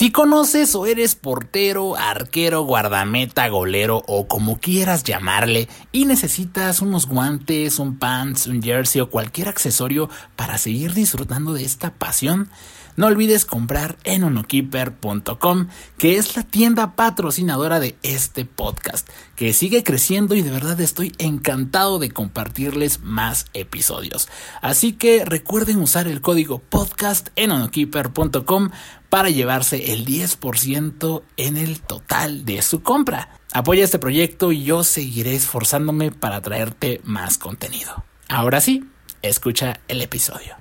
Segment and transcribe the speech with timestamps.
[0.00, 7.06] Si conoces o eres portero, arquero, guardameta, golero o como quieras llamarle y necesitas unos
[7.06, 12.48] guantes, un pants, un jersey o cualquier accesorio para seguir disfrutando de esta pasión,
[12.96, 19.82] no olvides comprar en onokeeper.com, que es la tienda patrocinadora de este podcast, que sigue
[19.84, 24.28] creciendo y de verdad estoy encantado de compartirles más episodios.
[24.60, 28.70] Así que recuerden usar el código podcast en onokeeper.com
[29.10, 33.28] para llevarse el 10% en el total de su compra.
[33.52, 38.04] Apoya este proyecto y yo seguiré esforzándome para traerte más contenido.
[38.28, 38.84] Ahora sí,
[39.20, 40.54] escucha el episodio.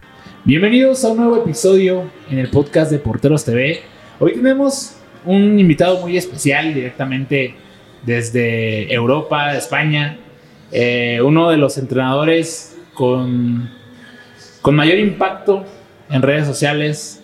[0.45, 3.83] Bienvenidos a un nuevo episodio en el podcast de Porteros TV.
[4.19, 4.95] Hoy tenemos
[5.25, 7.53] un invitado muy especial directamente
[8.03, 10.17] desde Europa, España.
[10.71, 13.69] Eh, uno de los entrenadores con,
[14.63, 15.65] con mayor impacto
[16.09, 17.18] en redes sociales.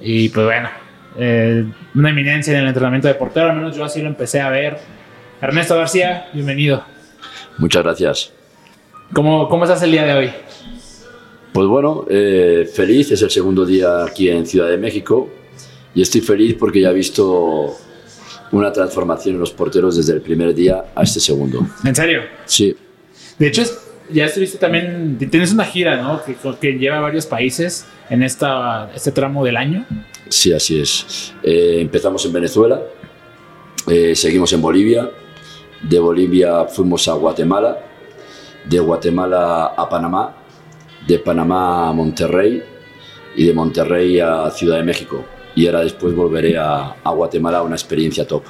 [0.00, 0.68] Y pues bueno,
[1.18, 1.64] eh,
[1.94, 4.78] una eminencia en el entrenamiento de portero, al menos yo así lo empecé a ver.
[5.40, 6.84] Ernesto García, bienvenido.
[7.58, 8.32] Muchas gracias.
[9.12, 10.30] ¿Cómo, cómo estás el día de hoy?
[11.52, 15.28] Pues bueno, eh, feliz, es el segundo día aquí en Ciudad de México
[15.94, 17.74] y estoy feliz porque ya he visto
[18.52, 21.66] una transformación en los porteros desde el primer día a este segundo.
[21.84, 22.22] ¿En serio?
[22.44, 22.76] Sí.
[23.38, 23.62] De hecho,
[24.10, 26.20] ya estuviste también, tienes una gira, ¿no?
[26.60, 29.86] Que, lleva a varios países en esta, este tramo del año.
[30.28, 31.34] Sí, así es.
[31.42, 32.82] Eh, empezamos en Venezuela,
[33.88, 35.10] eh, seguimos en Bolivia,
[35.82, 37.78] de Bolivia fuimos a Guatemala,
[38.64, 40.36] de Guatemala a Panamá
[41.06, 42.62] de Panamá a Monterrey
[43.36, 45.24] y de Monterrey a Ciudad de México.
[45.54, 48.42] Y ahora después volveré a, a Guatemala, una experiencia top.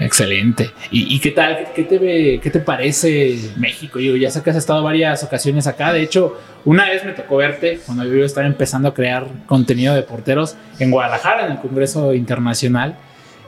[0.00, 0.70] Excelente.
[0.90, 1.68] ¿Y, qué tal?
[1.74, 4.00] ¿Qué te, ¿Qué te parece México?
[4.00, 5.92] Yo ya sé que has estado varias ocasiones acá.
[5.92, 10.02] De hecho, una vez me tocó verte cuando yo estaba empezando a crear contenido de
[10.02, 12.96] porteros en Guadalajara, en el Congreso Internacional.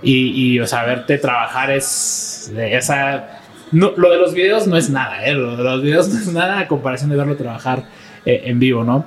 [0.02, 2.52] Y, y o sea, verte trabajar es.
[2.56, 3.40] Esa,
[3.72, 5.34] no, lo de los videos no es nada, ¿eh?
[5.34, 7.84] Lo de los videos no es nada a comparación de verlo trabajar
[8.24, 9.06] eh, en vivo, ¿no?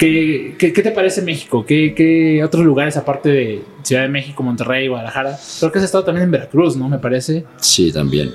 [0.00, 1.66] ¿Qué, qué, qué te parece México?
[1.66, 5.38] ¿Qué, ¿Qué, otros lugares aparte de Ciudad de México, Monterrey, Guadalajara?
[5.58, 6.88] Creo que has estado también en Veracruz, ¿no?
[6.88, 7.44] Me parece.
[7.58, 8.32] Sí, también.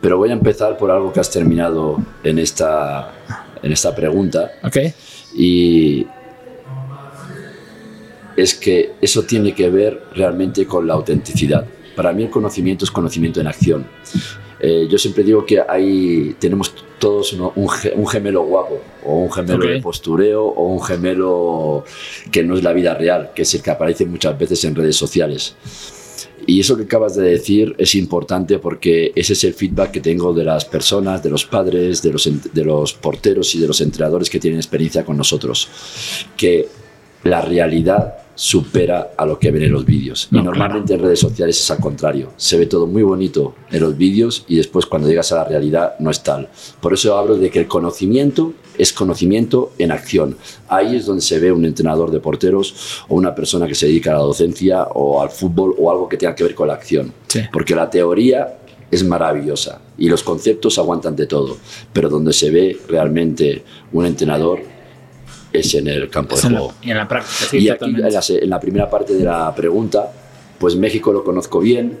[0.00, 3.12] Pero voy a empezar por algo que has terminado en esta,
[3.60, 4.52] en esta pregunta.
[4.62, 4.76] Ok.
[5.34, 6.06] Y
[8.36, 11.66] es que eso tiene que ver realmente con la autenticidad.
[11.96, 13.88] Para mí el conocimiento es conocimiento en acción.
[14.60, 19.32] Eh, yo siempre digo que ahí tenemos todos uno, un, un, gemelo guapo, o un
[19.32, 19.74] gemelo okay.
[19.74, 21.84] de postureo, o un gemelo
[22.32, 24.96] que no es la vida real, que es el que aparece muchas veces en redes
[24.96, 25.54] sociales.
[26.46, 30.32] Y eso que acabas de decir es importante porque ese es el feedback que tengo
[30.32, 34.30] de las personas, de los padres, de los, de los porteros y de los entrenadores
[34.30, 35.68] que tienen experiencia con nosotros.
[36.36, 36.66] Que
[37.24, 40.28] la realidad supera a lo que ven en los vídeos.
[40.30, 41.00] No, y normalmente claro.
[41.00, 42.30] en redes sociales es al contrario.
[42.36, 45.96] Se ve todo muy bonito en los vídeos y después cuando llegas a la realidad
[45.98, 46.48] no es tal.
[46.80, 50.36] Por eso hablo de que el conocimiento es conocimiento en acción.
[50.68, 54.12] Ahí es donde se ve un entrenador de porteros o una persona que se dedica
[54.12, 57.12] a la docencia o al fútbol o algo que tenga que ver con la acción.
[57.26, 57.40] Sí.
[57.52, 58.56] Porque la teoría
[58.88, 61.56] es maravillosa y los conceptos aguantan de todo,
[61.92, 64.77] pero donde se ve realmente un entrenador
[65.52, 66.74] es en el campo es de juego.
[66.80, 69.24] La, y en la práctica, sí, y aquí, en la, en la, primera parte de
[69.24, 70.12] la pregunta,
[70.58, 71.98] pues México lo conozco bien,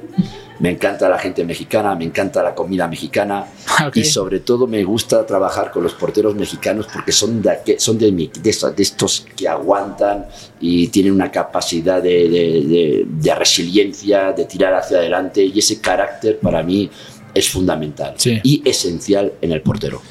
[0.58, 3.46] me encanta la gente mexicana, me encanta la comida mexicana
[3.86, 4.02] okay.
[4.02, 8.10] y sobre todo me gusta trabajar con los porteros mexicanos porque son de, son de,
[8.10, 10.26] de, de estos que aguantan
[10.60, 16.38] y tienen una capacidad de, de, de resiliencia, de tirar hacia adelante y ese carácter
[16.40, 16.90] para mí
[17.38, 18.40] es fundamental sí.
[18.42, 20.02] y esencial en el portero.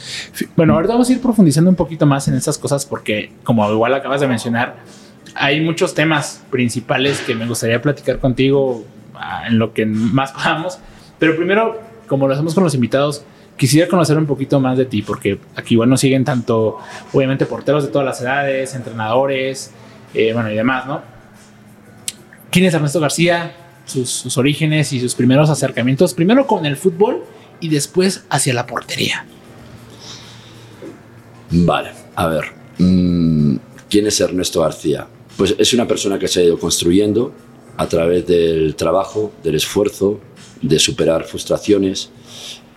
[0.55, 3.93] Bueno, ahorita vamos a ir profundizando un poquito más en estas cosas porque, como igual
[3.93, 4.77] acabas de mencionar,
[5.35, 10.79] hay muchos temas principales que me gustaría platicar contigo ah, en lo que más podamos.
[11.19, 13.23] Pero primero, como lo hacemos con los invitados,
[13.57, 16.77] quisiera conocer un poquito más de ti porque aquí, bueno, siguen tanto,
[17.11, 19.71] obviamente, porteros de todas las edades, entrenadores,
[20.13, 21.01] eh, bueno, y demás, ¿no?
[22.51, 23.66] ¿Quién es Ernesto García?
[23.87, 27.23] Sus, sus, orígenes y sus primeros acercamientos, primero con el fútbol
[27.59, 29.25] y después hacia la portería.
[31.49, 32.45] Vale, a ver,
[32.77, 33.55] mmm,
[33.89, 35.07] ¿quién es Ernesto García?
[35.37, 37.33] Pues es una persona que se ha ido construyendo
[37.77, 40.19] a través del trabajo, del esfuerzo,
[40.61, 42.09] de superar frustraciones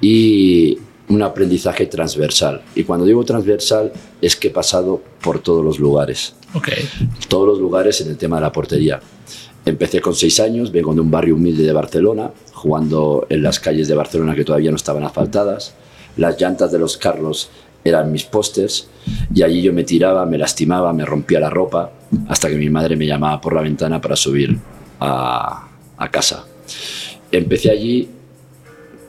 [0.00, 0.78] y
[1.08, 2.62] un aprendizaje transversal.
[2.74, 6.34] Y cuando digo transversal es que he pasado por todos los lugares.
[6.54, 6.88] Okay.
[7.28, 9.00] Todos los lugares en el tema de la portería.
[9.64, 13.88] Empecé con seis años, vengo de un barrio humilde de Barcelona, jugando en las calles
[13.88, 15.74] de Barcelona que todavía no estaban asfaltadas.
[16.16, 17.50] Las llantas de los carros
[17.84, 18.88] eran mis pósters
[19.34, 21.92] y allí yo me tiraba, me lastimaba, me rompía la ropa
[22.28, 24.58] hasta que mi madre me llamaba por la ventana para subir
[24.98, 26.46] a, a casa.
[27.30, 28.08] Empecé allí,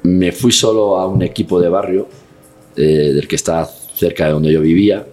[0.03, 2.07] me fui solo a un equipo de barrio
[2.75, 5.05] eh, del que está cerca de donde yo vivía,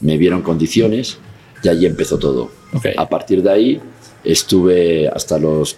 [0.00, 1.18] me vieron condiciones
[1.62, 2.50] y allí empezó todo.
[2.96, 3.80] A partir de ahí
[4.24, 5.76] estuve hasta los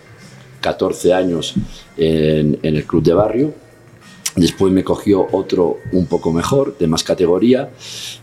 [0.61, 1.55] 14 años
[1.97, 3.55] en, en el club de barrio.
[4.37, 7.71] Después me cogió otro un poco mejor, de más categoría,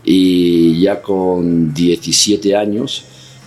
[0.04, 3.04] y ya con 17 años,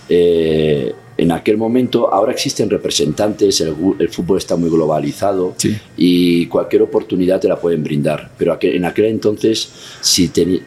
[0.08, 3.74] eh, en aquel momento, ahora existen representantes, el,
[4.10, 5.76] fútbol está muy globalizado Sí.
[5.96, 9.68] y cualquier oportunidad te la pueden brindar, pero aquel- en aquel entonces,
[10.00, 10.62] si, teni-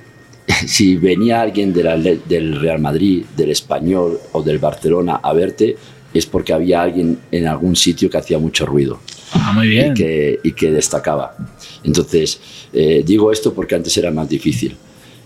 [0.68, 5.76] si venía alguien de la del Real Madrid, del Español o del Barcelona a verte,
[6.14, 9.00] es porque había alguien en algún sitio que hacía mucho ruido
[9.34, 9.92] Ah, muy bien.
[9.92, 11.36] y que, y que destacaba.
[11.84, 12.40] Entonces,
[12.72, 14.76] eh, digo esto porque antes era más difícil.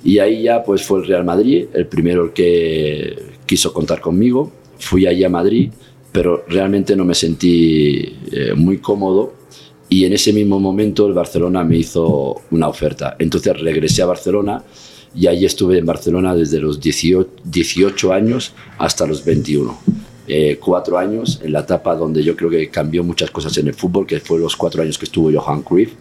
[0.03, 4.51] Y ahí ya pues fue el Real Madrid, el primero que quiso contar conmigo.
[4.79, 5.69] Fui allí a Madrid,
[6.11, 9.33] pero realmente no me sentí eh, muy cómodo.
[9.89, 13.15] Y en ese mismo momento el Barcelona me hizo una oferta.
[13.19, 14.63] Entonces regresé a Barcelona
[15.15, 19.77] y ahí estuve en Barcelona desde los 18, 18 años hasta los 21
[20.31, 23.73] eh, cuatro años en la etapa donde yo creo que cambió muchas cosas en el
[23.73, 25.93] fútbol, que fue los cuatro años que estuvo Johan Cruyff,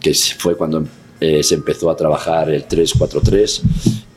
[0.00, 0.84] que fue cuando
[1.20, 3.62] eh, se empezó a trabajar el 3-4-3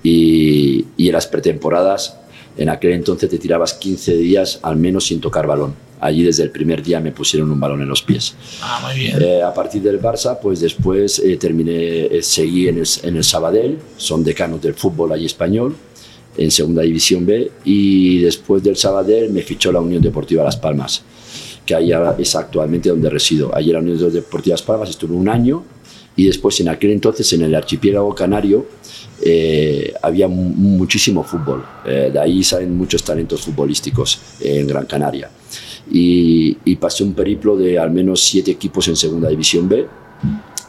[0.02, 2.18] y, y en las pretemporadas,
[2.58, 5.76] en aquel entonces te tirabas 15 días al menos sin tocar balón.
[6.02, 8.36] Allí desde el primer día me pusieron un balón en los pies.
[8.62, 9.22] Ah, muy bien.
[9.22, 13.24] Eh, a partir del Barça, pues después eh, terminé, eh, seguí en el, en el
[13.24, 15.76] Sabadell, son decanos del fútbol allí español,
[16.38, 21.02] en Segunda División B, y después del Sabadell me fichó la Unión Deportiva Las Palmas,
[21.66, 23.54] que ahí es actualmente donde resido.
[23.54, 25.66] Allí en la Unión Deportiva Las Palmas estuve un año,
[26.16, 28.68] y después en aquel entonces en el archipiélago canario
[29.22, 31.66] eh, había mu- muchísimo fútbol.
[31.86, 35.30] Eh, de ahí salen muchos talentos futbolísticos en Gran Canaria.
[35.92, 39.88] Y, y pasé un periplo de al menos siete equipos en Segunda División B.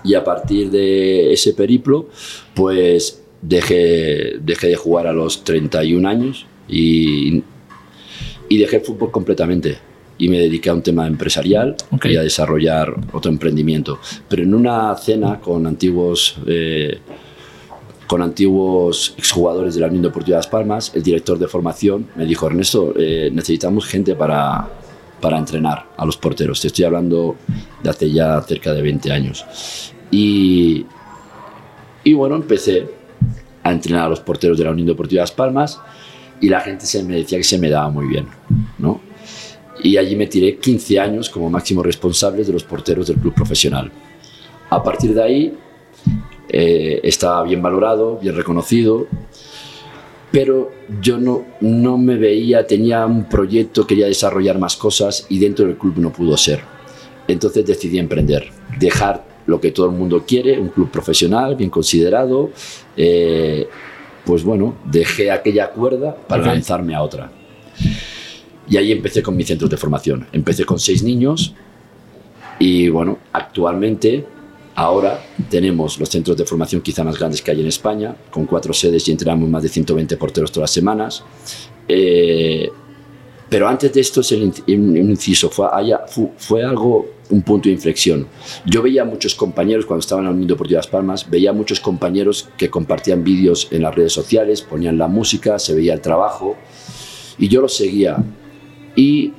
[0.05, 2.09] Y a partir de ese periplo,
[2.55, 7.43] pues dejé, dejé de jugar a los 31 años y,
[8.49, 9.79] y dejé el fútbol completamente.
[10.19, 12.07] Y me dediqué a un tema empresarial Ok.
[12.07, 13.99] y a desarrollar otro emprendimiento.
[14.29, 16.99] Pero en una cena con antiguos, eh,
[18.07, 22.47] con antiguos exjugadores de la Unión Deportiva Las Palmas, el director de formación me dijo,
[22.47, 24.69] Ernesto, eh, necesitamos gente para,
[25.21, 26.61] para entrenar a los porteros.
[26.61, 27.37] Te estoy hablando
[27.83, 29.45] de hace ya cerca de 20 años.
[30.11, 30.87] Y,
[32.05, 32.89] y bueno, empecé
[33.63, 35.81] a entrenar a los porteros de la Unión Deportiva Las Palmas
[36.41, 38.27] y la gente se me decía que se me daba muy bien,
[38.79, 39.01] ¿no?
[39.83, 43.91] Y allí me tiré 15 años como máximo responsable de los porteros del club profesional.
[44.69, 45.55] A partir de ahí
[46.49, 49.07] eh, estaba bien valorado, bien reconocido,
[50.31, 55.67] pero yo no, no me veía, tenía un proyecto, quería desarrollar más cosas y dentro
[55.67, 56.61] del club no pudo ser.
[57.27, 58.49] Entonces decidí emprender,
[58.79, 62.51] dejar lo que todo el mundo quiere, un club profesional, bien considerado.
[62.97, 63.69] eh,
[64.25, 67.33] pues bueno, dejé aquella cuerda para lanzarme a otra.
[68.69, 70.27] Y ahí empecé con mis centros de formación.
[70.33, 71.55] Empecé con seis niños
[72.59, 74.25] y bueno, actualmente,
[74.81, 78.73] ahora tenemos los centros de formación quizá más grandes que hay en España, con cuatro
[78.73, 81.23] sedes y entrenamos más de 120 porteros todas las semanas.
[81.87, 82.71] Eh,
[83.51, 88.27] pero antes de esto es un inciso, fue, algo, un punto de inflexión.
[88.65, 92.49] Yo veía muchos compañeros, cuando estaba en la Unión Deportiva Las Palmas, veía muchos compañeros
[92.57, 96.57] que compartían vídeos en las redes sociales, ponían la música, se veía el trabajo,
[97.37, 98.25] y yo los seguía.
[98.97, 99.33] Y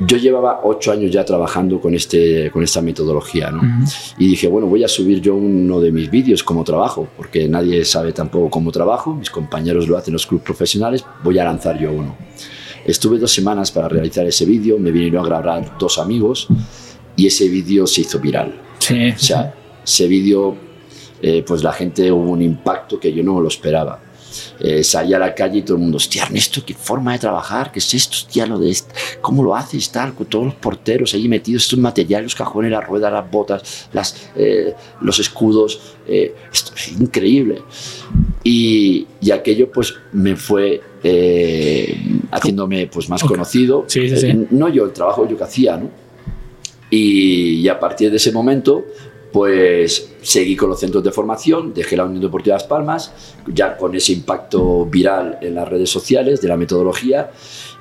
[0.00, 3.58] yo llevaba ocho años ya trabajando con, este, con esta metodología, ¿no?
[3.58, 3.90] Ujú.
[4.18, 7.84] Y dije, bueno, voy a subir yo uno de mis vídeos como trabajo, porque nadie
[7.84, 11.78] sabe tampoco cómo trabajo, mis compañeros lo hacen en los clubes profesionales, voy a lanzar
[11.78, 12.16] yo uno.
[12.84, 16.48] Estuve dos semanas para realizar ese vídeo, me vinieron a grabar dos amigos
[17.16, 18.60] y ese vídeo se hizo viral.
[18.78, 20.56] Sí, O sea, ese vídeo,
[21.20, 24.00] eh, pues la gente hubo un impacto que yo no lo esperaba.
[24.60, 27.70] Eh, salí a la calle y todo el mundo, hostia, Ernesto, qué forma de trabajar,
[27.72, 31.14] qué es esto, hostia, lo de esto, cómo lo haces, tal, con todos los porteros
[31.14, 36.34] allí metidos, estos materiales, los cajones, las ruedas, las botas, las, eh, los escudos, eh,
[36.52, 37.62] esto es increíble.
[38.42, 43.84] Y, y aquello pues me fue eh, haciéndome pues más conocido.
[43.86, 44.46] Sí, sí, sí.
[44.50, 45.90] No yo, el trabajo yo que hacía, ¿no?
[46.90, 48.84] Y, y a partir de ese momento,
[49.32, 53.12] pues seguí con los centros de formación, dejé la Unión Deportiva Las Palmas,
[53.46, 57.30] ya con ese impacto viral en las redes sociales de la metodología,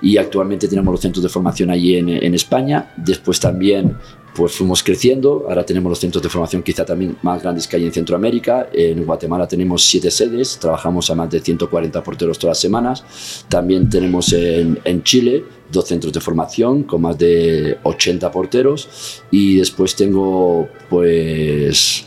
[0.01, 2.93] y actualmente tenemos los centros de formación allí en, en España.
[2.95, 3.97] Después también
[4.33, 5.45] pues fuimos creciendo.
[5.49, 8.69] Ahora tenemos los centros de formación quizá también más grandes que hay en Centroamérica.
[8.71, 13.45] En Guatemala tenemos siete sedes, trabajamos a más de 140 porteros todas las semanas.
[13.49, 19.23] También tenemos en, en Chile dos centros de formación con más de 80 porteros.
[19.31, 22.05] Y después tengo, pues,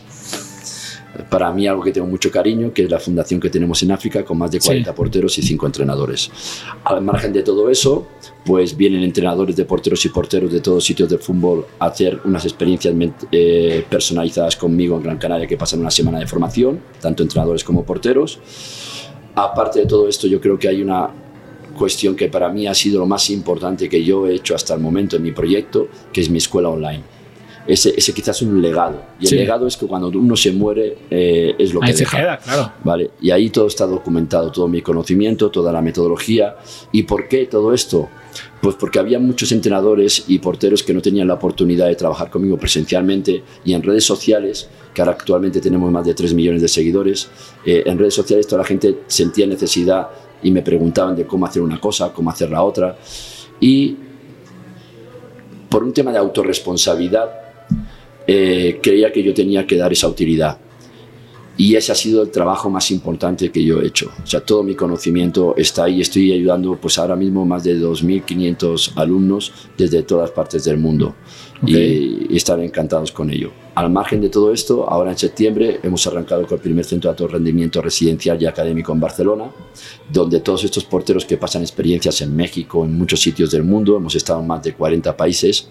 [1.29, 4.25] para mí algo que tengo mucho cariño, que es la fundación que tenemos en África
[4.25, 6.31] con más de 40 porteros y 5 entrenadores.
[6.85, 8.09] Al margen de todo eso,
[8.45, 12.45] pues vienen entrenadores de porteros y porteros de todos sitios de fútbol a hacer unas
[12.45, 12.95] experiencias
[13.33, 17.85] eh, personalizadas conmigo en Gran Canaria que pasan una semana de formación, tanto entrenadores como
[17.85, 18.39] porteros.
[19.35, 21.11] Aparte de todo esto, yo creo que hay una
[21.77, 24.81] cuestión que para mí ha sido lo más importante que yo he hecho hasta el
[24.81, 27.20] momento en mi proyecto, que es mi escuela online
[27.67, 29.03] ese, ese quizás es un legado.
[29.21, 32.11] Y el legado es que cuando uno se muere eh, es lo que ahí deja.
[32.11, 32.73] se queda, claro.
[32.83, 33.11] ¿Vale?
[33.21, 36.57] Y ahí todo está documentado, todo mi conocimiento, toda la metodología.
[36.93, 38.09] ¿Y por qué todo esto?
[38.61, 42.57] Pues porque había muchos entrenadores y porteros que no tenían la oportunidad de trabajar conmigo
[42.57, 47.29] presencialmente y en redes sociales, que ahora actualmente tenemos más de 3 millones de seguidores,
[47.65, 50.09] eh, en redes sociales toda la gente sentía necesidad
[50.43, 52.97] y me preguntaban de cómo hacer una cosa, cómo hacer la otra.
[53.61, 53.97] Y
[55.69, 57.50] por un tema de autorresponsabilidad,
[58.33, 60.57] eh, creía que yo tenía que dar esa utilidad.
[61.57, 64.09] Y ese ha sido el trabajo más importante que yo he hecho.
[64.23, 66.01] O sea, todo mi conocimiento está ahí.
[66.01, 71.17] Estoy ayudando, pues ahora mismo, más de 2.500 alumnos desde todas partes del mundo.
[71.67, 73.51] Y, y están encantados con ello.
[73.75, 77.13] Al margen de todo esto, ahora en septiembre hemos arrancado con el primer centro de
[77.13, 79.51] alto rendimiento residencial y académico en Barcelona,
[80.11, 84.15] donde todos estos porteros que pasan experiencias en México, en muchos sitios del mundo, hemos
[84.15, 85.69] estado en más de 40 países,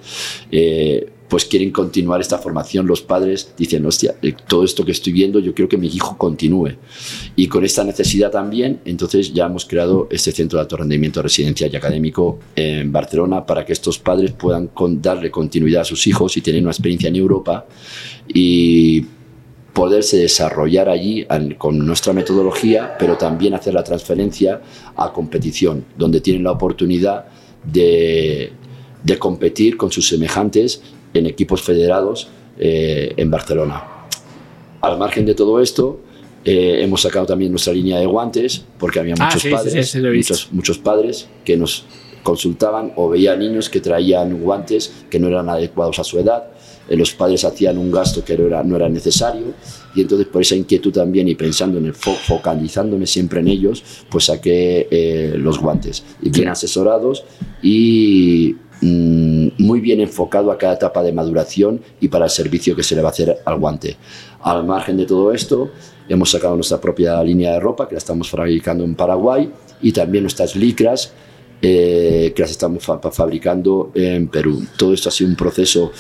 [0.52, 2.88] eh, pues quieren continuar esta formación.
[2.88, 4.16] Los padres dicen, hostia,
[4.48, 6.76] todo esto que estoy viendo, yo quiero que mi hijo continúe.
[7.36, 11.72] Y con esta necesidad también, entonces ya hemos creado este centro de alto rendimiento residencial
[11.72, 16.36] y académico en Barcelona para que estos padres puedan con, darle continuidad a sus hijos
[16.36, 17.68] y tener una experiencia en Europa
[18.28, 19.06] y
[19.72, 21.28] poderse desarrollar allí
[21.60, 24.62] con nuestra metodología, pero también hacer la transferencia
[24.96, 27.26] a competición, donde tienen la oportunidad
[27.64, 28.52] de,
[29.04, 30.82] de competir con sus semejantes
[31.14, 33.84] en equipos federados eh, en Barcelona.
[34.82, 36.00] Al margen de todo esto,
[36.46, 39.74] eh, hemos sacado también nuestra línea de guantes, porque había Ah, muchos, sí, sí, padres,
[39.92, 41.86] sí, sí, muchos, muchos padres que nos
[42.24, 46.44] consultaban o veían niños que traían guantes que no eran adecuados a su edad.
[46.90, 49.48] Eh, los padres hacían un gasto que no era, no era necesario
[49.96, 53.84] y entonces por esa inquietud también y pensando en el fo- focalizándome siempre en ellos,
[54.10, 57.24] pues saqué eh, los guantes y bien asesorados
[57.62, 62.96] y muy bien enfocado a cada etapa de maduración y para el servicio que se
[62.96, 63.98] le va a hacer al guante.
[64.42, 65.72] Al margen de todo esto,
[66.08, 70.24] hemos sacado nuestra propia línea de ropa que la estamos fabricando en Paraguay y también
[70.24, 71.14] nuestras licras
[71.62, 74.66] eh, que las estamos fa- fabricando en Perú.
[74.78, 75.92] Todo esto ha sido un proceso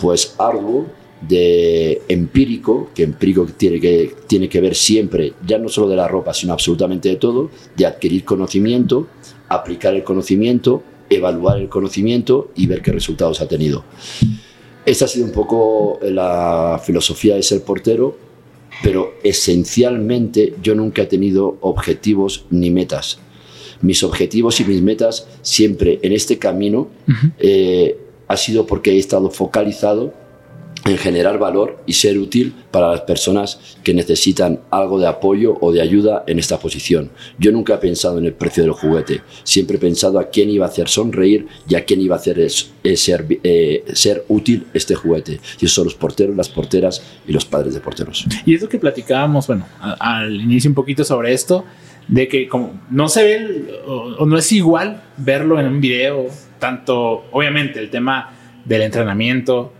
[0.00, 0.86] pues arduo
[1.20, 6.08] de empírico, que empírico tiene que, tiene que ver siempre, ya no solo de la
[6.08, 9.06] ropa, sino absolutamente de todo, de adquirir conocimiento,
[9.48, 10.82] aplicar el conocimiento,
[11.14, 13.84] evaluar el conocimiento y ver qué resultados ha tenido.
[14.84, 18.16] Esta ha sido un poco la filosofía de ser portero,
[18.82, 23.18] pero esencialmente yo nunca he tenido objetivos ni metas.
[23.80, 26.88] Mis objetivos y mis metas siempre en este camino
[27.38, 27.96] eh,
[28.28, 30.14] ha sido porque he estado focalizado
[30.84, 35.70] en generar valor y ser útil para las personas que necesitan algo de apoyo o
[35.72, 37.10] de ayuda en esta posición.
[37.38, 40.66] Yo nunca he pensado en el precio del juguete, siempre he pensado a quién iba
[40.66, 44.66] a hacer sonreír y a quién iba a hacer es- eh, ser, eh, ser útil
[44.74, 45.34] este juguete.
[45.60, 48.26] Y esos son los porteros, las porteras y los padres de porteros.
[48.44, 51.64] Y es lo que platicábamos, bueno, al inicio un poquito sobre esto,
[52.08, 55.80] de que como no se ve el- o, o no es igual verlo en un
[55.80, 56.26] video,
[56.58, 58.32] tanto, obviamente, el tema
[58.64, 59.72] del entrenamiento,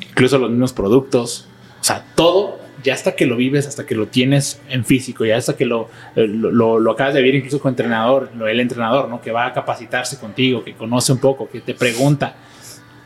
[0.00, 1.48] incluso los mismos productos,
[1.80, 5.36] o sea, todo, ya hasta que lo vives, hasta que lo tienes en físico, ya
[5.36, 9.20] hasta que lo, eh, lo, lo- acabas de ver incluso con entrenador, el entrenador, ¿no?
[9.20, 12.36] Que va a capacitarse contigo, que conoce un poco, que te pregunta,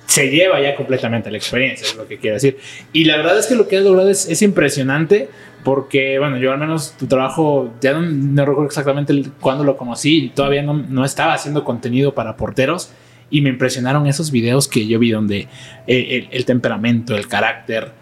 [0.06, 2.59] se lleva ya completamente la experiencia, es lo que quiero decir.
[2.92, 5.28] Y la verdad es que lo que has logrado es, es impresionante
[5.62, 10.32] porque, bueno, yo al menos tu trabajo, ya no, no recuerdo exactamente cuándo lo conocí,
[10.35, 12.90] todavía no, no estaba haciendo contenido para porteros
[13.31, 15.49] y me impresionaron esos videos que yo vi donde
[15.87, 17.93] eh, el, el temperamento, el carácter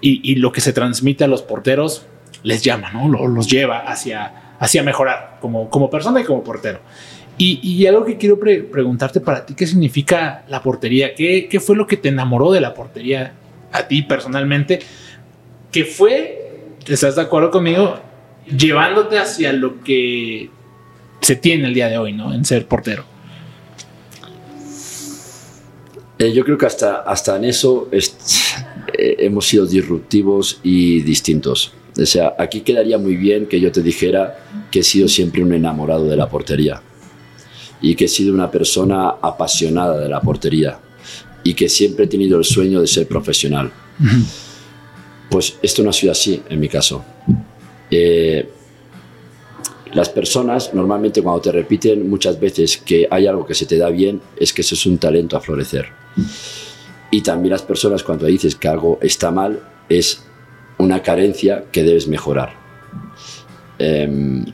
[0.00, 2.06] y, y lo que se transmite a los porteros
[2.42, 3.08] les llama, ¿no?
[3.08, 6.80] Lo- los lleva hacia, hacia mejorar como, como persona y como portero.
[7.38, 11.14] Y, y algo que quiero pre- preguntarte para ti, ¿qué significa la portería?
[11.14, 13.32] ¿Qué, ¿Qué fue lo que te enamoró de la portería
[13.72, 14.80] a ti personalmente?
[15.72, 17.98] ¿Qué fue, estás de acuerdo conmigo,
[18.54, 20.50] llevándote hacia lo que
[21.22, 22.34] se tiene el día de hoy, ¿no?
[22.34, 23.04] En ser portero.
[26.20, 28.14] Eh, yo creo que hasta, hasta en eso es-
[28.96, 31.72] eh, hemos sido disruptivos y distintos.
[32.00, 34.38] O sea, aquí quedaría muy bien que yo te dijera
[34.70, 36.82] que he sido siempre un enamorado de la portería
[37.80, 40.78] y que he sido una persona apasionada de la portería
[41.42, 43.72] y que siempre he tenido el sueño de ser profesional.
[45.30, 47.02] Pues esto no ha sido así en mi caso.
[47.90, 48.46] Eh,
[49.92, 53.90] las personas normalmente cuando te repiten muchas veces que hay algo que se te da
[53.90, 55.86] bien es que eso es un talento a florecer.
[57.10, 60.24] Y también las personas cuando dices que algo está mal es
[60.78, 62.54] una carencia que debes mejorar.
[63.78, 64.44] Em,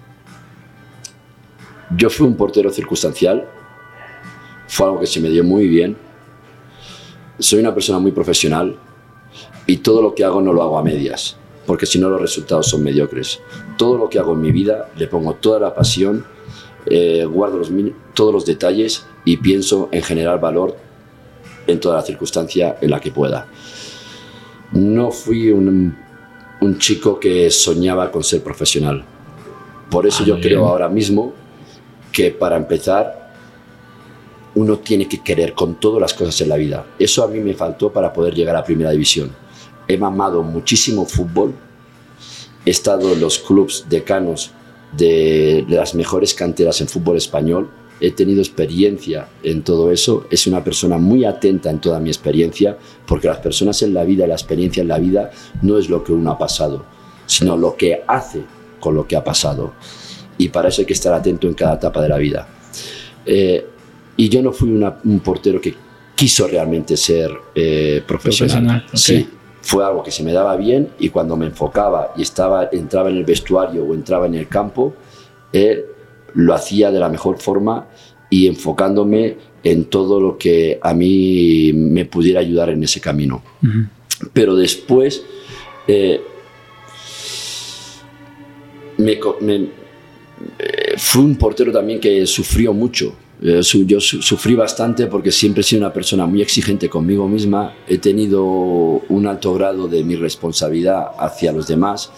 [1.96, 3.46] yo fui un portero circunstancial,
[4.68, 5.96] fue algo que se me dio muy bien.
[7.38, 8.76] Soy una persona muy profesional
[9.66, 12.68] y todo lo que hago no lo hago a medias, porque si no los resultados
[12.68, 13.40] son mediocres.
[13.76, 16.24] Todo lo que hago en mi vida le pongo toda la pasión,
[16.86, 17.70] eh, guardo los
[18.14, 20.76] todos los detalles y pienso en generar valor
[21.66, 23.48] en toda la circunstancia en la que pueda.
[24.72, 25.96] No fui un,
[26.60, 29.04] un chico que soñaba con ser profesional.
[29.90, 31.32] Por eso Ah, yo creo ahora mismo
[32.12, 33.26] que para empezar
[34.54, 36.86] uno tiene que querer con todas las cosas en la vida.
[36.98, 39.30] Eso a mí me faltó para poder llegar a Primera División.
[39.88, 41.54] He mamado muchísimo fútbol,
[42.64, 44.50] he estado en los clubes decanos
[44.96, 50.62] de, las mejores canteras en fútbol español, he tenido experiencia en todo eso, es una
[50.62, 52.76] persona muy atenta en toda mi experiencia,
[53.06, 55.30] porque las personas en la vida, la experiencia en la vida,
[55.62, 56.84] no es lo que uno ha pasado,
[57.26, 58.42] sino lo que hace
[58.80, 59.72] con lo que ha pasado.
[60.38, 62.46] Y para eso hay que estar atento en cada etapa de la vida.
[63.24, 63.66] Eh,
[64.16, 65.74] y yo no fui una- un portero que
[66.14, 68.82] quiso realmente ser eh, profesional.
[68.82, 68.96] Profesional, ok.
[68.96, 69.28] Sí,
[69.66, 73.16] fue algo que se me daba bien y cuando me enfocaba y estaba, entraba en
[73.16, 74.94] el vestuario o entraba en el campo,
[75.52, 75.84] eh,
[76.34, 77.88] lo hacía de la mejor forma
[78.30, 83.42] y enfocándome en todo lo que a mí me pudiera ayudar en ese camino.
[84.32, 85.24] Pero después
[85.88, 86.20] eh,
[88.98, 93.16] me, eh, fui un portero también que sufrió mucho.
[93.42, 97.74] Eh, yo su- sufrí bastante porque siempre he sido una persona muy exigente conmigo misma.
[97.86, 102.10] He tenido un alto grado de mi responsabilidad hacia los demás.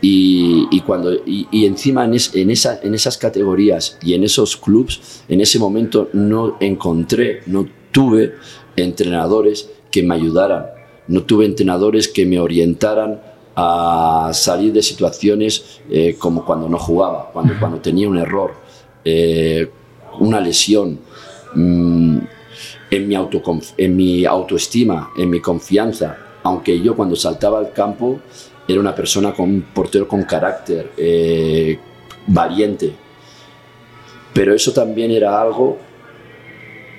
[0.00, 4.24] Y, y cuando, y, y encima en, es- en, esa- en esas categorías y en
[4.24, 8.34] esos clubs, en ese momento no encontré, no tuve
[8.74, 10.66] entrenadores que me ayudaran,
[11.06, 13.20] no tuve entrenadores que me orientaran
[13.54, 18.54] a salir de situaciones eh, como cuando no jugaba, cuando, cuando tenía un error,
[19.04, 19.68] eh,
[20.20, 20.98] una lesión,
[21.54, 22.18] mm,
[22.90, 23.16] en, mi
[23.78, 28.20] en mi autoestima, en mi confianza, aunque yo cuando saltaba al campo
[28.68, 31.78] era una persona con un portero con carácter, eh,
[32.26, 32.92] valiente,
[34.32, 35.78] pero eso también era algo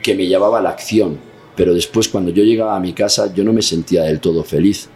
[0.02, 1.18] que me llevaba a la acción,
[1.56, 4.90] pero después cuando yo llegaba a mi casa yo no me sentía del todo feliz.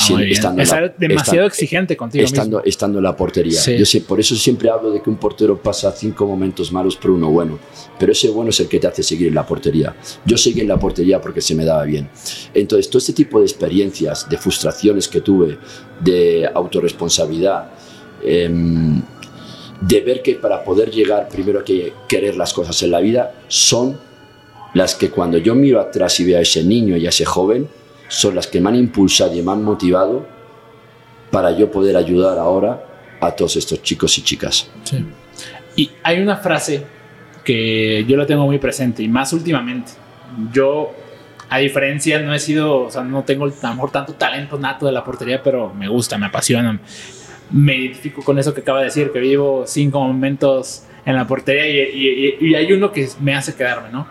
[0.00, 0.32] Ah, muy bien.
[0.32, 2.68] estando Es la- demasiado esta- exigente contigo estando, mismo.
[2.68, 3.60] estando en la portería.
[3.60, 3.76] Sí.
[3.76, 7.10] Yo sé, por eso siempre hablo de que un portero pasa cinco momentos malos por
[7.10, 7.58] uno bueno,
[7.98, 9.94] pero ese bueno es el que te hace seguir en la portería.
[10.24, 12.08] Yo seguí en la portería porque se me daba bien.
[12.54, 15.58] Entonces, todo este tipo de experiencias, de frustraciones que tuve,
[16.00, 17.70] de autorresponsabilidad,
[18.24, 19.02] em,
[19.80, 23.34] de ver que para poder llegar primero hay que querer las cosas en la vida,
[23.48, 23.98] son
[24.74, 27.68] las que cuando yo miro atrás y veo a ese niño y a ese joven,
[28.12, 30.26] son las que me han impulsado y me han motivado
[31.30, 32.84] para yo poder ayudar ahora
[33.20, 34.70] a todos estos chicos y chicas.
[34.84, 35.04] Sí.
[35.76, 36.84] Y hay una frase
[37.42, 39.92] que yo la tengo muy presente y más últimamente.
[40.52, 40.92] Yo,
[41.48, 44.84] a diferencia, no he sido, o sea, no tengo a lo mejor tanto talento nato
[44.84, 46.78] de la portería, pero me gusta, me apasiona.
[47.50, 51.66] Me identifico con eso que acaba de decir, que vivo cinco momentos en la portería
[51.66, 54.06] y, y- y hay uno que me hace quedarme, ¿no?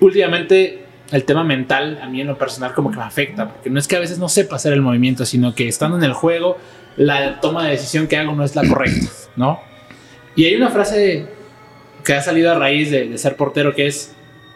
[0.00, 3.78] Últimamente, el tema mental a mí en lo personal como que me afecta, porque no
[3.78, 6.58] es que a veces no sepa hacer el movimiento, sino que estando en el juego,
[6.96, 9.60] la toma de decisión que hago no es la correcta, ¿no?
[10.34, 11.26] Y hay una frase
[12.04, 14.14] que ha salido a raíz de, de ser portero que es,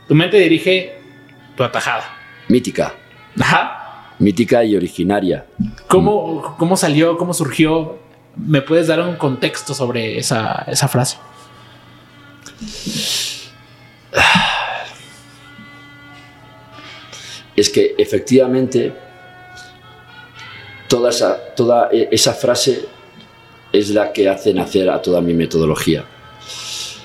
[0.08, 0.94] tu mente dirige
[1.56, 2.04] tu atajada.
[2.48, 2.94] Mítica,
[3.38, 4.14] Ajá.
[4.18, 5.46] mítica y originaria.
[5.86, 7.16] ¿Cómo, cómo salió?
[7.16, 7.98] ¿Cómo surgió?
[8.36, 11.16] ¿Me puedes dar un contexto sobre esa, esa frase?
[17.60, 18.90] Es que efectivamente
[20.88, 22.86] toda esa, toda e- esa frase
[23.70, 26.02] es la que hace nacer a toda mi metodología.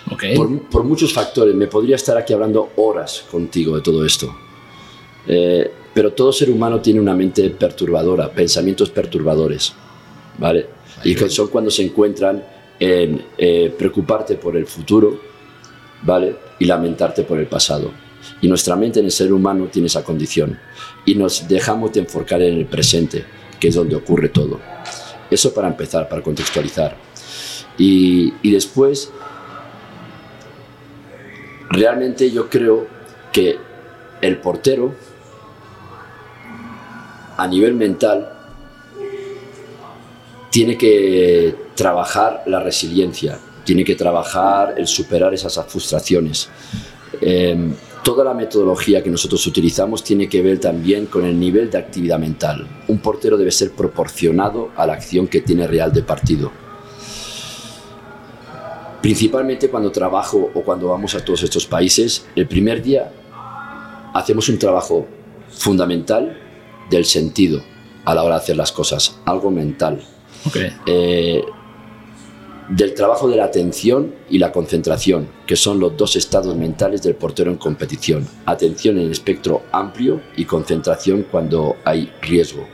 [0.10, 0.24] Ok.
[0.34, 4.34] Por, por muchos factores, me podría estar aquí hablando horas contigo de todo esto.
[5.28, 9.74] Eh, pero todo ser humano tiene una mente perturbadora, pensamientos perturbadores,
[10.38, 10.68] ¿vale?
[11.04, 12.41] Y que son cuando se encuentran
[12.80, 15.20] en eh, preocuparte por el futuro,
[16.04, 16.34] ¿vale?
[16.60, 18.05] Y lamentarte por el pasado.
[18.41, 20.60] Y nuestra mente en el ser humano tiene esa condición.
[21.06, 23.26] Y nos dejamos de enfocar en el presente,
[23.60, 24.60] que es donde ocurre todo.
[25.30, 26.95] Eso para empezar, para contextualizar.
[27.78, 29.12] Y, y después,
[31.69, 32.88] realmente yo creo
[33.32, 33.58] que
[34.21, 34.93] el portero,
[37.38, 38.32] a nivel mental,
[40.56, 46.48] tiene que trabajar la resiliencia, tiene que trabajar el superar esas frustraciones.
[47.19, 47.74] Em,
[48.06, 52.20] toda la metodología que nosotros utilizamos tiene que ver también con el nivel de actividad
[52.20, 52.68] mental.
[52.88, 56.52] Un portero debe ser proporcionado a la acción que tiene real de partido.
[59.02, 63.12] Principalmente cuando trabajo o cuando vamos a todos estos países, el primer día
[64.13, 65.08] hacemos un trabajo
[65.50, 66.38] fundamental
[66.91, 67.63] del sentido
[68.06, 70.00] a la hora de hacer las cosas, algo mental.
[70.86, 71.44] Eh,
[72.69, 77.15] del trabajo de la atención y la concentración, que son los dos estados mentales del
[77.15, 78.28] portero en competición.
[78.45, 82.65] Atención en espectro amplio y concentración cuando hay riesgo.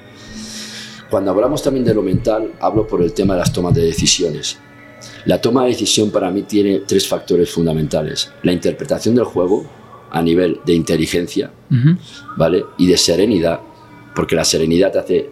[1.09, 4.57] Cuando hablamos también de lo mental, hablo por el tema de las tomas de decisiones.
[5.25, 8.31] La toma de decisión para mí tiene tres factores fundamentales.
[8.43, 9.65] La interpretación del juego
[10.09, 11.51] a nivel de inteligencia,
[12.37, 12.63] ¿vale?
[12.77, 13.59] Y de serenidad,
[14.15, 15.29] porque la serenidad te hace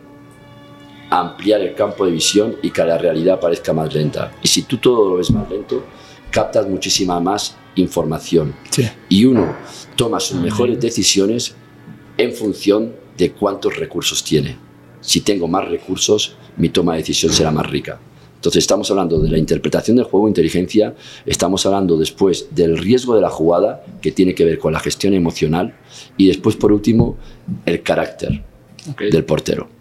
[1.09, 4.33] ampliar el campo de visión y que la realidad parezca más lenta.
[4.41, 5.83] Y si tú todo lo ves más lento,
[6.31, 8.53] captas muchísima más información.
[9.07, 9.55] Y uno
[9.95, 11.55] toma sus mejores decisiones
[12.17, 14.57] en función de cuántos recursos tiene.
[15.01, 17.99] Si tengo más recursos, mi toma de decisión será más rica.
[18.35, 20.95] Entonces estamos hablando de la interpretación del juego, inteligencia,
[21.25, 25.13] estamos hablando después del riesgo de la jugada, que tiene que ver con la gestión
[25.13, 25.75] emocional,
[26.15, 27.17] y después, por último,
[27.65, 28.41] el carácter
[28.97, 29.78] del portero.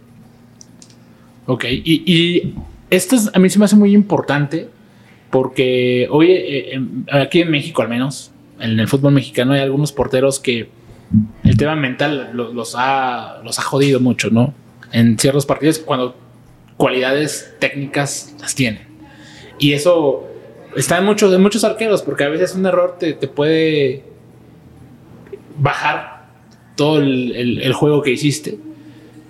[1.51, 2.53] Ok, y,
[2.91, 4.69] esto a mí se me hace muy importante
[5.31, 6.79] porque hoy, eh,
[7.11, 10.69] aquí en México al menos, en el fútbol mexicano hay algunos porteros que
[11.45, 14.53] el tema mental los, ha, los ha jodido mucho, ¿no?
[14.93, 16.15] En ciertos partidos cuando
[16.77, 18.83] cualidades técnicas las tienen.
[19.59, 20.29] Y eso
[20.77, 24.05] está en muchos, muchos arqueros porque a veces un error te, puede
[25.59, 26.27] bajar
[26.77, 28.68] todo el juego que hiciste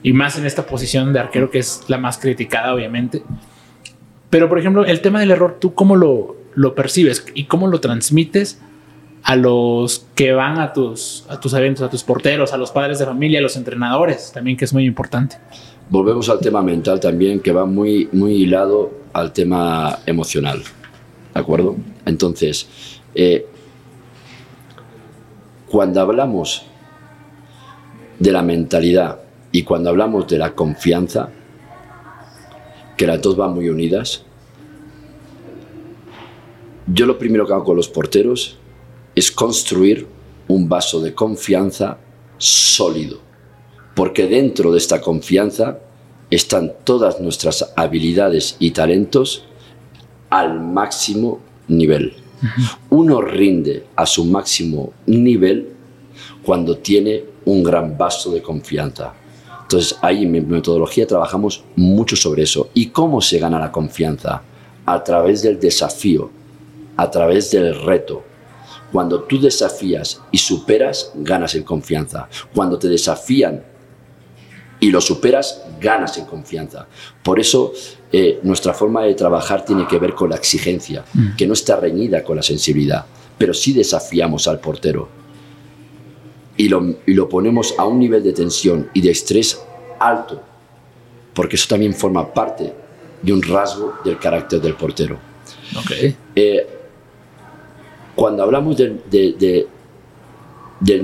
[0.03, 3.23] y más en esta posición de arquero que es la más criticada, obviamente.
[4.31, 7.81] Pero, por ejemplo, el tema del error, ¿tú cómo lo, lo percibes y cómo lo
[7.81, 8.61] transmites
[9.23, 12.99] a los que van a tus, a tus eventos, a tus porteros, a los padres
[12.99, 15.37] de familia, a los entrenadores, también que es muy importante?
[15.91, 20.63] Volvemos al tema mental también, que va muy, muy hilado al tema emocional.
[21.35, 21.77] ¿De acuerdo?
[22.05, 22.69] Entonces,
[23.15, 23.47] eh,
[25.69, 26.65] cuando hablamos
[28.19, 29.21] de la mentalidad
[29.59, 31.31] y cuando hablamos de la confianza,
[32.97, 34.23] que las dos van muy unidas,
[36.87, 38.57] yo lo primero que hago con los porteros
[39.17, 40.07] es construir
[40.47, 41.99] un vaso de confianza
[42.37, 43.19] sólido,
[43.97, 45.81] porque dentro de esta confianza
[46.31, 49.45] están todas nuestras habilidades y talentos
[50.31, 52.15] al máximo nivel.
[52.91, 55.71] Uno rinde a su máximo nivel
[56.45, 59.15] cuando tiene un gran vaso de confianza.
[59.69, 62.71] Entonces ahí en mi metodología trabajamos mucho sobre eso.
[62.73, 64.41] ¿Y cómo se gana la confianza?
[64.87, 66.31] A través del desafío,
[66.97, 68.25] a través del reto.
[68.91, 72.31] Cuando tú desafías y superas, ganas en confianza.
[72.55, 73.63] Cuando te desafían
[74.81, 76.87] y lo superas, ganas en confianza.
[77.23, 77.75] Por eso
[78.11, 81.37] eh, nuestra forma de trabajar tiene que ver con la exigencia, mm.
[81.37, 83.05] que no está reñida con la sensibilidad,
[83.37, 85.19] pero sí desafiamos al portero
[86.59, 89.63] y lo, ponemos a un nivel de tensión y de estrés
[90.01, 90.43] alto,
[91.33, 92.75] porque eso también forma parte
[93.23, 95.19] de un rasgo del carácter del portero.
[96.35, 96.67] Eh,
[98.17, 98.99] cuando hablamos del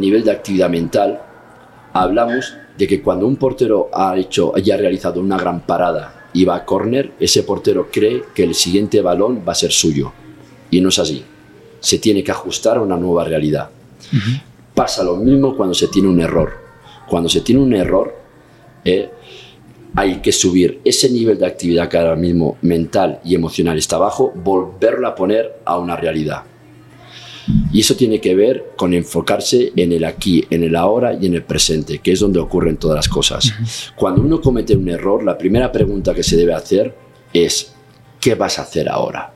[0.00, 1.22] nivel de actividad mental,
[1.92, 6.56] hablamos de que cuando un portero ha hecho, haya realizado una gran parada y va
[6.56, 10.12] a córner, ese portero cree que el siguiente balón va a ser suyo.
[10.68, 11.24] Y no es así.
[11.78, 13.70] Se tiene que ajustar a una nueva realidad.
[14.74, 16.52] Pasa lo mismo cuando se tiene un error.
[17.08, 18.14] Cuando se tiene un error,
[18.84, 19.10] eh,
[19.94, 24.32] hay que subir ese nivel de actividad que ahora mismo mental y emocional está bajo,
[24.34, 26.42] volverlo a poner a una realidad.
[27.72, 31.34] Y eso tiene que ver con enfocarse en el aquí, en el ahora y en
[31.34, 33.52] el presente, que es donde ocurren todas las cosas.
[33.94, 36.94] Cuando uno comete un error, la primera pregunta que se debe hacer
[37.32, 37.74] es,
[38.18, 39.34] ¿qué vas a hacer ahora?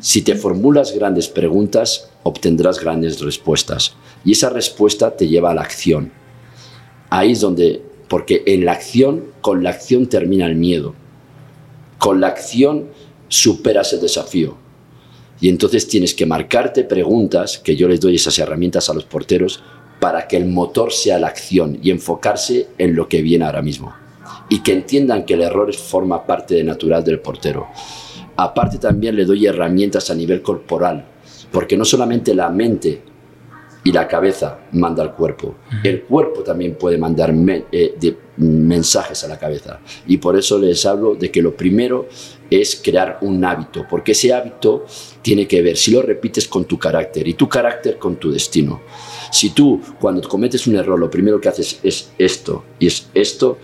[0.00, 3.94] Si te formulas grandes preguntas, obtendrás grandes respuestas.
[4.24, 6.12] Y esa respuesta te lleva a la acción.
[7.10, 10.94] Ahí es donde, porque en la acción, con la acción termina el miedo.
[11.98, 12.88] Con la acción
[13.28, 14.56] superas el desafío.
[15.40, 19.62] Y entonces tienes que marcarte preguntas, que yo les doy esas herramientas a los porteros,
[20.00, 23.94] para que el motor sea la acción y enfocarse en lo que viene ahora mismo.
[24.48, 27.68] Y que entiendan que el error forma parte de natural del portero.
[28.36, 31.04] Aparte también le doy herramientas a nivel corporal,
[31.52, 33.02] porque no solamente la mente
[33.84, 37.32] y la cabeza manda al cuerpo, el cuerpo también puede mandar
[37.70, 39.78] eh, mensajes a la cabeza.
[40.06, 42.08] Y por eso les hablo de que lo primero
[42.50, 44.86] es crear un hábito, porque ese hábito
[45.22, 48.80] tiene que ver, si lo repites, con tu carácter y tu carácter con tu destino.
[49.30, 53.58] Si tú cuando cometes un error lo primero que haces es esto y es esto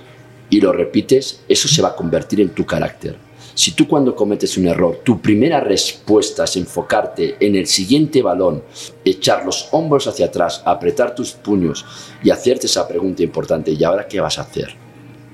[0.51, 3.30] y lo repites, eso se va a convertir en tu carácter.
[3.61, 8.63] Si tú cuando cometes un error, tu primera respuesta es enfocarte en el siguiente balón,
[9.05, 11.85] echar los hombros hacia atrás, apretar tus puños
[12.23, 14.75] y hacerte esa pregunta importante, ¿y ahora qué vas a hacer?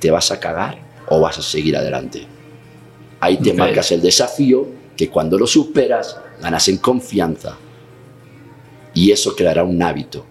[0.01, 2.27] ¿Te vas a cagar o vas a seguir adelante?
[3.21, 7.57] Ahí te marcas el desafío que cuando lo superas ganas en confianza
[8.93, 10.27] y eso creará un hábito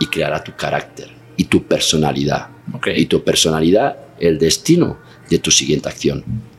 [0.00, 2.48] y creará tu carácter y tu personalidad.
[2.96, 4.98] Y tu personalidad, el destino
[5.30, 6.55] de tu siguiente acción.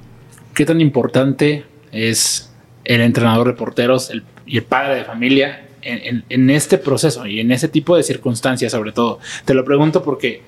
[0.57, 2.51] ¿Qué tan importante es
[2.83, 4.11] el entrenador de porteros
[4.47, 8.91] y el padre de familia en, este proceso y en ese tipo de circunstancias sobre
[8.91, 9.19] todo?
[9.45, 10.41] Te lo pregunto porque,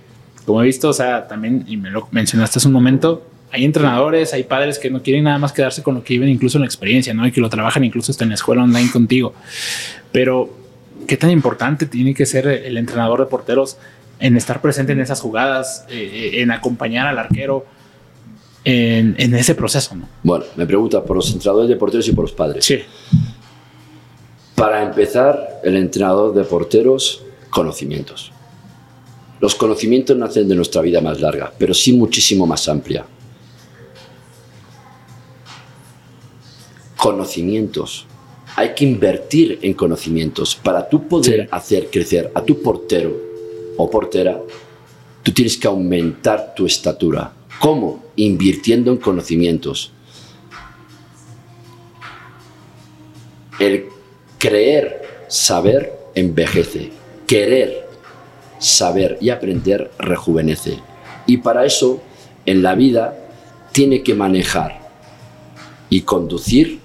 [0.48, 4.34] como he visto, o sea, también, y me lo mencionaste hace un momento, hay entrenadores,
[4.34, 6.65] hay padres que no quieren nada más quedarse con lo que viven incluso en la
[6.65, 7.28] experiencia, ¿no?
[7.28, 9.36] Y que lo trabajan incluso hasta en la escuela online contigo.
[10.12, 10.50] Pero,
[11.08, 13.78] ¿qué tan importante tiene que ser el entrenador de porteros
[14.19, 17.67] en estar presente en esas jugadas, eh, en acompañar al arquero?
[18.69, 19.95] En, ese proceso.
[19.95, 20.08] ¿no?
[20.23, 22.65] Bueno, me pregunta por los entrenadores de porteros y por los padres.
[22.65, 22.79] Sí.
[24.55, 28.32] Para empezar, el entrenador de porteros, conocimientos.
[29.39, 33.05] Los conocimientos no hacen de nuestra vida más larga, pero sí muchísimo más amplia.
[36.97, 38.05] Conocimientos.
[38.58, 40.55] Hay que invertir en conocimientos.
[40.55, 43.15] Para tú poder hacer crecer a tu portero
[43.77, 44.41] o portera,
[45.23, 48.04] tú tienes que aumentar tu estatura ¿Cómo?
[48.15, 49.91] Invirtiendo en conocimientos.
[53.60, 53.86] El
[54.38, 56.91] creer, saber, envejece.
[57.28, 57.88] Querer,
[58.60, 60.80] saber y aprender rejuvenece.
[61.28, 62.02] Y para eso,
[62.45, 63.17] en la vida,
[63.72, 64.80] tiene que manejar
[65.89, 66.80] y conducir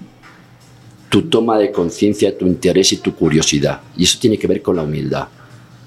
[1.09, 3.81] tu toma de conciencia, tu interés y tu curiosidad.
[3.95, 5.29] Y eso tiene que ver con la humildad.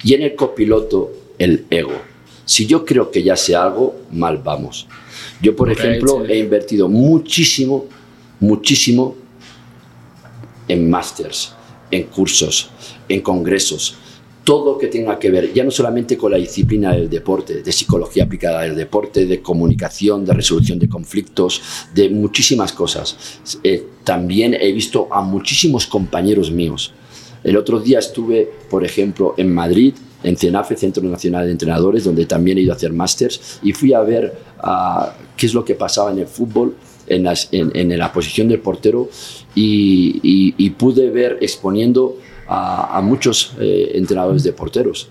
[0.03, 2.01] Y en el copiloto, el ego.
[2.49, 4.87] Si yo creo que ya sé algo, mal vamos.
[5.43, 7.85] Yo, por ejemplo, he invertido muchísimo,
[8.41, 9.17] muchísimo
[10.67, 11.53] en másters,
[11.91, 12.71] en cursos,
[13.07, 13.99] en congresos,
[14.45, 18.25] todo que tenga que ver, ya no solamente con la disciplina del deporte, de psicología
[18.25, 21.61] aplicada al deporte, de comunicación, de resolución de conflictos,
[21.93, 23.15] de muchísimas cosas.
[23.63, 26.95] Eh, también he visto a muchísimos compañeros míos.
[27.45, 32.27] El otro día estuve, por ejemplo, en Madrid en CENAFE, Centro Nacional de Entrenadores, donde
[32.27, 35.75] también he ido a hacer másters y fui a ver ah, qué es lo que
[35.75, 36.77] pasaba en el fútbol,
[37.07, 39.09] en, en, la posición del portero
[39.55, 45.09] y, pude ver exponiendo a, muchos eh, entrenadores de porteros.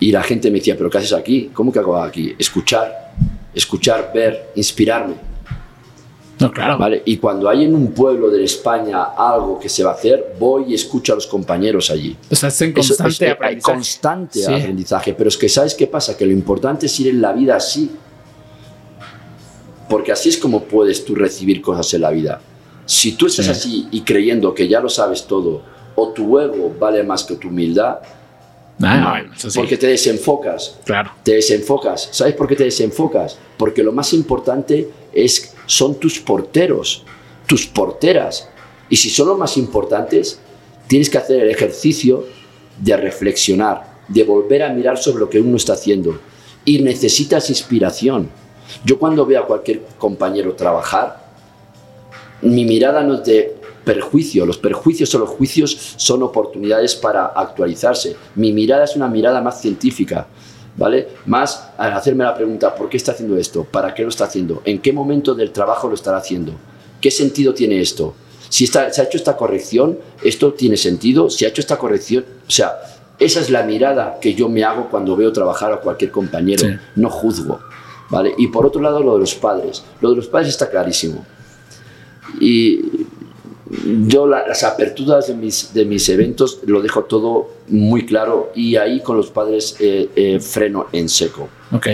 [0.00, 1.50] Y la gente me decía, pero ¿qué haces aquí?
[1.52, 2.34] ¿Cómo que hago aquí?
[2.38, 3.14] Escuchar,
[3.54, 5.14] escuchar, ver, inspirarme.
[6.40, 6.78] No, claro.
[6.78, 7.02] ¿Vale?
[7.04, 10.66] Y cuando hay en un pueblo de España algo que se va a hacer, voy
[10.68, 12.16] y escucho a los compañeros allí.
[12.30, 13.72] O sea, es en constante aprendizaje.
[13.74, 15.14] constante aprendizaje.
[15.14, 16.16] Pero es que, ¿sabes qué pasa?
[16.16, 17.90] Que lo importante es ir en la vida así.
[19.88, 22.40] Porque así es como puedes tú recibir cosas en la vida.
[22.86, 25.62] Si tú estás así y creyendo que ya lo sabes todo,
[25.94, 27.98] o tu ego vale más que tu humildad,
[28.80, 29.22] Ah,
[29.54, 30.78] porque te desenfocas.
[30.84, 31.10] Claro.
[31.22, 32.10] Te desenfocas.
[32.12, 33.36] ¿Sabes por qué te desenfocas?
[33.56, 37.04] Porque lo más importante es, son tus porteros,
[37.46, 38.48] tus porteras.
[38.88, 40.40] Y si son los más importantes,
[40.88, 42.24] tienes que hacer el ejercicio
[42.80, 46.18] de reflexionar, de volver a mirar sobre lo que uno está haciendo.
[46.64, 48.30] Y necesitas inspiración.
[48.84, 51.28] Yo cuando veo a cualquier compañero trabajar,
[52.40, 54.46] mi mirada no es de perjuicio.
[54.46, 58.16] Los perjuicios o los juicios son oportunidades para actualizarse.
[58.36, 60.28] Mi mirada es una mirada más científica,
[60.78, 61.08] ¿vale?
[61.26, 63.64] Más al hacerme la pregunta, ¿por qué está haciendo esto?
[63.64, 64.62] ¿Para qué lo está haciendo?
[64.64, 66.52] ¿En qué momento del trabajo lo estará haciendo?
[67.00, 68.14] ¿Qué sentido tiene esto?
[68.48, 71.28] Si está, se ha hecho esta corrección, ¿esto tiene sentido?
[71.28, 72.78] Si ha hecho esta corrección, o sea,
[73.18, 77.10] esa es la mirada que yo me hago cuando veo trabajar a cualquier compañero, no
[77.10, 77.58] juzgo,
[78.08, 78.32] ¿vale?
[78.38, 79.82] Y por otro lado, lo de los padres.
[80.00, 81.26] Lo de los padres está clarísimo.
[82.40, 83.06] Y
[84.06, 89.00] yo las aperturas de mis, de mis eventos lo dejo todo muy claro y ahí
[89.00, 91.48] con los padres eh, eh, freno en seco.
[91.72, 91.88] Ok.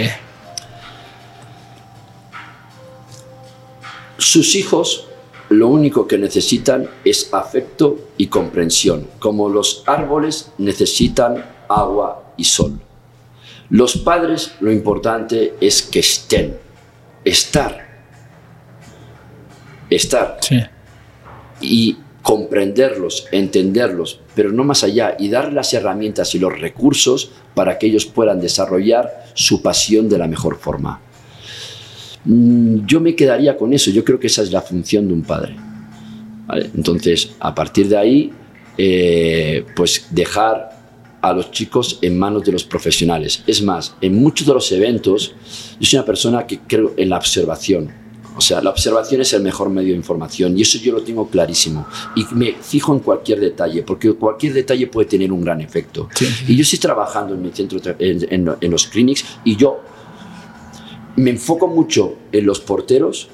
[4.18, 5.08] Sus hijos
[5.48, 12.80] lo único que necesitan es afecto y comprensión, como los árboles necesitan agua y sol.
[13.70, 16.56] Los padres lo importante es que estén,
[17.24, 18.04] estar,
[19.90, 20.38] estar.
[20.40, 20.60] Sí.
[21.64, 27.79] Y comprenderlos, entenderlos, pero no más allá, y dar las herramientas y los recursos para
[27.79, 31.00] que ellos puedan desarrollar su pasión de la mejor forma.
[32.24, 35.22] Mm, yo me quedaría con eso, yo creo que esa es la función de un
[35.22, 35.55] padre.
[36.74, 38.33] Entonces, a partir de ahí,
[38.77, 40.74] eh, pues dejar
[41.20, 43.42] a los chicos en manos de los profesionales.
[43.46, 45.35] Es más, en muchos de los eventos,
[45.81, 48.04] yo soy una persona que creo en la observación.
[48.37, 51.29] O sea, la observación es el mejor medio de información y eso yo lo tengo
[51.29, 51.87] clarísimo.
[52.16, 56.09] Y me fijo en cualquier detalle, porque cualquier detalle puede tener un gran efecto.
[56.49, 59.81] Y yo estoy trabajando en mi centro, en, en los clinics, y yo
[61.16, 63.29] me enfoco mucho en los porteros,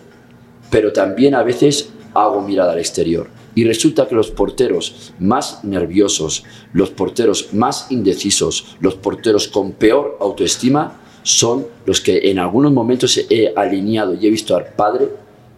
[0.70, 3.28] pero también a veces hago mirada al exterior.
[3.54, 10.18] Y resulta que los porteros más nerviosos, los porteros más indecisos, los porteros con peor
[10.20, 15.08] autoestima, son los que en algunos momentos he alineado y he visto al padre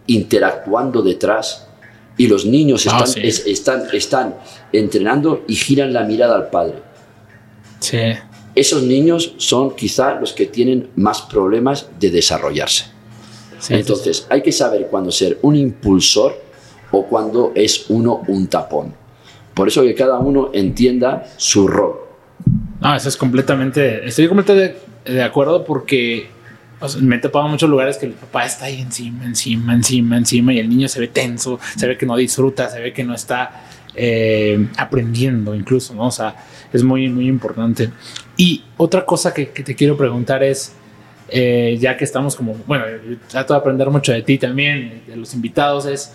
[0.07, 1.67] interactuando detrás
[2.17, 4.35] y los niños ah, están, están, están
[4.71, 6.75] entrenando y giran la mirada al padre.
[7.79, 7.97] Sí
[8.55, 12.85] esos niños son quizá los que tienen más problemas de desarrollarse.
[13.69, 16.39] Entonces, hay que saber cuándo ser un impulsor
[16.91, 18.93] o cuándo es uno un tapón.
[19.53, 21.95] Por eso que cada uno entienda su rol.
[22.81, 26.29] No, eso es completamente, estoy completamente de, acuerdo porque
[27.01, 30.53] me he topado en muchos lugares que el papá está ahí encima, encima, encima, encima
[30.53, 33.13] y el niño se ve tenso, se ve que no disfruta, se ve que no
[33.13, 33.63] está
[33.95, 36.07] eh, aprendiendo incluso, ¿no?
[36.07, 36.35] O sea,
[36.71, 37.91] es muy, muy importante.
[38.35, 40.73] Y otra cosa que, te quiero preguntar es,
[41.29, 42.85] eh, ya que estamos como, bueno,
[43.27, 46.13] trato de aprender mucho de ti también, de los invitados, es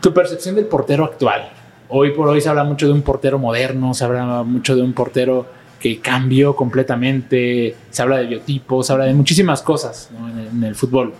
[0.00, 1.50] tu percepción del portero actual.
[1.88, 4.92] Hoy por hoy se habla mucho de un portero moderno, se habla mucho de un
[4.92, 5.46] portero
[5.80, 10.10] que cambió completamente, se habla de biotipos, se habla de muchísimas cosas
[10.52, 11.14] en, el, fútbol.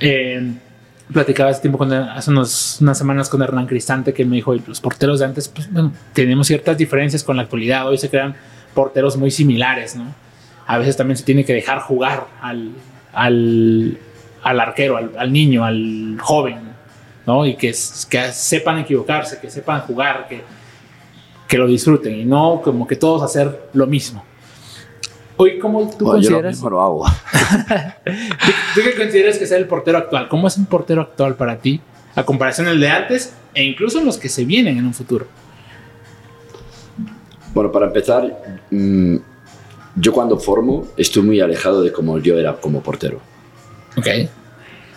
[0.00, 0.54] Eh,
[1.12, 5.26] platicaba hace tiempo, hace unas semanas con Hernán Cristante, que me dijo, los porteros de
[5.26, 5.68] antes, pues
[6.14, 8.34] tenemos ciertas diferencias con la actualidad, hoy se crean
[8.74, 10.06] porteros muy similares, ¿no?
[10.66, 12.72] A veces también se tiene que dejar jugar al,
[13.12, 13.98] al,
[14.42, 16.60] al arquero, al, niño, al joven,
[17.26, 17.46] ¿no?
[17.46, 17.74] Y que,
[18.10, 20.42] que sepan equivocarse, que sepan jugar, que,
[21.48, 24.24] que lo disfruten y no como que todos hacer lo mismo.
[25.38, 26.60] Hoy, ¿cómo tú consideras?
[26.60, 27.04] Yo lo hago.
[28.74, 30.28] ¿Tú, qué consideras que es el portero actual?
[30.28, 31.80] ¿Cómo es un portero actual para ti?
[32.14, 35.26] A comparación del de antes e incluso los que se vienen en un futuro.
[37.52, 38.34] Bueno, para empezar,
[38.70, 39.16] mm,
[39.96, 43.20] yo cuando formo estoy muy alejado de cómo yo era como portero.
[43.98, 44.06] Ok.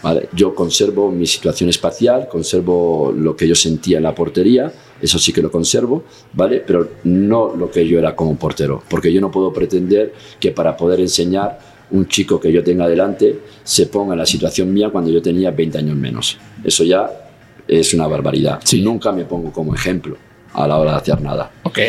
[0.01, 5.19] Vale, yo conservo mi situación espacial, conservo lo que yo sentía en la portería, eso
[5.19, 6.63] sí que lo conservo, ¿vale?
[6.65, 10.77] Pero no lo que yo era como portero, porque yo no puedo pretender que para
[10.77, 11.59] poder enseñar
[11.91, 15.51] un chico que yo tenga delante se ponga en la situación mía cuando yo tenía
[15.51, 16.37] 20 años menos.
[16.63, 17.09] Eso ya
[17.67, 18.59] es una barbaridad.
[18.63, 18.81] Sí.
[18.81, 20.17] Nunca me pongo como ejemplo
[20.53, 21.51] a la hora de hacer nada.
[21.63, 21.79] Ok.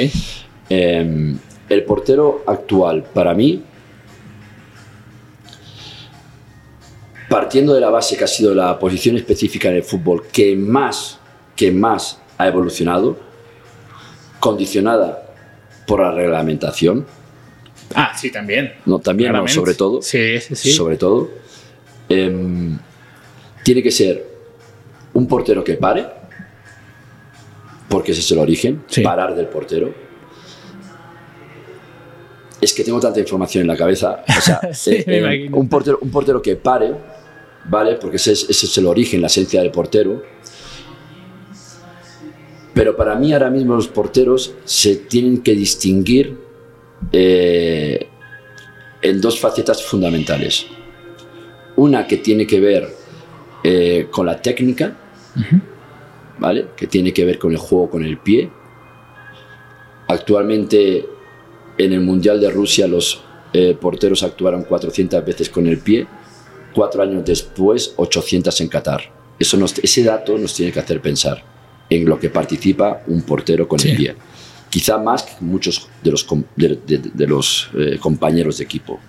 [0.69, 3.63] Em, el portero actual, para mí,
[7.31, 11.21] partiendo de la base que ha sido la posición específica en el fútbol que más,
[11.55, 13.17] que más ha evolucionado,
[14.41, 15.33] condicionada
[15.87, 17.07] por la reglamentación.
[17.95, 18.75] Ah, sí, también.
[18.85, 20.03] No, también, no, sobre todo.
[20.03, 20.73] Sí, sí, sí.
[20.73, 21.31] Sobre todo.
[22.09, 22.77] Em,
[23.63, 24.27] tiene que ser
[25.15, 26.07] un portero que pare,
[27.89, 29.95] porque ese es el origen, parar del portero.
[32.61, 34.25] Es que tengo tanta información en la cabeza.
[34.37, 34.61] O sea,
[35.07, 37.20] eh, un, portero, un portero que pare,
[37.65, 37.97] ¿vale?
[37.97, 40.23] Porque ese es, el origen, la esencia del portero.
[42.75, 46.39] Pero para mí ahora mismo los porteros se tienen que distinguir
[47.13, 48.07] eh,
[49.03, 50.67] en dos facetas fundamentales.
[51.77, 52.89] Una que tiene que ver
[53.65, 54.97] eh, con la técnica,
[56.39, 56.69] ¿vale?
[56.77, 58.51] Que tiene que ver con el juego con el pie.
[60.09, 61.07] Actualmente
[61.79, 66.07] en el Mundial de Rusia los eh, porteros actuaron 400 veces con el pie
[66.75, 69.01] cuatro años después 800 en Qatar.
[69.39, 71.43] Eso ese dato nos tiene que hacer pensar
[71.89, 74.15] en lo que participa un portero con el pie.
[74.69, 79.01] Quizá más que muchos de los, de, los eh, compañeros de equipo.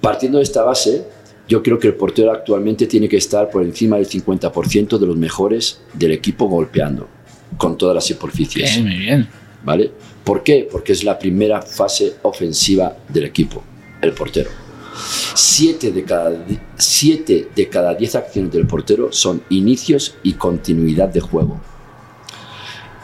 [0.00, 1.04] Partiendo de esta base,
[1.46, 5.16] yo creo que el portero actualmente tiene que estar por encima del 50% de los
[5.16, 7.08] mejores del equipo golpeando
[7.56, 8.78] con todas las superficies.
[8.80, 9.28] muy bien.
[9.62, 9.92] ¿Vale?
[10.24, 10.68] ¿Por qué?
[10.70, 13.62] Porque es la primera fase ofensiva del equipo,
[14.00, 14.50] el portero.
[15.34, 16.32] Siete de cada,
[16.76, 21.60] siete de cada diez acciones del portero son inicios y continuidad de juego.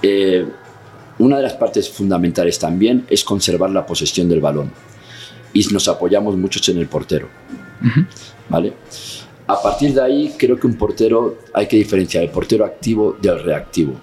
[0.03, 0.47] Eh,
[1.19, 4.71] una de las partes fundamentales también es conservar la posesión del balón.
[5.53, 7.29] Y nos apoyamos mucho en el portero.
[8.49, 8.75] ¿Vale?
[9.47, 13.43] A partir de ahí, creo que un portero hay que diferenciar el portero activo del
[13.43, 13.95] reactivo.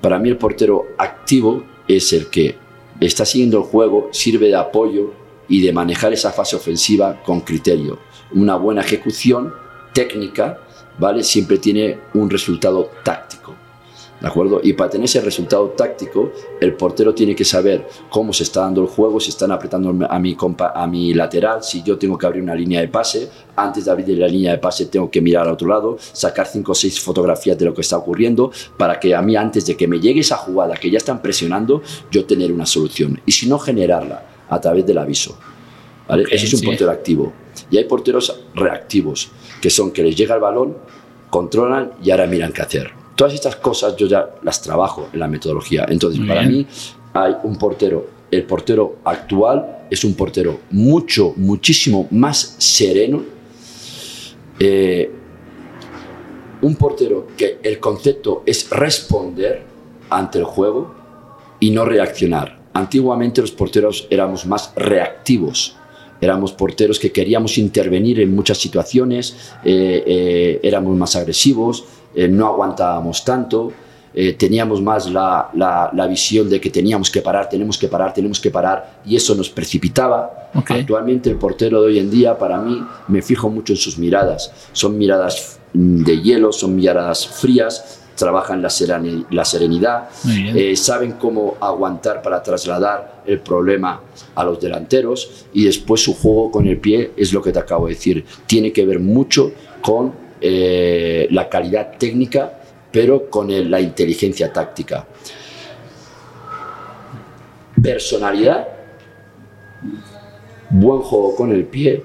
[0.00, 2.56] Para mí, el portero activo es el que
[3.00, 7.98] está siguiendo el juego, sirve de apoyo y de manejar esa fase ofensiva con criterio.
[8.32, 9.52] Una buena ejecución
[9.92, 10.58] técnica,
[10.98, 11.22] ¿vale?
[11.22, 13.42] Siempre tiene un resultado táctico.
[14.22, 14.60] ¿De acuerdo?
[14.62, 16.30] Y para tener ese resultado táctico,
[16.60, 20.18] el portero tiene que saber cómo se está dando el juego, si están apretando a
[20.20, 20.36] mi,
[20.74, 24.16] a mi lateral, si yo tengo que abrir una línea de pase, antes de abrir
[24.16, 27.58] la línea de pase tengo que mirar al otro lado, sacar cinco o seis fotografías
[27.58, 30.36] de lo que está ocurriendo, para que a mí antes de que me llegue esa
[30.36, 31.82] jugada que ya están presionando,
[32.12, 33.20] yo tener una solución.
[33.26, 35.38] Y si no, generarla a través del aviso.
[36.08, 36.24] ¿Vale?
[36.30, 37.32] Ese es un portero activo.
[37.70, 39.30] Y hay porteros reactivos,
[39.60, 40.76] que son que les llega el balón,
[41.30, 45.28] controlan y ahora miran qué hacer Todas estas cosas yo ya las trabajo en la
[45.28, 45.86] metodología.
[45.88, 46.66] Entonces, para mí
[47.12, 53.22] hay un portero, el portero actual es un portero mucho, muchísimo más sereno.
[54.58, 55.10] Eh,
[56.62, 59.62] un portero que el concepto es responder
[60.08, 60.94] ante el juego
[61.60, 62.61] y no reaccionar.
[62.74, 65.76] Antiguamente los porteros éramos más reactivos.
[66.20, 72.46] Éramos porteros que queríamos intervenir en muchas situaciones, eh, eh, éramos más agresivos, eh, no
[72.46, 73.72] aguantábamos tanto,
[74.36, 78.50] teníamos más la, la, visión de que teníamos que parar, tenemos que parar, tenemos que
[78.50, 80.50] parar, y eso nos precipitaba.
[80.52, 84.52] Actualmente el portero de hoy en día, para mí, me fijo mucho en sus miradas.
[84.74, 88.68] Son miradas de hielo, son miradas frías, trabajan la,
[89.30, 90.08] la serenidad,
[90.54, 94.00] eh, saben cómo aguantar para trasladar el problema
[94.36, 97.88] a los delanteros y después su juego con el pie es lo que te acabo
[97.88, 98.24] de decir.
[98.46, 99.50] Tiene que ver mucho
[99.80, 102.60] con eh, la calidad técnica,
[102.92, 105.04] pero con la inteligencia táctica.
[107.82, 108.68] Personalidad,
[110.70, 112.04] buen juego con el pie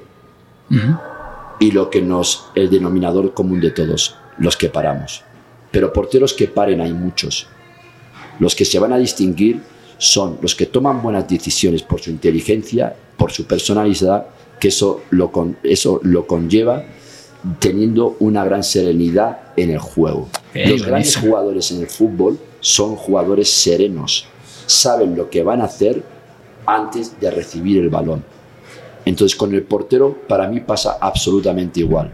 [1.59, 5.26] y lo que nos, el denominador común de todos, los que paramos.
[5.77, 7.45] Pero porteros que paren hay muchos.
[8.39, 9.61] Los que se van a distinguir
[9.99, 14.25] son los que toman buenas decisiones por su inteligencia, por su personalidad,
[14.59, 16.83] que eso lo, eso lo conlleva
[17.59, 20.29] teniendo una gran serenidad en el juego.
[20.55, 24.25] Los grandes jugadores en el fútbol son jugadores serenos,
[24.65, 26.01] saben lo que van a hacer
[26.65, 28.23] antes de recibir el balón.
[29.05, 32.11] Entonces con el portero para mí pasa absolutamente igual.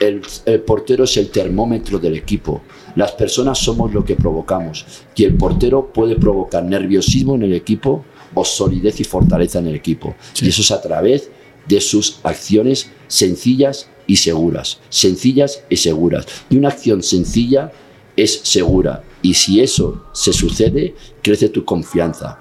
[0.00, 2.62] El, el, portero es el termómetro del equipo.
[2.94, 4.84] Las personas somos lo que provocamos.
[5.16, 8.04] Y el portero puede provocar nerviosismo en el equipo
[8.34, 10.14] o solidez y fortaleza en el equipo.
[10.40, 11.30] Y eso es a través
[11.66, 14.80] de sus acciones sencillas y seguras.
[14.88, 16.26] Sencillas y seguras.
[16.48, 17.72] Y una acción sencilla
[18.16, 19.04] es segura.
[19.22, 22.38] Y si eso se sucede, crece tu confianza.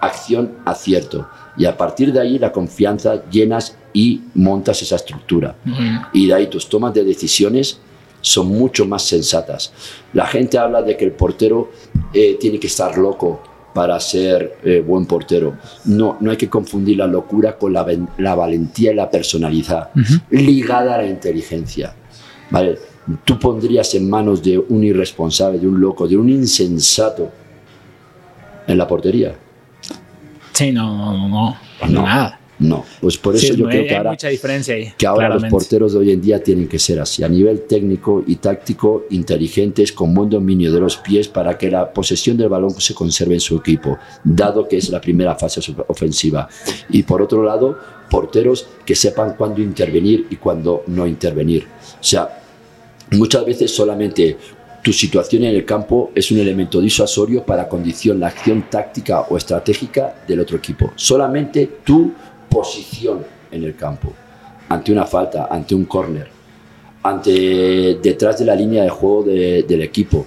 [0.00, 1.28] Acción, acierto.
[1.56, 5.56] Y a partir de ahí la confianza llenas y montas esa estructura.
[6.12, 7.80] Y de ahí tus tomas de decisiones
[8.20, 9.72] son mucho más sensatas.
[10.12, 11.70] La gente habla de que el portero
[12.12, 13.42] eh, tiene que estar loco
[13.74, 15.56] para ser eh, buen portero.
[15.84, 17.86] No, no hay que confundir la locura con la,
[18.18, 19.90] la valentía y la personalidad,
[20.30, 21.94] ligada a la inteligencia.
[22.50, 22.78] ¿vale?
[23.24, 27.30] Tú pondrías en manos de un irresponsable, de un loco, de un insensato
[28.66, 29.34] en la portería.
[30.60, 31.56] Sí, no, no, no,
[31.88, 32.02] no.
[32.02, 32.38] nada.
[32.58, 35.94] No, pues por eso yo creo que ahora, mucha diferencia ahí, que ahora los porteros
[35.94, 40.12] de hoy en día tienen que ser así, a nivel técnico y táctico, inteligentes, con
[40.12, 43.56] buen dominio de los pies para que la posesión del balón se conserve en su
[43.56, 46.46] equipo, dado que es la primera fase ofensiva.
[46.90, 47.78] Y por otro lado,
[48.10, 51.66] porteros que sepan cuándo intervenir y cuándo no intervenir.
[51.98, 52.42] O sea,
[53.12, 54.36] muchas veces solamente
[54.82, 59.36] tu situación en el campo es un elemento disuasorio para condición la acción táctica o
[59.36, 60.92] estratégica del otro equipo.
[60.96, 62.12] Solamente tú
[62.48, 64.12] posición en el campo,
[64.68, 66.28] ante una falta, ante un córner,
[67.02, 70.26] ante detrás de la línea de juego del equipo,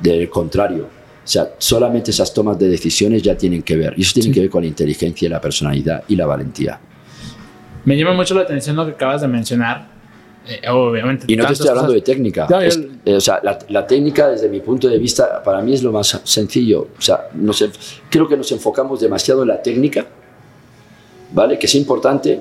[0.00, 0.88] del contrario.
[1.24, 3.94] O sea, solamente esas tomas de decisiones ya tienen que ver.
[3.96, 6.80] Y eso tiene que ver con la inteligencia, la personalidad y la valentía.
[7.84, 9.86] Me llama mucho la atención lo que acabas de mencionar.
[10.48, 11.26] Eh, obviamente.
[11.28, 12.48] Y no te estoy hablando de técnica.
[13.04, 16.20] Eh, o sea, la, técnica, desde mi punto de vista, para mí es lo más
[16.24, 16.88] sencillo.
[16.98, 17.28] O sea,
[18.10, 20.06] creo que nos enfocamos demasiado en la técnica
[21.32, 21.58] ¿vale?
[21.58, 22.40] Que es importante.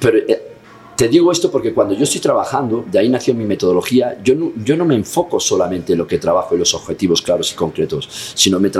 [0.00, 0.42] Pero eh,
[0.96, 4.52] te digo esto porque cuando yo estoy trabajando, de ahí nació mi metodología, yo no,
[4.64, 8.32] yo no me enfoco solamente en lo que trabajo y los objetivos claros y concretos,
[8.34, 8.70] sino me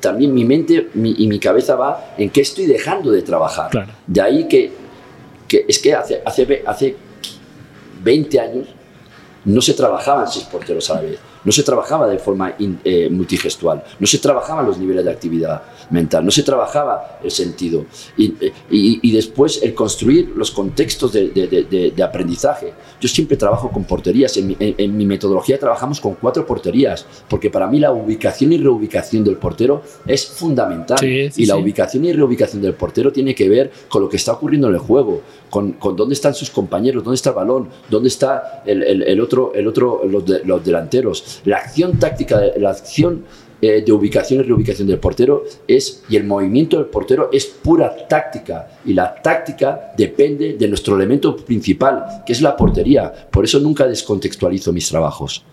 [0.00, 3.70] también mi mente y mi cabeza va en qué estoy dejando de trabajar.
[4.06, 4.72] De ahí que
[5.50, 6.96] que es que hace, hace, hace
[8.04, 8.68] 20 años
[9.44, 13.82] no se trabajaban seis porteros a la vez, no se trabajaba de forma eh, multigestual,
[13.98, 17.84] no se trabajaban los niveles de actividad mental, no se trabajaba el sentido.
[18.16, 18.34] Y,
[18.70, 22.72] y, después el construir los contextos de, de, de, aprendizaje.
[23.00, 27.50] Yo siempre trabajo con porterías, en mi, en, mi, metodología trabajamos con cuatro porterías, porque
[27.50, 30.98] para mí la ubicación y reubicación del portero es fundamental.
[31.02, 34.68] y la ubicación y reubicación del portero tiene que ver con lo que está ocurriendo
[34.68, 38.62] en el juego, con, con dónde están sus compañeros, dónde está el balón, dónde está
[38.64, 41.29] el, el, el otro, el otro los, los delanteros.
[41.44, 43.24] La acción táctica, la acción
[43.62, 47.94] eh, de ubicación y reubicación del portero es, y el movimiento del portero es pura
[48.08, 48.78] táctica.
[48.86, 53.12] Y la táctica depende de nuestro elemento principal, que es la portería.
[53.30, 55.44] Por eso nunca descontextualizo mis trabajos.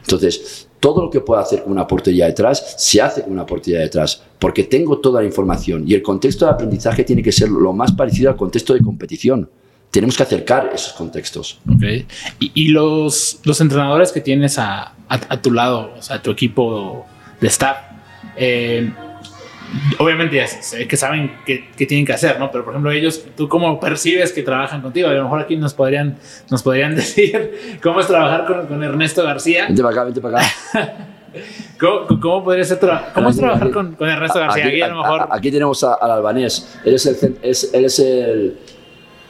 [0.00, 3.80] Entonces, todo lo que pueda hacer con una portería detrás, se hace con una portería
[3.80, 5.84] detrás, porque tengo toda la información.
[5.86, 9.48] Y el contexto de aprendizaje tiene que ser lo más parecido al contexto de competición
[9.90, 11.58] tenemos que acercar esos contextos.
[11.76, 12.06] Okay.
[12.38, 17.04] Y, los, los, entrenadores que tienes a, a, tu lado, o sea, tu equipo
[17.40, 17.78] de staff.
[18.36, 18.90] Eh,
[19.98, 22.50] obviamente ya que saben qué, tienen que hacer, ¿no?
[22.50, 25.08] Pero por ejemplo ellos, ¿tú cómo percibes que trabajan contigo?
[25.08, 26.16] A lo mejor aquí nos podrían,
[26.48, 29.66] nos podrían decir cómo es trabajar con, con Ernesto García.
[29.66, 30.48] Vente para acá, vente para acá.
[31.78, 32.80] ¿Cómo, cómo, podría ser
[33.14, 34.66] cómo es trabajar con, con, Ernesto García?
[34.66, 35.28] Aquí, a lo mejor...
[35.30, 36.78] aquí tenemos al albanés.
[36.84, 38.58] Él es el, es, él es el,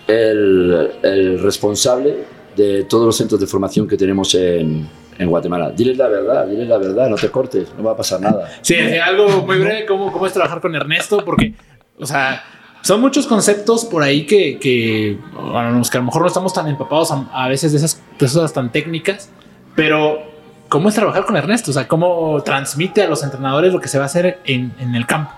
[0.07, 2.25] el, el responsable
[2.57, 4.89] de todos los centros de formación que tenemos en,
[5.21, 5.71] en Guatemala.
[5.71, 8.51] Diles la verdad, diles la verdad, no te cortes, no va a pasar nada.
[8.63, 11.23] Sí, algo muy breve, ¿cómo, cómo es trabajar con Ernesto?
[11.25, 11.53] Porque,
[11.99, 12.43] o sea,
[12.81, 16.69] son muchos conceptos por ahí que, que, bueno, que a lo mejor no estamos tan
[16.69, 19.31] empapados a, veces de esas cosas tan técnicas,
[19.77, 20.23] pero
[20.71, 21.71] ¿cómo es trabajar con Ernesto?
[21.71, 24.95] O sea, ¿cómo transmite a los entrenadores lo que se va a hacer en, en
[24.95, 25.33] el campo?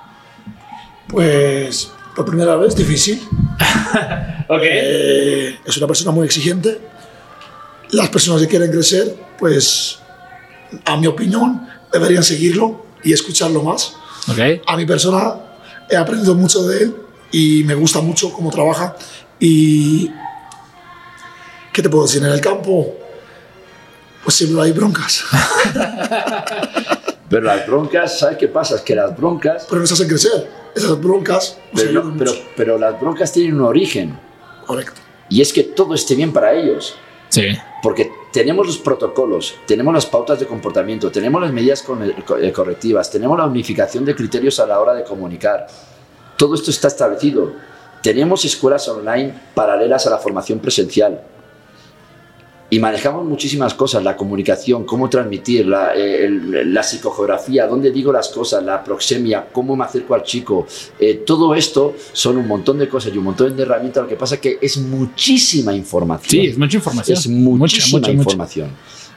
[1.09, 3.20] Pues por primera vez difícil.
[4.49, 4.70] okay.
[4.70, 6.91] Eh, es una persona muy exigente.
[7.93, 9.99] Las personas que quieren crecer pues
[10.84, 13.95] a mi opinión deberían seguirlo y escucharlo más.
[14.30, 14.61] Okay.
[14.66, 15.34] A mi persona
[15.88, 16.97] he aprendido mucho de él
[17.30, 18.97] y me gusta mucho cómo trabaja
[19.38, 20.11] y
[21.72, 22.22] ¿qué te puedo decir?
[22.22, 22.95] En el campo
[24.22, 25.24] pues siempre hay broncas.
[27.28, 28.76] pero las broncas, ¿sabes qué pasa?
[28.76, 29.66] Es que las broncas...
[29.68, 30.49] Pero nos hacen crecer.
[30.74, 31.59] Esas broncas...
[31.74, 34.18] Pero, pero, pero las broncas tienen un origen.
[34.66, 35.01] Correcto.
[35.28, 36.95] Y es que todo esté bien para ellos.
[37.33, 37.49] Sí.
[37.83, 41.83] Porque tenemos los protocolos, tenemos las pautas de comportamiento, tenemos las medidas
[42.39, 45.66] eh, correctivas, tenemos la unificación de criterios a la hora de comunicar.
[46.37, 47.55] Todo esto está establecido.
[48.03, 51.22] Tenemos escuelas online paralelas a la formación presencial
[52.73, 56.27] y manejamos muchísimas cosas, la comunicación, cómo transmitir, la, eh,
[56.64, 60.66] la, psicogeografía, dónde digo las cosas, la proxemia, cómo me acerco al chico.
[60.99, 64.05] Eh, todo esto son un montón de cosas y un montón de herramientas.
[64.05, 66.31] Lo que pasa es que es muchísima información.
[66.31, 67.18] Sí, es mucha información.
[67.18, 68.70] Es muchísima información.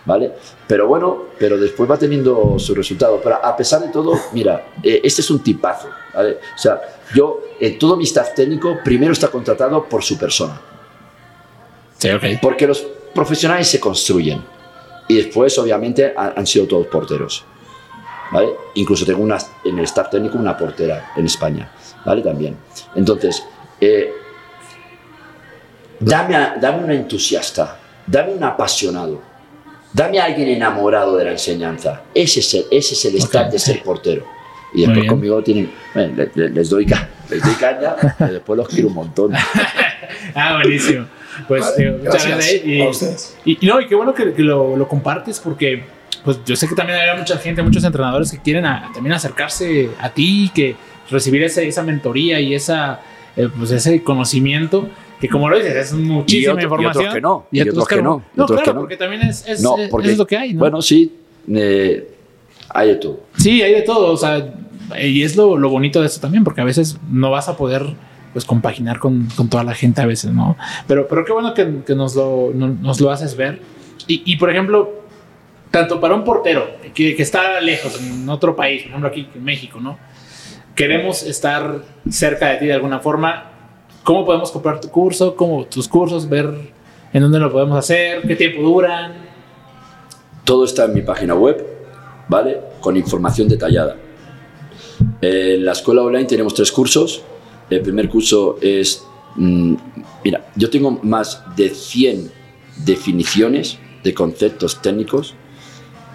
[0.04, 0.34] ¿Vale?
[0.68, 3.22] Pero bueno, pero después va teniendo su resultado.
[3.24, 5.88] Pero a pesar de todo, mira, eh, este es un tipazo.
[6.14, 6.40] ¿vale?
[6.54, 6.82] O sea,
[7.16, 7.40] yo,
[7.80, 10.60] todo mi staff técnico primero está contratado por su persona.
[11.98, 12.24] Sí, ok.
[12.42, 12.86] Porque los
[13.16, 14.44] profesionales se construyen.
[15.08, 17.46] Y después, obviamente, han, sido todos porteros.
[18.32, 18.50] ¿Vale?
[18.76, 21.72] Incluso tengo una, en el staff técnico una portera en España.
[22.04, 22.22] ¿Vale?
[22.22, 22.58] También.
[22.96, 23.44] Entonces,
[23.80, 24.12] eh,
[26.00, 29.22] dame, a, dame un entusiasta, dame un apasionado,
[29.94, 32.02] dame a alguien enamorado de la enseñanza.
[32.14, 34.26] Ese es el, ese es el staff de ser portero.
[34.74, 36.86] Y después conmigo tienen, les, doy,
[37.30, 39.32] les doy caña, y después los quiero un montón.
[40.36, 41.06] ah, buenísimo.
[41.48, 41.74] Pues
[42.04, 43.38] gracias y, a ustedes.
[43.46, 45.84] Y, no, y qué bueno que, lo, lo, compartes porque
[46.24, 50.10] pues yo sé que también hay mucha gente, muchos entrenadores que quieren también acercarse a
[50.10, 50.76] ti, que
[51.10, 53.02] recibir esa, esa mentoría y esa,
[53.36, 57.04] eh, pues ese conocimiento que como lo dices, es muchísima información.
[57.04, 57.48] Y otros que no.
[57.52, 58.24] Y, otros que no.
[58.36, 59.64] No, claro, porque también es, es,
[60.04, 60.54] es, lo que hay.
[60.54, 60.60] ¿no?
[60.60, 61.16] Bueno, sí,
[61.54, 62.10] eh,
[62.70, 63.22] hay de todo.
[63.38, 64.12] Sí, hay de todo.
[64.12, 64.54] O sea,
[65.02, 67.94] y es lo, lo bonito de esto también, porque a veces no vas a poder
[68.36, 70.58] pues compaginar con, con, toda la gente a veces, ¿no?
[70.88, 73.62] Pero, pero qué bueno que, que nos, lo, nos lo haces ver.
[74.08, 75.06] Y, y, por ejemplo,
[75.72, 79.42] tanto para un portero que, que, está lejos, en otro país, por ejemplo aquí en
[79.42, 79.98] México, ¿no?
[80.76, 81.80] Queremos estar
[82.10, 83.52] cerca de ti de alguna forma.
[84.04, 85.34] ¿Cómo podemos comprar tu curso?
[85.38, 86.28] ¿Cómo tus cursos?
[86.28, 86.54] Ver
[87.14, 89.14] en dónde lo podemos hacer, qué tiempo duran.
[90.44, 91.66] Todo está en mi página web,
[92.28, 92.60] ¿vale?
[92.82, 93.96] Con información detallada.
[95.22, 97.24] En la escuela online tenemos tres cursos
[97.70, 99.04] el primer curso es,
[99.36, 99.76] mm,
[100.24, 102.32] mira, yo tengo más de 100
[102.86, 105.34] definiciones de conceptos técnicos,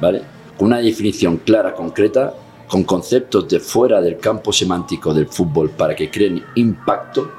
[0.00, 0.22] ¿vale?
[0.56, 2.34] Con una definición clara, concreta,
[2.68, 7.32] con conceptos de fuera del campo semántico del fútbol para que creen impacto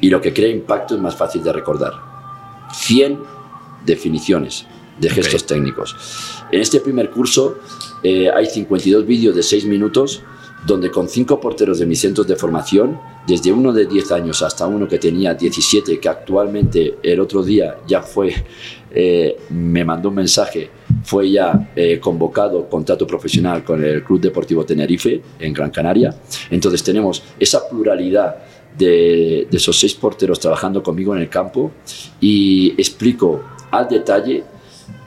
[0.00, 1.92] y lo que crea impacto es más fácil de recordar.
[2.72, 3.18] 100
[3.84, 4.66] definiciones
[4.98, 5.94] de gestos técnicos.
[6.50, 7.58] En este primer curso
[8.02, 10.22] eh, hay 52 vídeos de 6 minutos
[10.66, 14.66] donde con cinco porteros de mis centros de formación, desde uno de 10 años hasta
[14.66, 18.34] uno que tenía 17, que actualmente el otro día ya fue,
[18.90, 20.70] eh, me mandó un mensaje,
[21.04, 26.14] fue ya eh, convocado contrato profesional con el Club Deportivo Tenerife en Gran Canaria.
[26.50, 28.36] Entonces tenemos esa pluralidad
[28.76, 31.72] de, esos seis porteros trabajando conmigo en el campo
[32.20, 34.44] y explico al detalle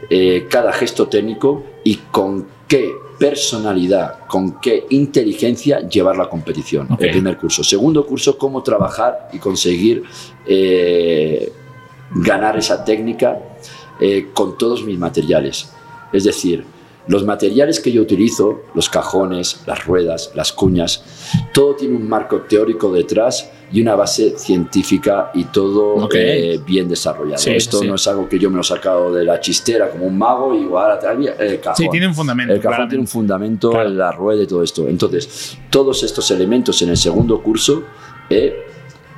[0.10, 6.88] eh, cada gesto técnico y con qué personalidad, con qué inteligencia llevar la competición.
[7.00, 7.64] El primer curso.
[7.64, 10.04] Segundo curso, cómo trabajar y conseguir
[10.46, 11.52] eh,
[12.16, 13.40] ganar esa técnica
[14.00, 15.72] eh, con todos mis materiales.
[16.12, 16.66] Es decir,
[17.08, 21.04] los materiales que yo utilizo, los cajones, las ruedas, las cuñas,
[21.54, 27.40] todo tiene un marco teórico detrás y una base científica y todo eh, bien desarrollado.
[27.40, 27.88] Sí, Esto sí.
[27.88, 30.54] no es algo que yo me lo he sacado de la chistera como un mago
[30.56, 31.76] y igual a traer el cajón.
[31.78, 32.54] Sí, tiene un fundamento.
[32.54, 32.90] El cajón claramente.
[32.92, 33.90] tiene un fundamento, Claro.
[33.90, 34.88] la rueda y todo esto.
[34.88, 37.84] Entonces, todos estos elementos en el segundo curso
[38.30, 38.64] eh,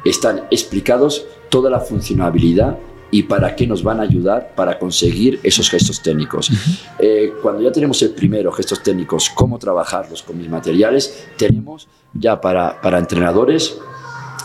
[0.06, 2.78] están explicados toda la funcionabilidad
[3.12, 6.50] y para qué nos van a ayudar para conseguir esos gestos técnicos.
[7.00, 12.42] Eh, cuando ya tenemos el primero, gestos técnicos, cómo trabajarlos con mis materiales, tenemos ya
[12.42, 13.78] para, para entrenadores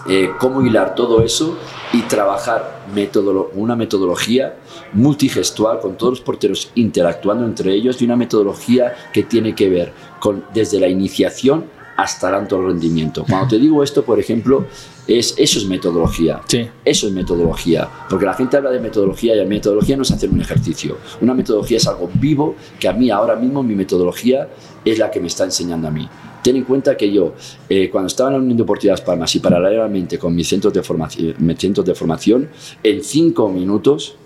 [0.09, 1.59] eh, cómo hilar todo eso
[1.93, 4.57] y trabajar metodolo- una metodología
[4.93, 9.93] multigestual con todos los porteros interactuando entre ellos y una metodología que tiene que ver
[10.19, 11.65] con desde la iniciación
[12.01, 13.27] hasta el alto rendimiento.
[13.29, 14.67] Cuando te digo esto, por ejemplo,
[15.07, 16.41] es, eso es metodología.
[16.49, 16.67] Sí.
[16.83, 20.31] Eso es metodología, porque la gente habla de metodología y la metodología no es hacer
[20.31, 20.97] un ejercicio.
[21.21, 24.49] Una metodología es algo vivo que a mí ahora mismo mi metodología
[24.83, 26.09] es la que me está enseñando a mí.
[26.43, 27.35] Ten en cuenta que yo,
[27.69, 30.83] eh, cuando estaba en la Unión Deportiva Las Palmas y paralelamente con mis centros de
[30.83, 32.49] formación, mis centros de formación
[32.83, 34.17] en cinco minutos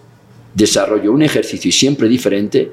[0.55, 2.71] desarrollo un ejercicio siempre diferente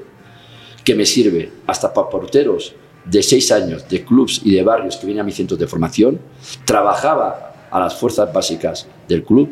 [0.84, 5.06] que me sirve hasta para porteros de seis años, de clubs y de barrios que
[5.06, 6.20] vienen a mis centros de formación.
[6.64, 9.50] Trabajaba a las fuerzas básicas del club,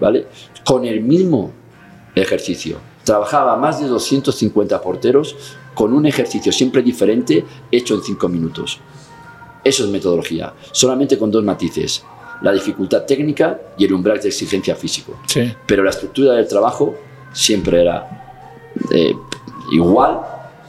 [0.00, 0.26] ¿vale?
[0.64, 1.52] Con el mismo
[2.14, 2.78] ejercicio.
[3.04, 5.36] Trabajaba más de 250 porteros
[5.74, 8.80] con un ejercicio siempre diferente hecho en cinco minutos.
[9.64, 12.04] Eso es metodología, solamente con dos matices,
[12.42, 15.52] la dificultad técnica y el umbral de exigencia físico Sí.
[15.66, 16.94] pero la estructura del trabajo
[17.32, 19.12] siempre era eh,
[19.72, 20.20] igual,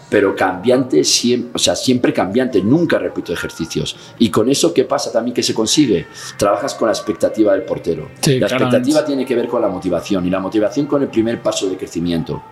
[0.09, 3.95] pero cambiante, siempre, o sea, siempre cambiante, nunca repito ejercicios.
[4.17, 6.07] Y con eso, ¿qué pasa también que se consigue?
[6.37, 8.09] Trabajas con la expectativa del portero.
[8.21, 11.41] Sí, la expectativa tiene que ver con la motivación y la motivación con el primer
[11.41, 12.43] paso de crecimiento.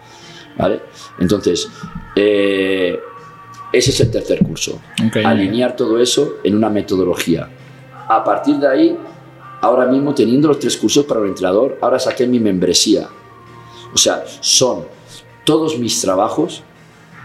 [0.57, 0.81] ¿Vale?
[1.19, 1.67] Entonces,
[2.15, 2.99] eh,
[3.71, 4.79] ese es el tercer curso.
[5.05, 5.17] Ok.
[5.23, 7.49] Alinear todo eso en una metodología.
[8.07, 8.97] A partir de ahí,
[9.61, 13.07] ahora mismo teniendo los tres cursos para el entrenador, ahora saqué mi membresía.
[13.93, 14.85] O sea, son
[15.43, 16.63] todos mis trabajos,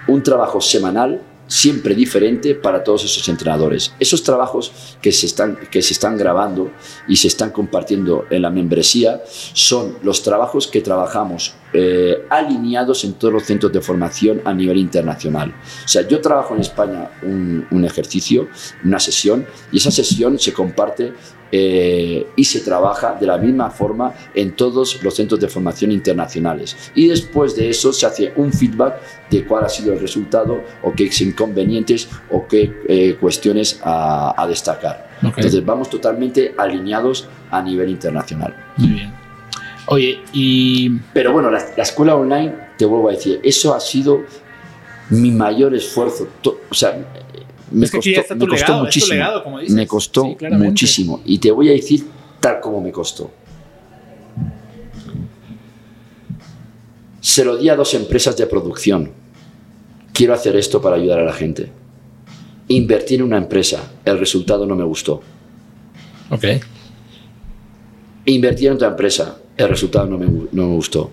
[0.08, 3.92] un trabajo semanal, siempre diferente para todos esos entrenadores.
[4.00, 6.70] Esos trabajos que se están, que se están grabando
[7.08, 9.22] y se están compartiendo en la membresía
[9.52, 14.78] son los trabajos que trabajamos eh, alineados en todos los centros de formación a nivel
[14.78, 15.54] internacional.
[15.84, 18.48] O sea, yo trabajo en España un, un ejercicio,
[18.84, 21.12] una sesión, y esa sesión se comparte
[21.54, 26.90] eh, y se trabaja de la misma forma en todos los centros de formación internacionales.
[26.94, 30.92] Y después de eso se hace un feedback de cuál ha sido el resultado o
[30.92, 35.10] qué inconvenientes o qué eh, cuestiones a, a destacar.
[35.22, 35.36] Ok.
[35.36, 38.56] Entonces vamos totalmente alineados a nivel internacional.
[38.78, 39.21] Muy bien.
[39.86, 40.90] Oye, y.
[41.12, 44.20] Pero bueno, la, la escuela online, te vuelvo a decir, eso ha sido
[45.10, 46.28] mi mayor esfuerzo.
[46.40, 46.96] To- o sea,
[47.70, 49.12] me Es que costó, está me costó legado, muchísimo.
[49.14, 49.74] legado, como dices.
[49.74, 51.20] me costó Sí, muchísimo.
[51.24, 52.06] Y te voy a decir
[52.40, 53.30] tal como me costó.
[57.20, 59.10] Se lo di a dos empresas de producción.
[60.12, 61.70] Quiero hacer esto para ayudar a la gente.
[62.68, 63.92] Invertí en una empresa.
[64.04, 65.22] El resultado no me gustó.
[66.30, 66.44] Ok.
[68.26, 69.38] Invertí en otra empresa.
[69.56, 71.10] El resultado no me, no me gustó.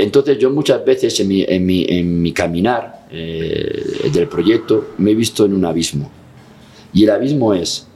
[0.00, 5.10] Entonces yo muchas veces en mi, en mi, en mi caminar eh, del proyecto me
[5.10, 6.10] he visto en un abismo.
[6.94, 7.86] Y el abismo es,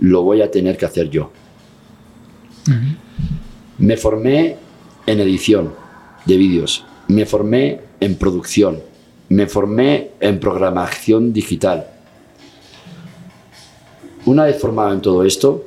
[0.00, 1.30] lo voy a tener que hacer yo.
[3.78, 4.56] Me formé
[5.06, 5.72] en edición
[6.26, 8.80] de vídeos, me formé en producción,
[9.28, 11.86] me formé en programación digital.
[14.26, 15.64] Una vez formado en todo esto,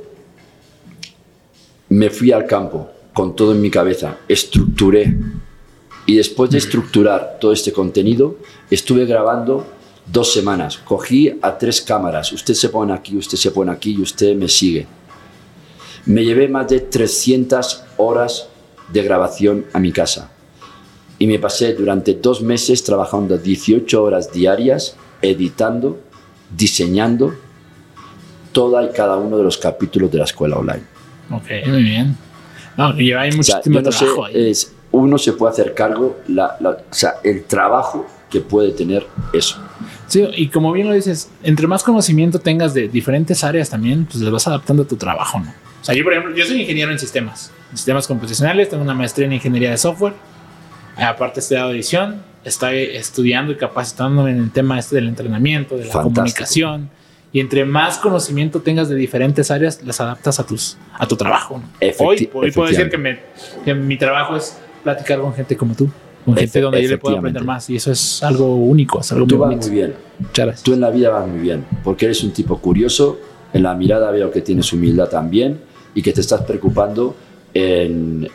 [1.93, 5.15] me fui al campo con todo en mi cabeza, estructuré
[6.07, 8.37] y después de estructurar todo este contenido,
[8.71, 9.67] estuve grabando
[10.11, 10.79] dos semanas.
[10.79, 14.49] Cogí a tres cámaras, usted se pone aquí, usted se pone aquí y usted me
[14.49, 14.87] sigue.
[16.07, 18.47] Me llevé más de 300 horas
[18.91, 20.31] de grabación a mi casa
[21.19, 25.99] y me pasé durante dos meses trabajando 18 horas diarias, editando,
[26.57, 27.35] diseñando
[28.51, 30.92] toda y cada uno de los capítulos de la escuela online.
[31.31, 32.17] Ok, muy bien.
[32.77, 34.49] No, hay muchísimo o sea, trabajo ahí.
[34.49, 39.05] es, uno se puede hacer cargo, la, la, o sea, el trabajo que puede tener
[39.31, 39.57] eso.
[40.07, 44.23] Sí, y como bien lo dices, entre más conocimiento tengas de diferentes áreas también, pues
[44.23, 45.49] le vas adaptando a tu trabajo, ¿no?
[45.49, 48.93] O sea, yo, por ejemplo, yo soy ingeniero en sistemas, en sistemas computacionales, tengo una
[48.93, 50.13] maestría en ingeniería de software,
[50.97, 55.85] aparte he estudiado edición, estoy estudiando y capacitándome en el tema este del entrenamiento, de
[55.85, 56.13] la Fantástico.
[56.13, 56.89] comunicación,
[57.33, 61.57] y entre más conocimiento tengas de diferentes áreas, las adaptas a, tus, a tu trabajo,
[61.57, 61.67] ¿no?
[61.97, 63.19] Hoy, hoy puedo decir que, me,
[63.65, 65.89] que mi trabajo es platicar con gente como tú,
[66.23, 69.25] con gente donde yo le puedo aprender más, y eso es algo único, es algo
[69.25, 69.67] Tú muy vas bonito.
[69.67, 69.93] muy bien.
[70.19, 70.63] Muchas gracias.
[70.63, 73.19] Tú en la vida vas muy bien, porque eres un tipo curioso,
[73.51, 75.59] en la mirada veo que tienes humildad también
[75.95, 77.15] y que te estás preocupando
[77.55, 78.27] en,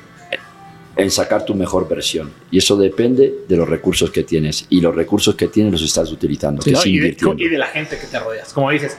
[0.98, 2.30] en sacar tu mejor versión.
[2.50, 4.66] Y eso depende de los recursos que tienes.
[4.68, 6.82] Y los recursos que tienes los estás utilizando, Sí, que ¿no?
[6.84, 8.52] y, de, y de la gente que te rodeas.
[8.52, 8.98] Como dices,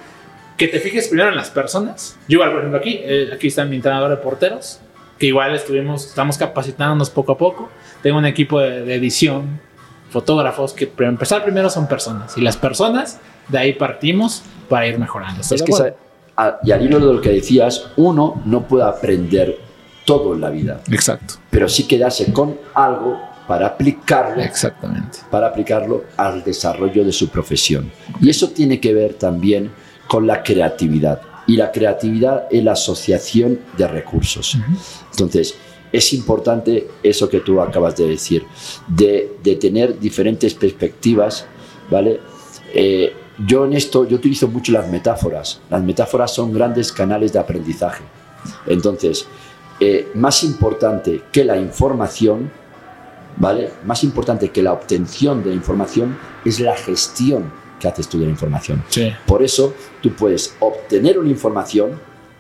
[0.58, 2.18] que te fijes primero en las personas.
[2.28, 4.80] Yo igual, por ejemplo, aquí, eh, aquí está mi entrenador de porteros,
[5.20, 7.70] que igual estuvimos, estamos capacitándonos poco a poco.
[8.02, 9.60] Tengo un equipo de, de edición,
[10.10, 12.38] fotógrafos, que para empezar primero son personas.
[12.38, 13.20] Y las personas,
[13.50, 15.42] de ahí partimos para ir mejorando.
[15.42, 15.98] ¿Estás Es que, acuerdo?
[16.36, 19.58] sa- a- y al hilo de lo que decías, uno no puede aprender
[20.10, 21.36] todo en la vida, Exacto.
[21.52, 25.20] pero sí quedarse con algo para aplicarlo Exactamente.
[25.30, 27.92] para aplicarlo al desarrollo de su profesión.
[28.20, 29.72] Y eso tiene que ver también
[30.08, 31.22] con la creatividad.
[31.46, 34.58] Y la creatividad es la asociación de recursos.
[35.12, 35.56] Entonces,
[35.92, 38.44] es importante eso que tú acabas de decir,
[38.88, 41.46] de, de tener diferentes perspectivas,
[41.92, 42.20] ¿vale?
[42.74, 43.14] Eh,
[43.46, 45.62] yo en esto, yo utilizo mucho las metáforas.
[45.70, 48.04] Las metáforas son grandes canales de aprendizaje.
[48.68, 49.28] Entonces,
[49.80, 52.52] eh, más importante que la información,
[53.38, 53.72] ¿vale?
[53.86, 58.26] Más importante que la obtención de la información es la gestión que haces tú de
[58.26, 58.84] la información.
[58.90, 59.12] Sí.
[59.26, 61.92] Por eso tú puedes obtener una información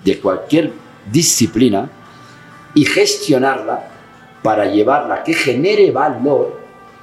[0.04, 0.74] de cualquier
[1.12, 1.90] disciplina
[2.74, 3.88] y gestionarla
[4.44, 6.60] para llevarla que genere valor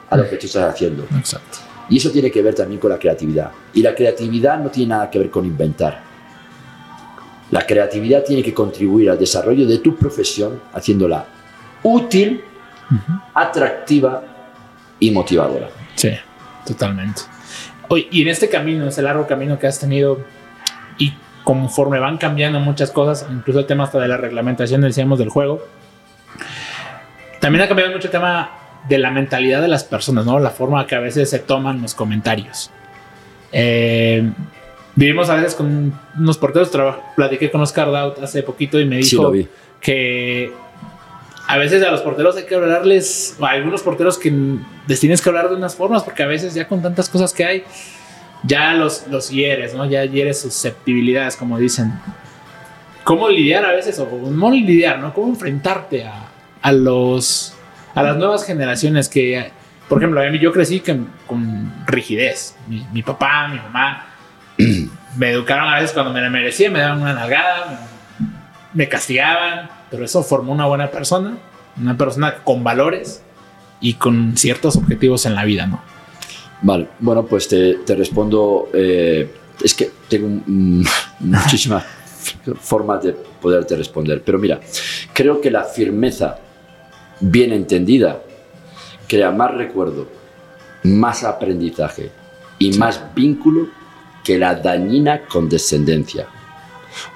[0.08, 1.06] a lo que tú estás haciendo.
[1.16, 1.58] Exacto.
[1.88, 3.52] Y eso tiene que ver también con la creatividad.
[3.72, 6.02] Y la creatividad no tiene nada que ver con inventar.
[7.50, 11.26] La creatividad tiene que contribuir al desarrollo de tu profesión haciéndola
[11.82, 12.42] útil,
[13.34, 14.22] atractiva
[14.98, 15.68] y motivadora.
[15.94, 16.10] Sí,
[16.66, 17.22] totalmente.
[17.88, 20.18] Oye, y en este camino, ese largo camino que has tenido,
[20.98, 21.12] y
[21.44, 25.64] conforme van cambiando muchas cosas, incluso el tema hasta de la reglamentación, decíamos, del juego,
[27.40, 28.50] también ha cambiado mucho el tema
[28.88, 30.40] de la mentalidad de las personas, ¿no?
[30.40, 32.70] La forma que a veces se toman los comentarios.
[33.52, 34.30] Eh,
[34.96, 36.70] vivimos a veces con unos porteros,
[37.14, 39.46] platiqué con Oscar Daut hace poquito y me dijo Sí,
[39.80, 40.52] que
[41.46, 44.32] a veces a los porteros hay que hablarles, o a algunos porteros que
[44.88, 47.44] les tienes que hablar de unas formas, porque a veces ya con tantas cosas que
[47.44, 47.64] hay,
[48.42, 49.86] ya los, los hieres, ¿no?
[49.86, 51.92] Ya hieres susceptibilidades, como dicen.
[53.04, 55.14] ¿Cómo lidiar a veces, o no lidiar, ¿no?
[55.14, 56.28] ¿Cómo enfrentarte a,
[56.62, 57.54] a los,
[57.94, 59.52] a las nuevas generaciones que,
[59.88, 62.56] por ejemplo, a mí yo crecí con, con rigidez.
[62.66, 64.15] Mi, mi papá, mi mamá,
[65.16, 67.88] me educaron a veces cuando me la merecía, me daban una nalgada,
[68.72, 71.36] me, castigaban, pero eso formó una buena persona,
[71.80, 73.22] una persona con valores
[73.80, 75.80] y con ciertos objetivos en la vida, ¿no?
[76.62, 78.68] Vale, bueno, pues te, te respondo.
[78.72, 79.30] eh,
[79.62, 80.84] es que tengo mm,
[81.20, 81.84] muchísimas
[82.60, 84.22] formas de poderte responder.
[84.24, 84.60] Pero mira,
[85.12, 86.38] creo que la firmeza
[87.20, 88.22] bien entendida
[89.08, 90.08] crea más recuerdo,
[90.82, 92.10] más aprendizaje
[92.58, 93.68] y más vínculo
[94.26, 96.26] que la dañina condescendencia.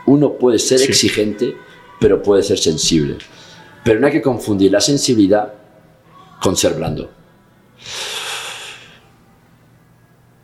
[0.07, 0.85] Uno puede ser Sí.
[0.87, 1.57] exigente,
[1.99, 3.17] pero puede ser sensible.
[3.83, 5.53] Pero no hay que confundir la sensibilidad
[6.41, 7.11] con ser blando.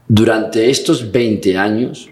[0.09, 2.09] Durante estos 20 años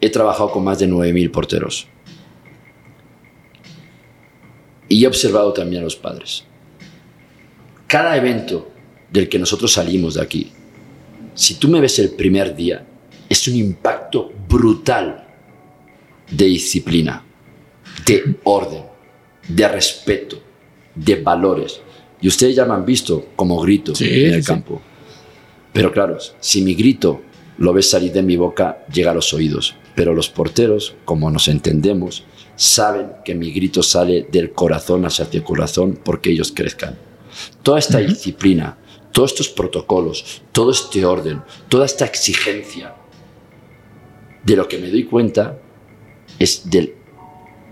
[0.00, 1.88] he trabajado con más de 9.000 porteros.
[4.88, 6.44] Y he observado también a los padres.
[7.88, 8.70] Cada evento
[9.10, 10.52] del que nosotros salimos de aquí,
[11.34, 12.86] si tú me ves el primer día,
[13.28, 15.26] es un impacto brutal
[16.30, 17.24] de disciplina,
[18.06, 18.82] de orden,
[19.48, 20.40] de respeto,
[20.94, 21.80] de valores.
[22.20, 24.46] Y ustedes ya me han visto como grito Sí, en el sí.
[24.48, 24.80] campo.
[25.72, 27.22] Pero claro, si mi grito
[27.58, 29.74] lo ves salir de mi boca, llega a los oídos.
[29.94, 32.24] Pero los porteros, como nos entendemos,
[32.56, 36.98] saben que mi grito sale del corazón hacia el corazón porque ellos crezcan.
[37.62, 38.76] Toda esta disciplina,
[39.12, 42.94] todos estos protocolos, todo este orden, toda esta exigencia,
[44.44, 45.58] de lo que me doy cuenta
[46.38, 46.94] es del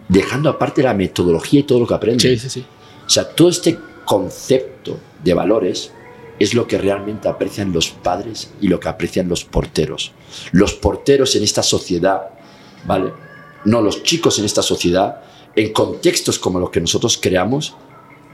[0.09, 2.39] dejando aparte la metodología y todo lo que aprenden.
[2.39, 2.66] Sí, sí, sí.
[3.07, 5.93] O sea, todo este concepto de valores
[6.39, 10.12] es lo que realmente aprecian los padres y lo que aprecian los porteros.
[10.53, 12.30] Los porteros en esta sociedad,
[12.86, 13.12] ¿vale?
[13.64, 15.22] No, los chicos en esta sociedad,
[15.57, 17.74] en contextos como los que nosotros creamos,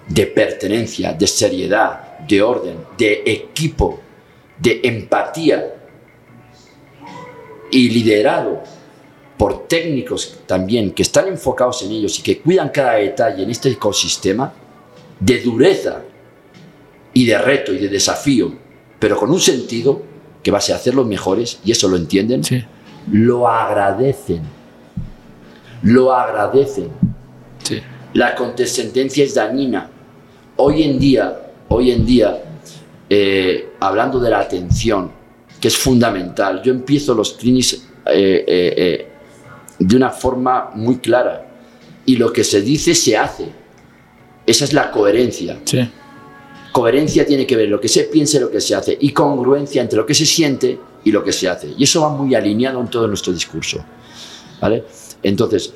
[0.09, 4.01] de pertenencia, de seriedad, de orden, de equipo,
[4.59, 5.75] de empatía
[7.71, 8.63] y liderado
[9.37, 13.71] por técnicos también que están enfocados en ellos y que cuidan cada detalle en este
[13.71, 14.53] ecosistema
[15.19, 16.03] de dureza
[17.13, 18.53] y de reto y de desafío,
[18.99, 20.03] pero con un sentido
[20.43, 22.63] que va a ser hacer los mejores, y eso lo entienden, Sí.
[23.11, 24.43] lo agradecen.
[25.83, 26.91] Lo agradecen.
[27.63, 27.81] Sí.
[28.13, 29.91] La condescendencia es dañina.
[30.57, 32.43] Hoy en día, hoy en día,
[33.09, 35.11] eh, hablando de la atención,
[35.61, 39.09] que es fundamental, yo empiezo los clinics eh, eh, eh,
[39.79, 41.47] de una forma muy clara.
[42.07, 43.49] Y lo que se dice se hace.
[44.47, 45.59] Esa es la coherencia.
[45.65, 45.89] Sí.
[46.71, 48.97] Coherencia tiene que ver lo que se piensa y lo que se hace.
[49.01, 51.73] Y congruencia entre lo que se siente y lo que se hace.
[51.79, 53.83] Y eso va muy alineado en todo nuestro discurso.
[54.61, 54.85] ¿Vale?
[55.23, 55.73] Entonces,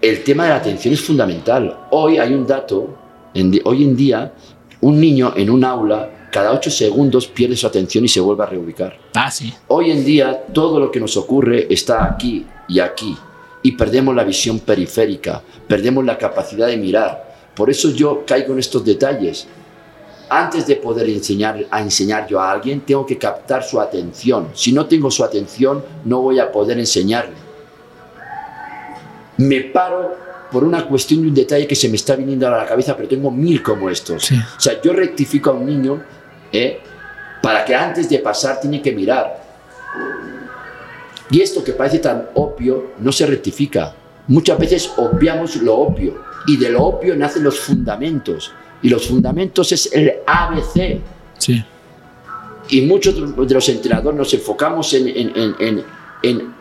[0.00, 1.88] el tema de la atención es fundamental.
[1.90, 2.96] Hoy hay un dato,
[3.38, 4.32] en hoy en día,
[4.80, 8.46] un niño en un aula, cada ocho segundos pierde su atención y se vuelve a
[8.46, 8.98] reubicar.
[9.14, 9.52] Ah, sí.
[9.68, 13.16] Hoy en día todo lo que nos ocurre está aquí y aquí
[13.62, 17.34] y perdemos la visión periférica, perdemos la capacidad de mirar.
[17.54, 19.48] Por eso yo caigo en estos detalles.
[20.28, 24.50] Antes de poder enseñar a enseñar yo a alguien, tengo que captar su atención.
[24.54, 27.34] Si no tengo su atención, no voy a poder enseñarle.
[29.38, 30.14] Me paro
[30.56, 33.06] por una cuestión de un detalle que se me está viniendo a la cabeza, pero
[33.06, 34.24] tengo mil como estos.
[34.24, 34.36] Sí.
[34.36, 36.02] O sea, yo rectifico a un niño
[36.50, 36.80] ¿eh?
[37.42, 39.38] para que antes de pasar tiene que mirar.
[41.28, 43.94] Y esto que parece tan obvio no se rectifica.
[44.28, 48.50] Muchas veces obviamos lo obvio y de lo obvio nacen los fundamentos.
[48.80, 51.02] Y los fundamentos es el ABC.
[51.36, 51.62] Sí.
[52.70, 55.84] Y muchos de los entrenadores nos enfocamos en, en, en, en,
[56.22, 56.54] en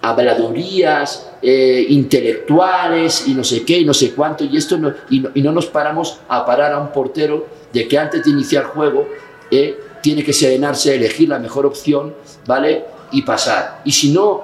[0.00, 4.44] habladurías eh, intelectuales y no sé qué y no sé cuánto.
[4.44, 8.24] Y, esto no, y, no, nos paramos a parar a un portero de que antes
[8.24, 9.08] de iniciar juego
[9.50, 12.14] eh, tiene que serenarse, elegir la mejor opción,
[12.46, 12.84] ¿vale?
[13.10, 13.82] Y pasar.
[13.84, 14.42] Y si no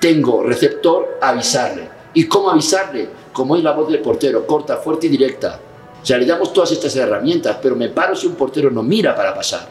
[0.00, 1.88] tengo receptor, avisarle.
[2.14, 3.08] ¿Y cómo avisarle?
[3.32, 5.60] Como es la voz del portero, corta, fuerte y directa.
[6.02, 9.14] O sea, le damos todas estas herramientas, pero me paro si un portero no mira
[9.14, 9.68] para pasar.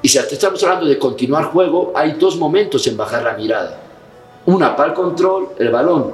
[0.00, 3.89] Y si estamos hablando de continuar juego, hay dos momentos en bajar la mirada.
[4.50, 6.12] Una para el control, el balón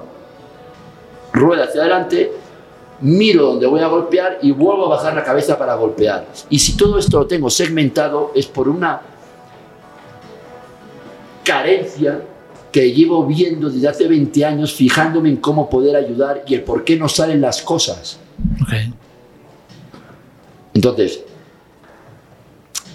[1.33, 2.33] rueda hacia adelante,
[3.01, 6.27] miro donde voy a golpear y vuelvo a bajar la cabeza para golpear.
[6.51, 9.01] Y si todo esto lo tengo segmentado es por una
[11.45, 12.21] carencia
[12.71, 16.85] que llevo viendo desde hace 20 años, fijándome en cómo poder ayudar y el por
[16.85, 18.19] qué no salen las cosas.
[20.75, 21.25] Entonces,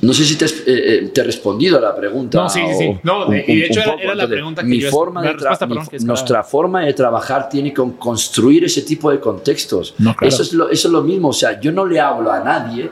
[0.02, 2.40] no sé si te, eh, eh, te he respondido a la pregunta.
[2.40, 3.00] No, sí, sí, sí.
[3.04, 5.66] No, un- y de hecho era- era la pregunta que mi yo- forma de respuesta,
[5.68, 9.94] mi- perdón, que estaba- Nuestra forma de trabajar tiene que construir ese tipo de contextos.
[10.00, 10.28] No, claro.
[10.34, 11.30] eso, es lo, eso es lo mismo.
[11.30, 12.90] O sea, yo no le hablo a nadie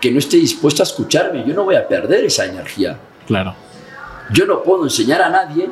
[0.00, 1.44] que no esté dispuesto a escucharme.
[1.46, 2.96] Yo no voy a perder esa energía.
[3.26, 3.54] Claro.
[4.32, 5.68] Yo no puedo enseñar a nadie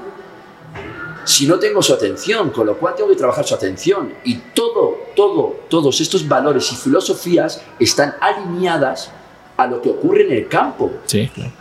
[1.24, 4.12] si no tengo su atención, con lo cual tengo que trabajar su atención.
[4.24, 9.10] Y todo, todo, todos estos valores y filosofías están alineadas
[9.56, 10.92] a lo que ocurre en el campo.
[11.06, 11.52] Sí, claro.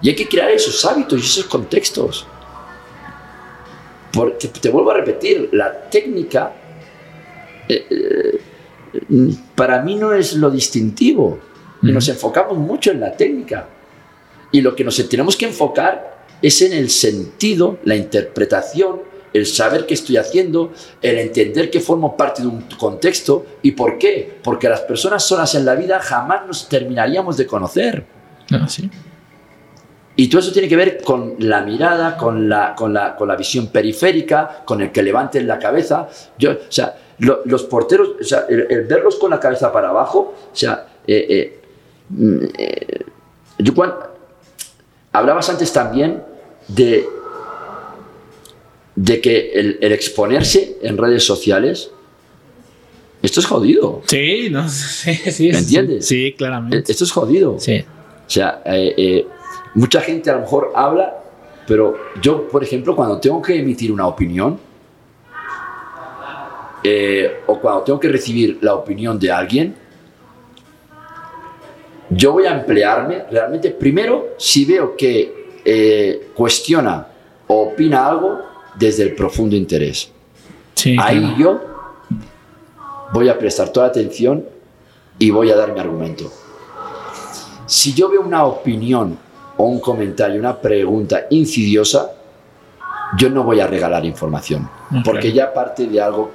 [0.00, 2.26] Y hay que crear esos hábitos y esos contextos.
[4.12, 6.52] Porque te vuelvo a repetir, la técnica
[7.68, 8.40] eh, eh,
[9.54, 11.38] para mí no es lo distintivo.
[11.82, 13.68] Y nos enfocamos mucho en la técnica.
[14.52, 19.00] Y lo que nos tenemos que enfocar es en el sentido, la interpretación,
[19.34, 20.72] el saber qué estoy haciendo,
[21.02, 24.38] el entender que formo parte de un contexto y por qué.
[24.42, 28.06] Porque las personas solas en la vida jamás nos terminaríamos de conocer.
[28.50, 28.88] No, sí.
[30.16, 33.34] Y todo eso tiene que ver con la mirada, con la, con la, con la
[33.34, 36.08] visión periférica, con el que levanten la cabeza.
[36.38, 39.88] Yo, o sea, lo- los porteros, o sea, el, el verlos con la cabeza para
[39.88, 41.60] abajo, o sea, eh, eh,
[42.10, 43.04] mm, eh,
[43.58, 43.94] yo cuan-
[45.10, 46.22] hablabas antes también
[46.68, 47.04] de,
[48.96, 51.90] de que el, el exponerse en redes sociales,
[53.22, 54.02] esto es jodido.
[54.06, 55.50] Sí, no, sí, sí.
[55.50, 56.06] ¿Me entiendes?
[56.06, 56.92] Sí, claramente.
[56.92, 57.56] Esto es jodido.
[57.58, 57.84] Sí.
[58.26, 59.26] O sea, eh, eh,
[59.74, 61.22] mucha gente a lo mejor habla,
[61.66, 64.58] pero yo, por ejemplo, cuando tengo que emitir una opinión,
[66.86, 69.74] eh, o cuando tengo que recibir la opinión de alguien,
[72.10, 77.06] yo voy a emplearme realmente, primero, si veo que eh, cuestiona
[77.46, 80.10] o opina algo, desde el profundo interés.
[80.74, 81.36] Sí, Ahí claro.
[81.38, 81.60] yo
[83.12, 84.44] voy a prestar toda atención
[85.18, 86.30] y voy a dar mi argumento.
[87.66, 89.16] Si yo veo una opinión
[89.56, 92.12] o un comentario, una pregunta insidiosa,
[93.16, 94.68] yo no voy a regalar información,
[95.04, 96.30] porque ya parte de algo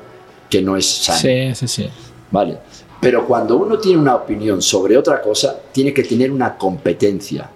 [0.50, 1.20] que no es sano.
[1.20, 1.90] Sí, sí, sí.
[2.32, 2.58] ¿vale?
[3.00, 7.50] Pero cuando uno tiene una opinión sobre otra cosa, tiene que tener una competencia.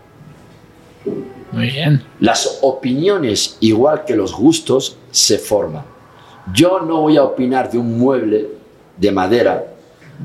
[1.53, 2.03] Muy bien.
[2.19, 5.83] Las opiniones, igual que los gustos, se forman.
[6.53, 8.47] Yo no voy a opinar de un mueble
[8.97, 9.65] de madera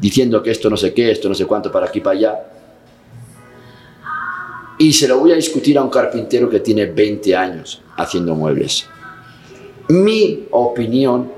[0.00, 2.44] diciendo que esto no sé qué, esto no sé cuánto, para aquí, para allá.
[4.78, 8.86] Y se lo voy a discutir a un carpintero que tiene 20 años haciendo muebles.
[9.88, 11.32] Mi opinión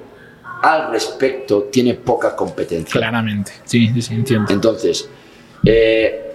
[0.62, 2.93] al respecto tiene poca competencia.
[2.93, 3.53] Claramente.
[3.64, 4.53] Sí, sí, entiendo.
[4.53, 5.09] Entonces,
[5.64, 6.29] eh,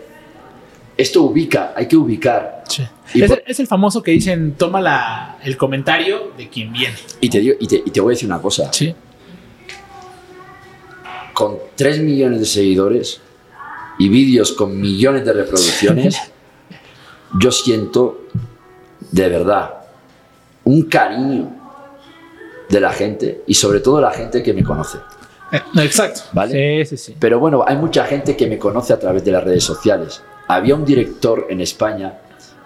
[0.98, 2.64] esto ubica, hay que ubicar.
[2.68, 2.84] Sí.
[3.14, 6.96] Es, por- el, es el famoso que dicen, toma la, el comentario de quien viene.
[7.22, 8.72] Y te, digo- y te- y te voy a decir una cosa.
[8.74, 8.94] Sí.
[11.34, 13.20] Con 3 millones de seguidores
[14.00, 16.18] y vídeos con millones de reproducciones,
[17.40, 18.22] yo siento
[19.12, 19.74] de verdad
[20.64, 21.52] un cariño
[22.70, 24.98] de la gente y sobre todo la gente que me conoce.
[25.52, 26.22] Eh, exacto.
[26.32, 26.86] ¿Vale?
[26.86, 27.16] Sí, sí, sí.
[27.20, 30.24] Pero bueno, hay mucha gente que me conoce a través de las redes sociales.
[30.48, 32.20] Había un director en España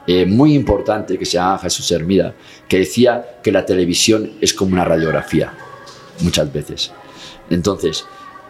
[0.07, 2.34] eh, muy importante que se llama Jesús Hermida,
[2.67, 5.53] que decía que la televisión es como una radiografía,
[6.21, 6.91] muchas veces.
[7.49, 8.05] Entonces,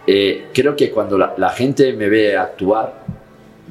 [0.07, 3.05] eh, creo que cuando la, gente me ve actuar,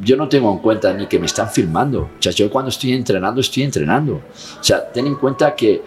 [0.01, 2.03] yo no tengo en cuenta ni que me están filmando.
[2.03, 4.23] O sea, yo cuando estoy entrenando, estoy entrenando.
[4.61, 5.83] O sea, ten en cuenta que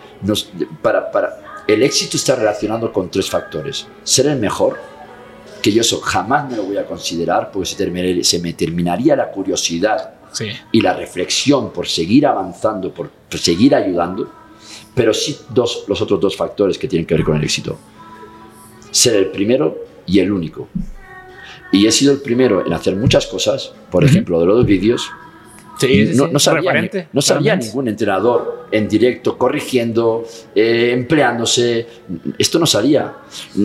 [0.82, 3.88] para, para, el éxito está relacionado con tres factores.
[4.04, 4.80] Ser el mejor,
[5.62, 7.68] que yo eso jamás me lo voy a considerar porque
[8.24, 10.48] se, me terminaría la curiosidad Sí.
[10.72, 14.32] y la reflexión por seguir avanzando, por, por seguir ayudando,
[14.96, 17.78] pero sí dos, los otros dos factores que tienen que ver con el éxito.
[18.92, 20.70] Ser el primero y el único.
[21.74, 25.10] Y he sido el primero en hacer muchas cosas, por ejemplo, de los vídeos.
[25.88, 26.72] Sí, sí, no, sabía,
[27.14, 27.22] no
[27.58, 30.24] ningún entrenador en directo corrigiendo,
[30.56, 31.88] eh, empleándose.
[32.38, 33.14] Esto no salía.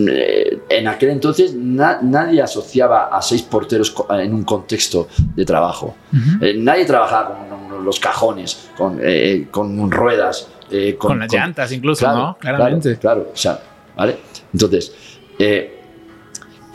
[0.09, 5.95] Eh, en aquel entonces na- nadie asociaba a seis porteros en un contexto de trabajo.
[6.41, 8.99] Eh, nadie trabajaba con los cajones, con,
[9.51, 12.37] con ruedas, eh, Con, las llantas incluso, ¿no?
[12.39, 12.97] Claramente.
[12.97, 13.59] Claro, claro, o sea,
[13.95, 14.17] ¿vale?
[14.53, 14.93] Entonces,
[15.39, 15.76] eh,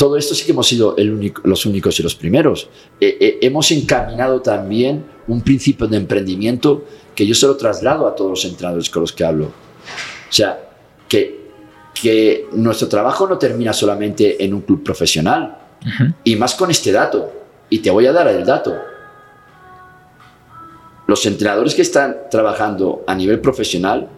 [0.02, 2.68] todo esto sí que hemos sido el único- los únicos y los primeros.
[3.00, 6.84] Eh, eh, hemos encaminado también un principio de emprendimiento
[7.14, 9.44] que yo se lo traslado a todos los entrenadores con los que hablo.
[9.44, 10.58] O sea,
[11.08, 11.22] que,
[11.94, 16.12] que nuestro trabajo no termina solamente en un club profesional, Ujú.
[16.24, 17.32] y más con este dato.
[17.70, 18.74] Y te voy a dar el dato.
[21.06, 24.08] Los entrenadores que están trabajando a nivel profesional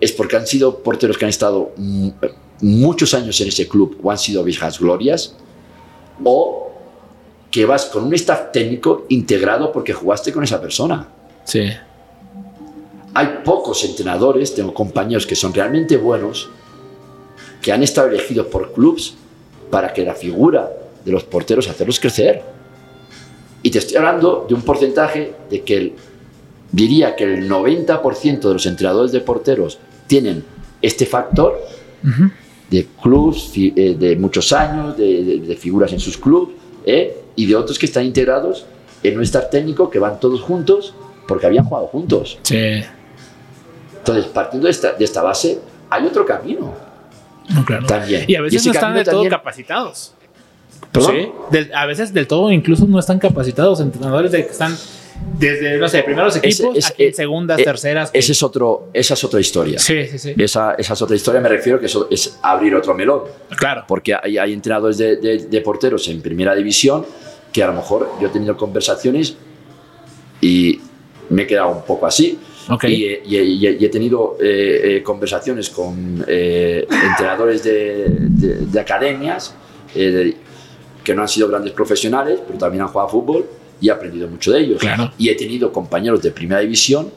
[0.00, 1.72] es porque han sido porteros que han estado
[2.62, 5.34] muchos años en ese club o han sido viejas glorias
[6.24, 6.70] o
[7.50, 11.08] que vas con un staff técnico integrado porque jugaste con esa persona.
[11.44, 11.68] Sí.
[13.14, 16.48] Hay pocos entrenadores, tengo compañeros que son realmente buenos,
[17.60, 19.14] que han estado elegidos por clubs
[19.70, 20.70] para que la figura
[21.04, 22.42] de los porteros hacerlos crecer.
[23.62, 25.92] Y te estoy hablando de un porcentaje de que el-
[26.72, 30.44] diría que el 90% de los entrenadores de porteros tienen
[30.80, 31.60] este factor
[32.04, 32.30] Ujú.
[32.70, 36.52] De clubs eh, de muchos años, de, de- de figuras en sus clubs,
[36.86, 37.16] ¿eh?
[37.36, 38.64] y de otros que están integrados
[39.02, 40.94] en un staff técnico que van todos juntos
[41.26, 42.38] porque habían jugado juntos.
[42.42, 42.82] Sí.
[43.98, 45.60] Entonces, partiendo de esta, de esta base,
[45.90, 46.72] hay otro camino
[47.48, 47.86] No, claro.
[47.86, 48.24] también.
[48.28, 50.14] Y a veces ese no están del todo también- capacitados.
[50.92, 51.12] ¿Perdón?
[51.16, 51.28] Sí.
[51.50, 53.80] Del- a veces del todo incluso no están capacitados.
[53.80, 54.76] Entrenadores de que están
[55.38, 58.10] desde, no sé, primeros equipos, ese- aquí en eh, segundas, eh, terceras.
[58.10, 59.78] que- Ese es otro, esa es otra historia.
[59.78, 60.34] Sí, sí, sí.
[60.38, 63.22] Esa, esa es otra historia, me refiero que eso es abrir otro melón.
[63.56, 63.84] Claro.
[63.88, 67.04] Porque hay, hay entrenadores de, de- de porteros en primera división
[67.52, 69.36] que a lo mejor yo he tenido conversaciones
[70.40, 70.80] y
[71.30, 72.38] me he quedado un poco así.
[72.68, 72.84] Ok.
[72.84, 78.56] Y, he- y y y he tenido eh, eh, conversaciones con eh, entrenadores de, de-
[78.66, 79.54] de academias
[79.94, 80.34] eh,
[81.02, 83.46] que no han sido grandes profesionales, pero también han jugado a fútbol
[83.80, 84.78] y he aprendido mucho de ellos.
[84.78, 85.12] Claro.
[85.18, 87.10] Y he tenido compañeros de primera división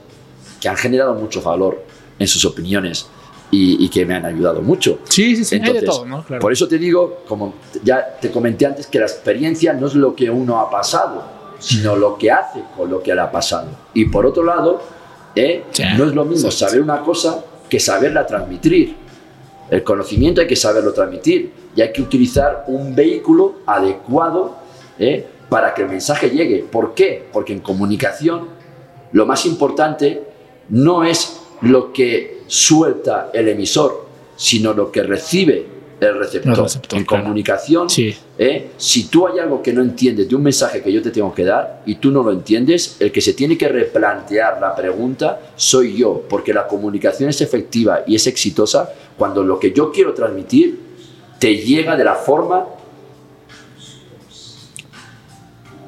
[0.60, 1.84] que han generado mucho valor
[2.18, 3.08] en sus opiniones
[3.52, 5.00] y, y que me han ayudado mucho.
[5.10, 5.56] Sí, sí, sí.
[5.56, 6.24] hay de Entonces, todo, ¿no?
[6.24, 6.42] Claro.
[6.42, 10.16] Por eso te digo, como ya te comenté antes, que la experiencia no es lo
[10.16, 11.24] que uno ha pasado,
[11.60, 13.68] sino lo que hace con lo que le ha pasado.
[13.94, 14.82] Y por otro lado,
[15.36, 15.66] ¿eh?
[15.72, 18.96] Sí, no es lo mismo saber una cosa que saberla transmitir.
[19.70, 24.64] El conocimiento hay que saberlo transmitir y hay que utilizar un vehículo adecuado
[25.00, 25.28] ¿eh?
[25.50, 26.66] Para que el mensaje llegue.
[26.70, 27.26] ¿Por qué?
[27.32, 28.48] Porque en comunicación
[29.12, 30.24] lo más importante
[30.70, 37.00] no es lo que suelta el emisor, sino lo que recibe el receptor, El receptor,
[37.00, 37.24] en claro.
[37.24, 37.90] comunicación.
[37.90, 38.16] Sí.
[38.38, 38.72] ¿eh?
[38.78, 41.46] Si tú hay algo que no entiendes de un mensaje que yo te tengo que
[41.46, 45.96] dar y tú no lo entiendes, el que se tiene que replantear la pregunta soy
[45.96, 50.80] yo, porque la comunicación es efectiva y es exitosa cuando lo que yo quiero transmitir
[51.40, 52.66] te llega de la forma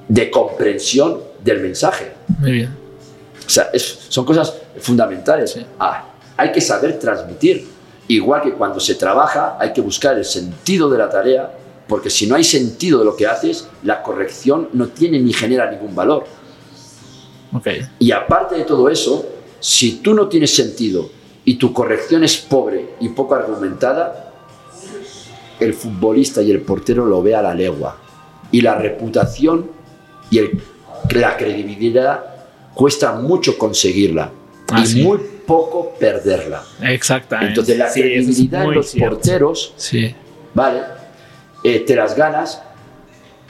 [0.08, 2.14] de comprensión del mensaje.
[2.40, 2.76] Muy bien.
[3.46, 5.52] O sea, es- son cosas fundamentales.
[5.52, 5.66] Sí.
[5.80, 7.68] Ah, hay que saber transmitir.
[8.08, 11.52] Igual que cuando se trabaja, hay que buscar el sentido de la tarea,
[11.88, 15.70] porque si no hay sentido de lo que haces, la corrección no tiene ni genera
[15.72, 16.26] ningún valor.
[17.54, 17.68] Ok.
[18.00, 19.26] Y aparte de todo eso,
[19.60, 21.10] si tú no tienes sentido
[21.46, 24.32] y tu corrección es pobre y poco argumentada,
[25.60, 27.98] el futbolista y el portero lo ve a la legua.
[28.52, 29.72] Y la reputación
[30.36, 30.60] y el-
[31.12, 32.24] la credibilidad
[32.74, 34.32] cuesta mucho conseguirla
[34.72, 35.04] Ah, y sí.
[35.04, 36.64] muy poco perderla.
[36.82, 37.50] Exactamente.
[37.50, 39.16] Entonces la Sí, es credibilidad en muy los cierto.
[39.16, 40.14] porteros Sí.
[40.54, 40.82] ¿vale?
[41.64, 42.62] Eh, te las ganas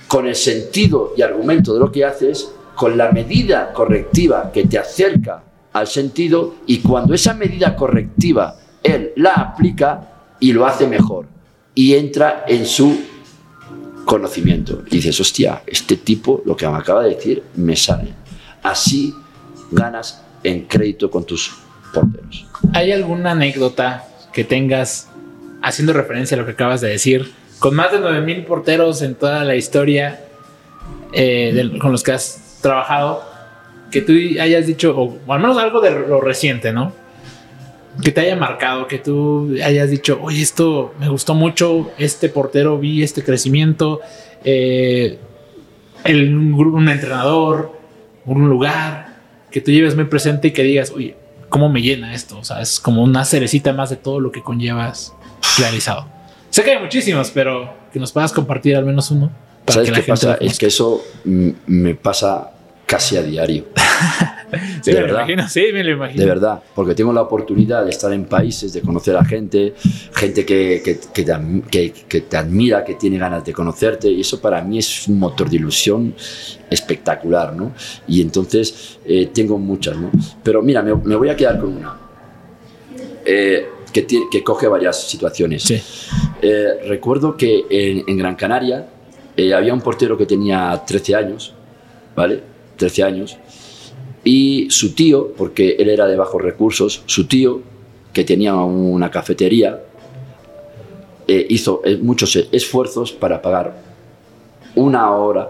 [0.07, 4.77] con el sentido y argumento de lo que haces, con la medida correctiva que te
[4.77, 10.09] acerca al sentido y cuando esa medida correctiva él la aplica
[10.39, 11.25] y lo hace mejor
[11.73, 12.97] y entra en su
[14.05, 14.83] conocimiento.
[14.87, 18.13] Y dices, hostia, este tipo lo que me acaba de decir me sale.
[18.63, 19.13] Así
[19.71, 21.55] ganas en crédito con tus
[21.93, 22.45] porteros.
[22.73, 25.09] ¿Hay alguna anécdota que tengas
[25.61, 27.31] haciendo referencia a lo que acabas de decir?
[27.59, 30.21] Con más de 9000 porteros en toda la historia
[31.13, 33.23] eh, con los que has trabajado,
[33.91, 36.93] que tú hayas dicho, o, o al menos algo de lo reciente, ¿no?
[38.01, 42.77] Que te haya marcado, que tú hayas dicho, oye, esto me gustó mucho, este portero
[42.77, 44.01] vi este crecimiento,
[44.43, 45.17] eh,
[46.03, 47.79] el, un, entrenador,
[48.25, 49.17] un lugar,
[49.51, 51.15] que tú lleves muy presente y que digas, oye,
[51.49, 52.37] ¿cómo me llena esto?
[52.37, 55.13] O sea, es como una cerecita más de todo lo que conllevas
[55.57, 56.07] realizado.
[56.49, 59.31] Sé que hay muchísimos, pero que nos puedas compartir al menos uno.
[59.65, 60.37] Para ¿Sabes que la qué gente pasa?
[60.41, 62.51] Es que eso me pasa
[62.85, 63.65] casi a diario.
[64.81, 65.19] Sí, de me lo verdad.
[65.21, 66.21] imagino, sí, me lo imagino.
[66.21, 69.73] De verdad, porque tengo la oportunidad de estar en países, de conocer a gente,
[70.13, 74.09] gente que, que, que te, adm- que- que te admira, que tiene ganas de conocerte,
[74.09, 76.13] y eso para mí es un motor de ilusión
[76.69, 77.73] espectacular, ¿no?
[78.07, 80.11] Y entonces eh, tengo muchas, ¿no?
[80.43, 81.97] Pero mira, me, me voy a quedar con una,
[83.25, 85.63] eh, que, que coge varias situaciones.
[85.63, 85.81] Sí.
[86.41, 88.87] Eh, recuerdo que en, en Gran Canaria
[89.37, 91.53] eh, había un portero que tenía 13 años,
[92.15, 92.41] ¿vale?
[92.77, 93.37] 13 años.
[94.25, 97.61] Y su tío, porque él era de bajos recursos, su tío,
[98.11, 99.81] que tenía una cafetería,
[101.27, 103.81] eh, hizo eh, muchos esfuerzos para pagar
[104.75, 105.49] una hora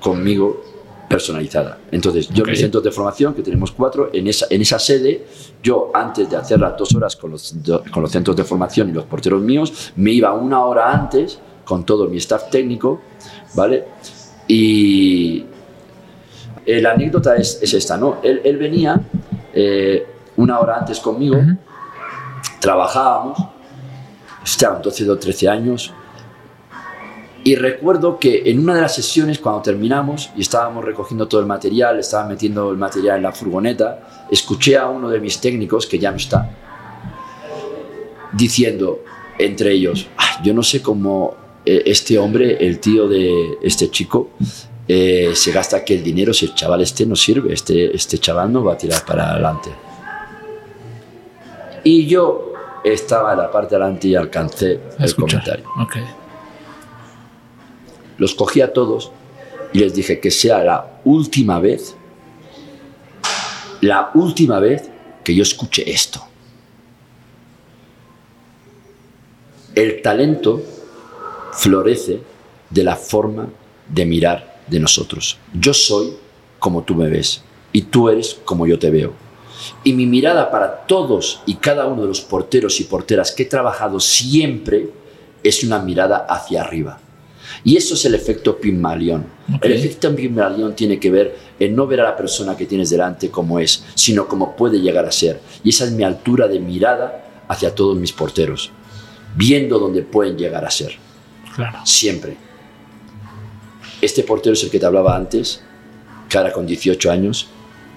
[0.00, 0.62] conmigo
[1.08, 1.78] personalizada.
[1.90, 2.48] Entonces, yo en Ok.
[2.50, 5.24] mi centro de formación, que tenemos cuatro, en esa, en esa sede,
[5.62, 7.54] yo antes de hacer las dos horas con los,
[7.90, 11.84] con los centros de formación y los porteros míos, me iba una hora antes con
[11.84, 13.00] todo mi staff técnico,
[13.54, 13.84] ¿vale?
[14.46, 15.44] Y
[16.68, 18.18] eh, la anécdota es, es esta, ¿no?
[18.22, 19.00] Él, él venía
[19.54, 20.06] eh,
[20.36, 21.56] una hora antes conmigo, Ujú.
[22.60, 23.38] trabajábamos,
[24.44, 25.92] estaba entonces de 13 años,
[27.42, 31.46] y recuerdo que en una de las sesiones, cuando terminamos y estábamos recogiendo todo el
[31.46, 35.98] material, estaba metiendo el material en la furgoneta, escuché a uno de mis técnicos, que
[35.98, 36.50] ya no está,
[38.32, 39.00] diciendo
[39.38, 44.30] entre ellos, "Ah, yo no sé cómo eh, este hombre, el tío de este chico,
[44.90, 48.50] eh, se gasta aquí el dinero si el chaval este no sirve, este, este chaval
[48.50, 49.70] no va a tirar para adelante.
[51.84, 55.42] Y yo estaba en la parte de adelante y alcancé el Escuchar.
[55.42, 55.66] comentario.
[58.16, 59.12] Los cogí a todos
[59.74, 61.94] y les dije que sea la última vez,
[63.82, 64.88] la última vez
[65.22, 66.24] que yo escuche esto.
[69.74, 70.62] El talento
[71.52, 72.20] florece
[72.70, 73.48] de la forma
[73.88, 75.38] de mirar de nosotros.
[75.58, 76.12] Yo soy
[76.58, 77.42] como tú me ves
[77.72, 79.12] y tú eres como yo te veo.
[79.84, 83.46] Y mi mirada para todos y cada uno de los porteros y porteras que he
[83.46, 84.90] trabajado siempre
[85.42, 87.00] es una mirada hacia arriba.
[87.64, 89.26] Y eso es el efecto Pygmalion.
[89.56, 89.64] Ok.
[89.64, 93.30] El efecto Pygmalion tiene que ver en no ver a la persona que tienes delante
[93.30, 95.40] como es, sino como puede llegar a ser.
[95.64, 98.70] Y esa es mi altura de mirada hacia todos mis porteros,
[99.36, 100.92] viendo dónde pueden llegar a ser
[101.56, 101.78] Claro.
[101.84, 102.36] siempre.
[104.00, 105.62] Este portero es el que te hablaba antes,
[106.28, 107.48] que ahora con 18 años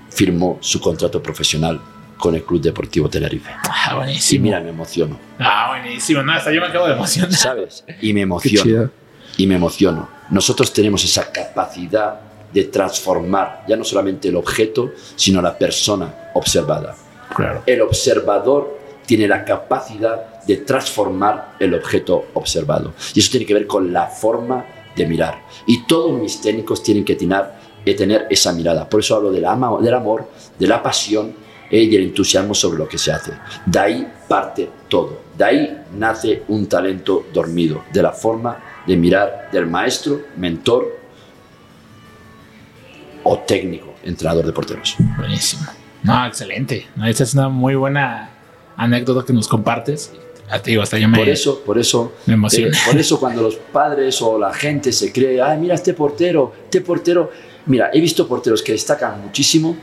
[0.09, 1.79] firmó su contrato profesional
[2.17, 3.49] con el Club Deportivo Tenerife.
[3.69, 4.43] Ah, Y buenísimo.
[4.43, 6.21] mira, me emociono, Ah, buenísimo.
[6.23, 7.33] No, hasta yo me acabo de emocionar.
[7.33, 7.83] ¿sabes?
[8.01, 8.89] Y me emociono.
[9.37, 10.09] Y me emociono.
[10.29, 12.19] Nosotros tenemos esa capacidad
[12.53, 16.95] de transformar ya no solamente el objeto, sino la persona observada.
[17.33, 17.63] Claro.
[17.65, 22.93] El observador tiene la capacidad de transformar el objeto observado.
[23.13, 24.65] Y eso tiene que ver con la forma
[24.95, 25.43] de mirar.
[25.65, 27.45] Y todos mis técnicos tienen que tener,
[27.85, 28.87] eh, tener esa mirada.
[28.87, 31.33] Por eso hablo del, ama, del amor, de la pasión
[31.69, 33.33] eh, y el entusiasmo sobre lo que se hace.
[33.65, 35.21] De ahí parte todo.
[35.37, 40.99] De ahí nace un talento dormido, de la forma de mirar del maestro, mentor
[43.23, 44.95] o técnico, entrenador de porteros.
[45.17, 45.63] Buenísimo.
[46.03, 46.87] No, excelente.
[47.05, 48.29] Esa es una muy buena
[48.75, 50.11] anécdota que nos compartes.
[50.59, 53.55] Te digo, hasta yo me, por eso, por eso, me eh, por eso cuando los
[53.55, 57.31] padres o la gente se cree, ay, mira este portero, este portero.
[57.67, 59.77] Mira, he visto porteros que destacan muchísimo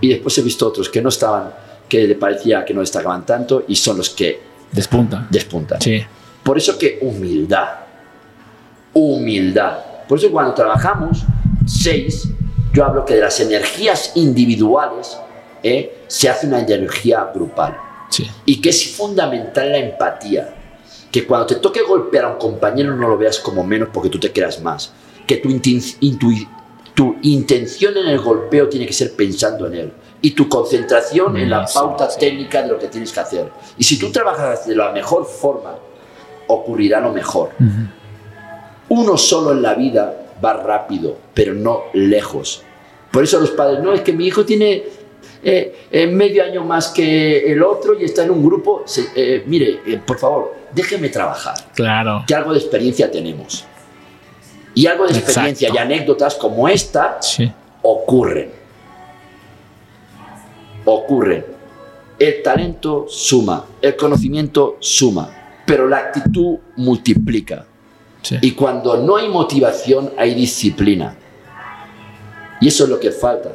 [0.00, 1.50] y después he visto otros que no estaban,
[1.88, 4.40] que le parecía que no destacaban tanto y son los que
[4.72, 5.26] Despunta.
[5.30, 5.80] despuntan.
[5.80, 6.02] Sí.
[6.42, 7.68] Por eso que humildad,
[8.92, 9.78] humildad.
[10.08, 11.24] Por eso cuando trabajamos
[11.66, 12.28] seis,
[12.72, 15.16] yo hablo que de las energías individuales
[15.62, 17.76] eh, se hace una energía grupal.
[18.14, 18.30] Sí.
[18.46, 20.54] Y que es fundamental la empatía.
[21.10, 24.18] Que cuando te toque golpear a un compañero no lo veas como menos porque tú
[24.20, 24.92] te creas más.
[25.26, 26.48] Que tu, intu-
[26.94, 29.92] tu intención en el golpeo tiene que ser pensando en él.
[30.20, 32.18] Y tu concentración en la pauta sí.
[32.20, 33.50] técnica de lo que tienes que hacer.
[33.76, 35.74] Y si tú trabajas de la mejor forma,
[36.46, 37.50] ocurrirá lo mejor.
[38.88, 42.62] Uno solo en la vida va rápido, pero no lejos.
[43.10, 44.84] Por eso los padres, no, es que mi hijo tiene
[45.44, 48.82] eh, medio año más que el otro y está en un grupo.
[48.86, 52.24] Se- eh, mire, eh, por favor, déjeme trabajar, Claro.
[52.26, 53.64] que algo de experiencia tenemos.
[54.74, 57.50] Y algo de experiencia y anécdotas como esta Sí.
[57.82, 58.50] ocurren.
[60.84, 61.44] Ocurren.
[62.18, 65.30] El talento suma, el conocimiento suma,
[65.66, 67.66] pero la actitud multiplica.
[68.22, 68.36] Sí.
[68.40, 71.16] Y cuando no hay motivación, hay disciplina.
[72.60, 73.50] Y eso es lo que falta.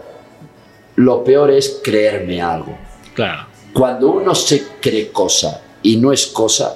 [0.99, 2.77] Lo peor es creerme algo.
[3.13, 3.47] Claro.
[3.73, 6.75] Cuando uno se cree cosa y no es cosa,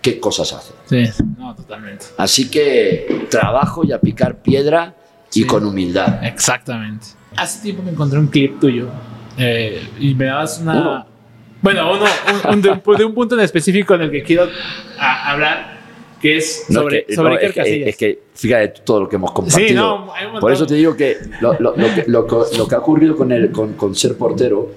[0.00, 0.72] ¿qué cosas hace?
[0.86, 1.22] Sí.
[1.38, 2.06] No, totalmente.
[2.18, 4.94] Así que trabajo y a picar piedra
[5.32, 5.46] y Sí.
[5.46, 6.24] con humildad.
[6.24, 7.06] Exactamente.
[7.36, 8.88] Hace tiempo que encontré un clip tuyo
[9.38, 10.72] eh, y me dabas una.
[10.80, 11.06] Uno.
[11.62, 14.48] Bueno, uno, un- un- de, un, de un punto en específico en el que quiero
[14.98, 15.81] a- hablar,
[16.22, 17.88] que es No, sobre, es que- sobre no, Iker es que- Casillas.
[17.88, 19.68] es que fíjate todo lo que hemos compartido.
[19.68, 20.40] Sí, no.
[20.40, 22.26] Por eso te digo que lo, lo- lo que, lo
[22.68, 24.70] que- ha ocurrido con, el, con, con ser portero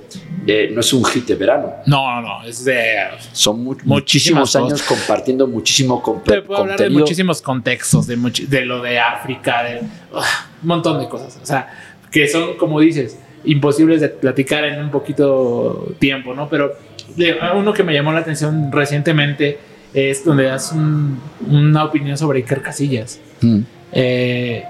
[0.48, 1.74] eh, no es un hit de verano.
[1.88, 2.96] No, no, no, es de.
[3.32, 4.64] Son mu- muchísimos cosas.
[4.64, 7.00] años compartiendo muchísimo comp- Te puedo hablar de contenido.
[7.02, 10.20] muchísimos contextos, de, muchi- de lo de África, de ugh,
[10.62, 11.40] un montón de cosas.
[11.42, 11.72] O sea,
[12.12, 16.48] que son, como dices, imposibles de platicar en un poquito tiempo, ¿no?
[16.50, 16.74] Pero
[17.16, 19.58] de- uno que me llamó la atención recientemente
[19.96, 21.18] es donde das un-
[21.50, 23.20] una opinión sobre Iker Casillas.
[23.42, 23.60] Mm.
[23.94, 24.64] Eh,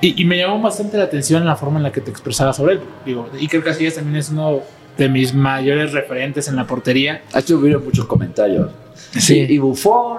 [0.00, 2.74] y, y me llamó bastante la atención la forma en la que te expresabas sobre
[2.74, 2.80] él.
[3.04, 4.60] Digo, Iker Casillas también es uno
[4.96, 7.22] de mis mayores referentes en la portería.
[7.32, 8.70] Ha tenido muchos comentarios.
[9.18, 9.38] Sí.
[9.48, 10.18] Y, y Buffon,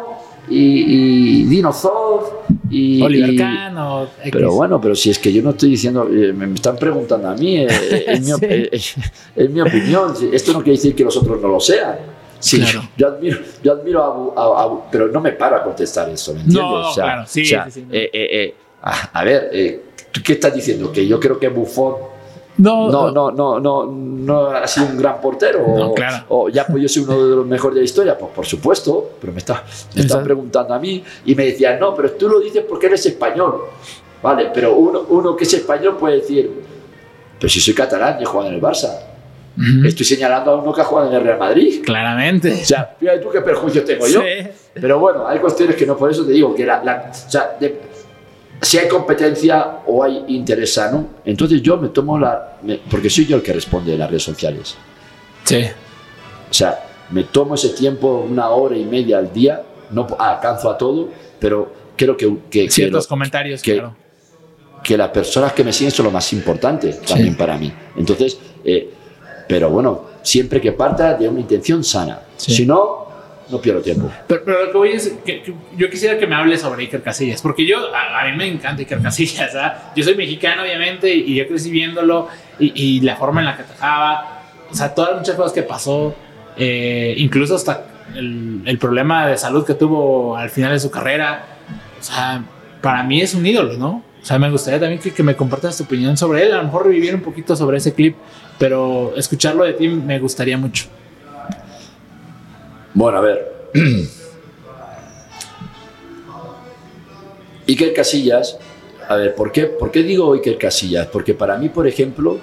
[0.49, 2.31] y, y Dino Zoff,
[2.69, 3.01] y.
[3.01, 4.31] Oliver Kahn o X.
[4.31, 7.35] Pero bueno, pero si es que yo no estoy diciendo, eh, me están preguntando a
[7.35, 7.67] mí, eh,
[8.07, 8.37] es, mi, Sí.
[8.41, 8.69] eh,
[9.35, 10.13] eh, mi opinión.
[10.33, 11.95] Esto no quiere decir que los otros no lo sean.
[12.39, 12.87] Sí, Claro.
[12.97, 16.39] yo admiro, yo admiro a, a- a pero no me paro a contestar eso, ¿me
[16.41, 16.63] entiendes?
[16.63, 18.55] No, claro, sí, o sea, sí, sí, eh, eh, eh,
[19.13, 20.91] a, ver, eh, ¿tú ¿qué estás diciendo?
[20.91, 21.95] Que yo creo que Buffon
[22.57, 25.59] No, no, no, no, no, no ha sido un gran portero.
[25.67, 26.25] No, o, claro.
[26.29, 28.17] o ya pues yo soy uno de los mejores de la historia.
[28.17, 29.63] Pues por supuesto, pero me está,
[29.95, 33.05] me están preguntando a mí y me decían, no, pero tú lo dices porque eres
[33.05, 33.63] español.
[34.21, 36.51] Vale, pero uno, uno que es español puede decir,
[37.39, 38.89] pero si soy catalán y he jugado en el Barça.
[39.59, 39.87] Ujú.
[39.87, 41.81] Estoy señalando a uno que ha jugado en el Real Madrid.
[41.85, 42.51] Claramente.
[42.53, 44.21] O sea, fíjate tú qué perjuicio tengo yo.
[44.21, 44.47] Sí.
[44.73, 47.57] Pero bueno, hay cuestiones que no, por eso te digo que la, la- o sea,
[47.59, 47.81] de-
[48.61, 52.57] si hay competencia o hay interés sano, entonces yo me tomo la.
[52.61, 54.75] me- porque soy yo el que responde en las redes sociales.
[55.43, 55.63] Sí.
[56.49, 56.79] O sea,
[57.11, 59.61] me tomo ese tiempo, una hora y media al día,
[59.91, 61.09] no alcanzo a todo,
[61.39, 63.95] pero creo que, que, que, Ciertos lo- comentarios, que- claro.
[64.83, 67.71] que las personas que me siguen son lo más importante también para mí.
[67.97, 68.89] Entonces, eh,
[69.49, 72.19] pero bueno, siempre que parta de una intención sana.
[72.37, 72.53] Sí.
[72.53, 73.07] Si no,
[73.49, 74.11] no pierdo tiempo.
[74.27, 77.01] Pero, pero lo que voy es que, que yo quisiera que me hables sobre Iker
[77.01, 79.91] Casillas, porque yo, a, a mí me encanta Iker Casillas, ¿ah?
[79.95, 82.27] Yo soy mexicano, obviamente, y yo crecí viéndolo,
[82.59, 86.13] y, y la forma en la que atajaba, o sea, todas muchas cosas que pasó,
[86.55, 91.43] eh, incluso hasta el, el problema de salud que tuvo al final de su carrera,
[91.99, 92.43] o sea,
[92.81, 94.03] para mí es un ídolo, ¿no?
[94.21, 96.85] O sea, me gustaría también que, me compartas tu opinión sobre él, a lo mejor
[96.85, 98.15] revivir un poquito sobre ese clip,
[98.57, 100.85] pero escucharlo de ti me gustaría mucho.
[102.93, 103.53] Bueno, a ver.
[107.67, 108.57] Iker Casillas,
[109.07, 111.07] a ver, ¿por qué, ¿por qué digo Iker Casillas?
[111.07, 112.39] Porque para mí, por ejemplo,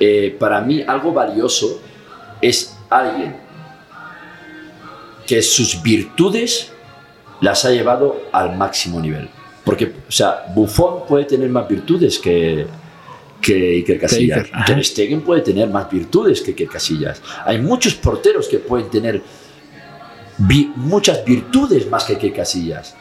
[0.00, 1.80] eh, para mí algo valioso
[2.40, 3.36] es alguien
[5.26, 6.72] que sus virtudes
[7.40, 9.28] las ha llevado al máximo nivel.
[9.66, 12.66] Porque, o sea, Buffon puede tener más virtudes que,
[13.42, 14.46] que Iker Casillas.
[14.46, 14.64] Iker.
[14.64, 17.20] Ter Stegen puede tener más virtudes que Iker Casillas.
[17.44, 19.20] Hay muchos porteros que pueden tener
[20.38, 22.94] vi- muchas virtudes más que Iker Casillas.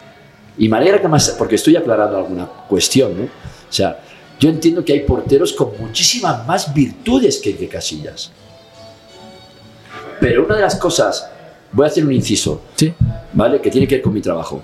[0.57, 3.23] Y me alegra que más, porque estoy aclarando alguna cuestión, ¿no?
[3.25, 3.99] O sea,
[4.39, 8.31] yo entiendo que hay porteros con muchísimas más virtudes que Iker Casillas.
[10.19, 11.29] Pero una de las cosas,
[11.71, 12.93] voy a hacer un inciso, Sí.
[13.33, 13.61] ¿vale?
[13.61, 14.61] Que tiene que ver con mi trabajo.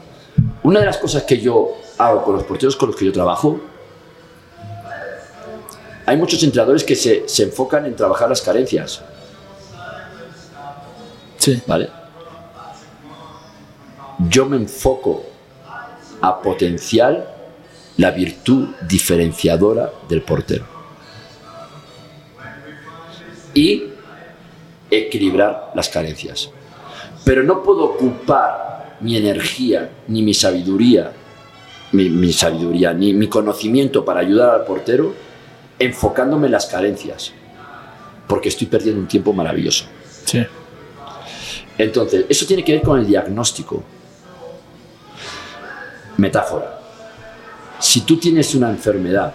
[0.63, 3.59] Una de las cosas que yo hago con los porteros con los que yo trabajo,
[6.05, 9.01] hay muchos entrenadores que se, se enfocan en trabajar las carencias,
[11.37, 11.59] Sí.
[11.65, 11.89] ¿vale?
[14.29, 15.25] Yo me enfoco
[16.21, 17.35] a potenciar
[17.97, 20.65] la virtud diferenciadora del portero
[23.55, 23.85] y
[24.91, 26.51] equilibrar las carencias.
[27.25, 31.11] Pero no puedo ocupar mi energía ni mi sabiduría,
[31.93, 35.13] mi, mi sabiduría, ni mi conocimiento para ayudar al portero
[35.79, 37.31] enfocándome en las carencias,
[38.27, 39.85] porque estoy perdiendo un tiempo maravilloso.
[40.25, 40.45] Sí.
[41.77, 43.83] Entonces, eso tiene que ver con el diagnóstico.
[46.17, 46.79] Metáfora.
[47.79, 49.33] Si tú tienes una enfermedad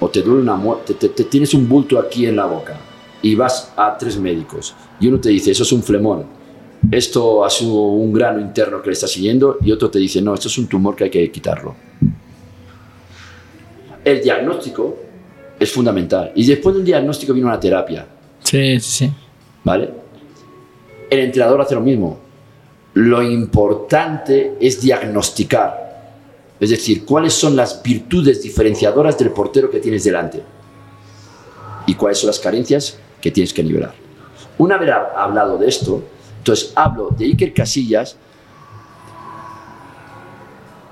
[0.00, 2.76] o te duele una muerte, te, te- tienes un bulto aquí en la boca
[3.22, 6.26] y vas a tres médicos y uno te dice, eso es un flemón,
[6.90, 10.34] esto ha sido un grano interno que le está siguiendo y otro te dice, no,
[10.34, 11.74] esto es un tumor que hay que quitarlo.
[14.04, 14.96] El diagnóstico
[15.58, 18.06] es fundamental y después de un diagnóstico viene una terapia.
[18.42, 19.12] Sí, sí, sí.
[19.64, 19.90] ¿vale?
[21.10, 22.18] El entrenador hace lo mismo.
[22.94, 26.12] Lo importante es diagnosticar,
[26.58, 30.42] es decir, cuáles son las virtudes diferenciadoras del portero que tienes delante
[31.86, 33.92] y cuáles son las carencias que tienes que nivelar.
[34.58, 36.02] Una vez ha- hablado de esto,
[36.46, 38.16] entonces hablo de Iker Casillas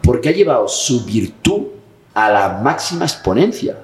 [0.03, 1.67] porque ha llevado su virtud
[2.13, 3.79] a la máxima exponencia.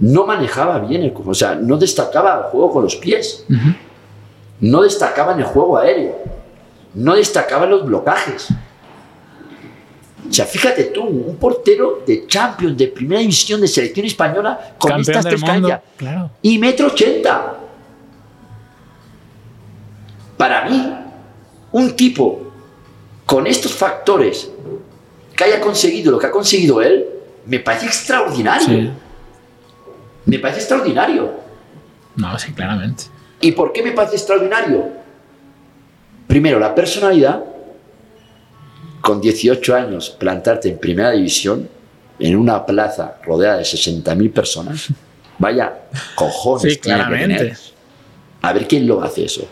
[0.00, 3.46] No manejaba bien el o sea, no destacaba el juego con los pies
[4.58, 6.18] no destacaba en el juego aéreo,
[6.94, 8.48] no destacaba en los blocajes.
[10.28, 14.90] O sea, fíjate tú, un portero de Champions, de primera división de selección española, con
[14.90, 15.42] Campeón estas tres
[15.96, 16.30] Claro.
[16.42, 17.61] y metro ochenta.
[20.42, 20.92] Para mí,
[21.70, 22.52] un tipo
[23.24, 24.50] con estos factores
[25.36, 27.06] que haya conseguido lo que ha conseguido él,
[27.46, 28.66] me parece extraordinario.
[28.66, 28.90] Sí.
[30.24, 31.32] Me parece extraordinario.
[32.16, 33.04] No, sí, claramente.
[33.40, 34.88] ¿Y por qué me parece extraordinario?
[36.26, 37.44] Primero, la personalidad.
[39.00, 41.68] Con 18 años, plantarte en primera división,
[42.18, 44.88] en una plaza rodeada de 60.000 personas.
[45.38, 45.82] Vaya
[46.16, 46.62] cojones.
[46.62, 47.36] Sí, que claramente.
[47.36, 47.58] tener.
[48.40, 49.46] A ver quién lo hace eso.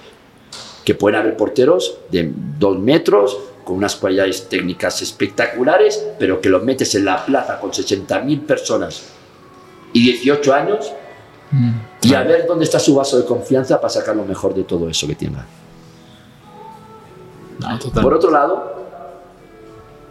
[0.84, 6.62] Que pueden haber porteros de dos metros, con unas cualidades técnicas espectaculares, pero que los
[6.62, 9.02] metes en la plaza con 60.000 personas
[9.92, 10.92] y 18 años
[11.52, 11.70] Mm.
[12.02, 14.88] y a ver dónde está su vaso de confianza para sacar lo mejor de todo
[14.88, 15.46] eso que tenga.
[17.58, 18.02] No.
[18.02, 18.74] Por otro lado,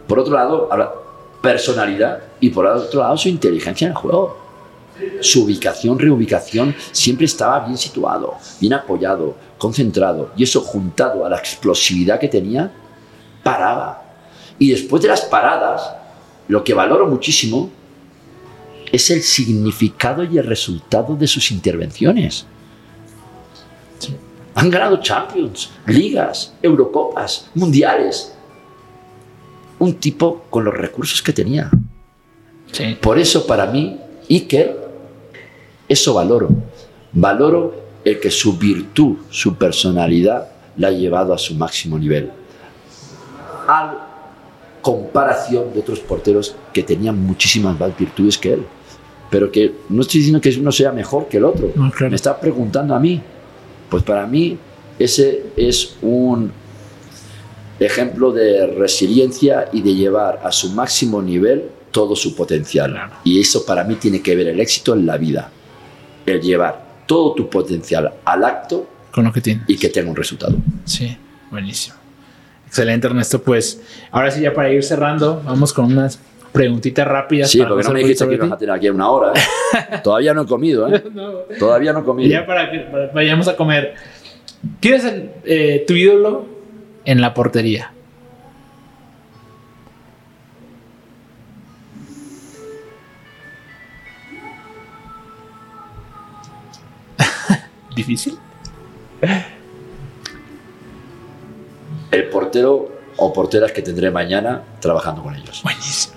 [0.06, 0.92] por otro lado, habla
[1.40, 4.36] personalidad y por otro lado su inteligencia en el juego.
[5.20, 10.32] Su ubicación, reubicación, siempre estaba bien situado, bien apoyado, concentrado.
[10.36, 12.72] Y eso juntado a la explosividad que tenía,
[13.42, 14.02] paraba.
[14.58, 15.94] Y después de las paradas,
[16.48, 17.70] lo que valoro muchísimo
[18.92, 22.46] es el significado y el resultado de sus intervenciones.
[23.98, 24.16] Sí.
[24.54, 28.34] Han ganado Champions, ligas, Eurocopas, mundiales.
[29.78, 31.70] Un tipo con los recursos que tenía.
[32.72, 32.98] Sí.
[33.00, 33.98] Por eso para mí,
[34.28, 34.89] Iker,
[35.90, 36.48] eso valoro.
[37.12, 42.30] Valoro el que su virtud, su personalidad, la ha llevado a su máximo nivel.
[43.66, 44.06] A
[44.80, 48.64] comparación de otros porteros que tenían muchísimas más virtudes que él.
[49.30, 51.72] Pero que no estoy diciendo que uno sea mejor que el otro.
[51.74, 52.10] No, claro.
[52.10, 53.20] Me está preguntando a mí.
[53.90, 54.56] Pues para mí
[54.96, 56.52] ese es un
[57.80, 62.92] ejemplo de resiliencia y de llevar a su máximo nivel todo su potencial.
[62.92, 63.12] Claro.
[63.24, 65.50] Y eso para mí tiene que ver el éxito en la vida.
[66.30, 69.62] El llevar todo tu potencial al acto Con lo que tiene.
[69.66, 70.54] y que tenga un resultado.
[70.84, 71.16] Sí,
[71.50, 71.96] buenísimo.
[72.66, 73.42] Excelente, Ernesto.
[73.42, 73.82] Pues
[74.12, 76.20] ahora sí, ya para ir cerrando, vamos con unas
[76.52, 77.50] preguntitas rápidas.
[77.50, 79.32] Sí, para porque no me dijiste que ibas a tener aquí una hora.
[79.34, 80.00] ¿eh?
[80.04, 81.02] Todavía no he comido, ¿eh?
[81.12, 81.30] No.
[81.58, 82.30] Todavía no he comido.
[82.30, 83.94] ya para que para- vayamos a comer.
[84.80, 86.46] ¿Quién es el, eh, tu ídolo
[87.04, 87.92] en la portería?
[98.00, 98.38] ¿Difícil?
[102.10, 105.60] el portero o porteras que tendré mañana trabajando con ellos.
[105.62, 106.14] Buenísimo.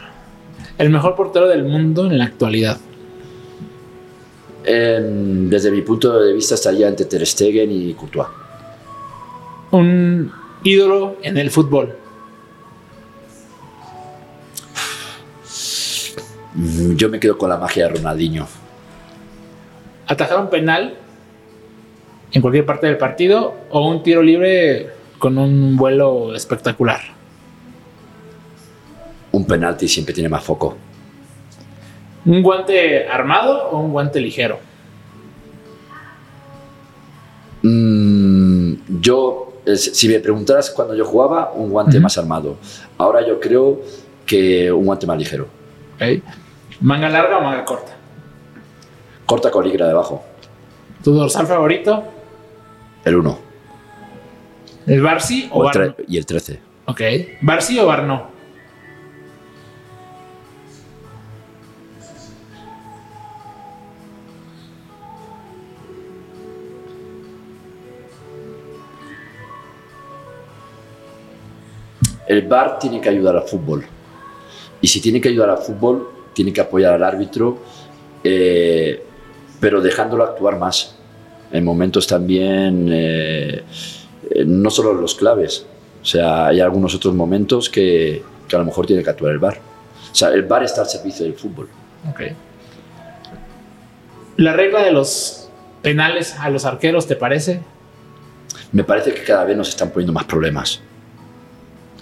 [0.77, 2.77] El mejor portero del mundo en la actualidad.
[4.63, 8.27] En- desde mi punto de vista estaría entre Ter Stegen y Courtois.
[9.71, 10.31] Un
[10.63, 11.95] ídolo en el fútbol.
[16.55, 18.47] Mm, Yo me quedo con la magia de Ronaldinho.
[20.07, 20.95] Atajar un penal
[22.33, 24.89] en cualquier parte del partido o un tiro libre
[25.19, 26.99] con un vuelo espectacular.
[29.31, 30.75] Un penalti siempre tiene más foco.
[32.25, 34.59] ¿Un guante armado o un guante ligero?
[37.61, 42.57] Mm, yo, si me preguntaras cuando yo jugaba, un guante más armado.
[42.97, 43.81] Ahora yo creo
[44.25, 45.47] que un guante más ligero.
[46.81, 47.93] ¿Manga larga o manga corta?
[49.25, 50.23] Corta con ligra debajo.
[51.03, 52.03] ¿Tu dorsal favorito?
[53.05, 53.39] El 1
[54.87, 56.59] ¿El Barsi o, tre- y el 13.
[56.87, 57.01] Ok.
[57.41, 58.31] ¿Barsi o Barno?
[72.27, 73.83] El VAR tiene que ayudar al fútbol.
[74.81, 77.57] Y si tiene que ayudar al fútbol, tiene que apoyar al árbitro,
[78.23, 79.03] eh,
[79.59, 80.95] pero dejándolo actuar más.
[81.53, 83.63] En momentos también, eh,
[84.31, 85.65] eh, no solo los claves.
[86.01, 89.39] O sea, hay algunos otros momentos que, que a lo mejor tiene que actuar el
[89.39, 89.59] VAR.
[90.11, 91.69] O sea, el VAR está al servicio del fútbol.
[92.09, 92.21] Ok.
[94.37, 95.47] ¿La regla de los
[95.83, 97.61] penales a los arqueros te parece?
[98.71, 100.81] Me parece que cada vez nos están poniendo más problemas.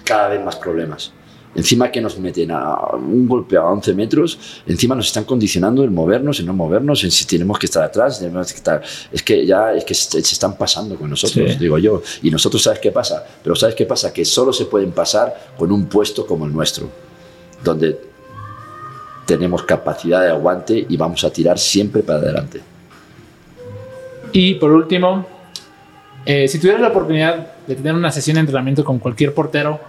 [0.06, 1.11] Cada vez más problemas.
[1.53, 5.91] Encima que nos meten a un golpe a 11 metros, encima nos están condicionando el
[5.91, 8.82] movernos, el no movernos, en si tenemos que estar atrás, tenemos que estar...
[9.11, 11.57] Es que ya es que se, se están pasando con nosotros, Sí.
[11.60, 12.02] digo yo.
[12.23, 13.26] Y nosotros, ¿sabes qué pasa?
[13.44, 14.14] Pero ¿sabes qué pasa?
[14.14, 16.90] Que solo se pueden pasar con un puesto como el nuestro,
[17.64, 17.99] donde
[19.26, 22.61] tenemos capacidad de aguante y vamos a tirar siempre para adelante.
[24.32, 25.26] Y por último,
[26.26, 29.80] eh, si tuvieras la oportunidad de tener una sesión de entrenamiento con cualquier portero,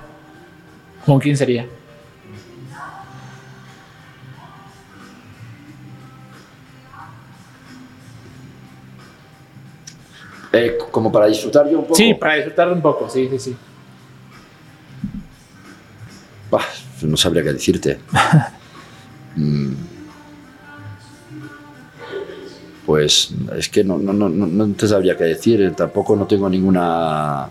[1.07, 1.67] ¿con quién sería?
[10.53, 11.95] Eh, como para disfrutar yo un poco.
[11.95, 13.57] Sí, para disfrutar un poco, sí, sí, sí.
[16.51, 16.61] Bah,
[17.03, 17.99] no sabría qué decirte.
[19.35, 19.73] Mm.
[22.85, 25.73] Pues es que no, no, no, no te sabría qué decir.
[25.75, 27.49] Tampoco no tengo ninguna.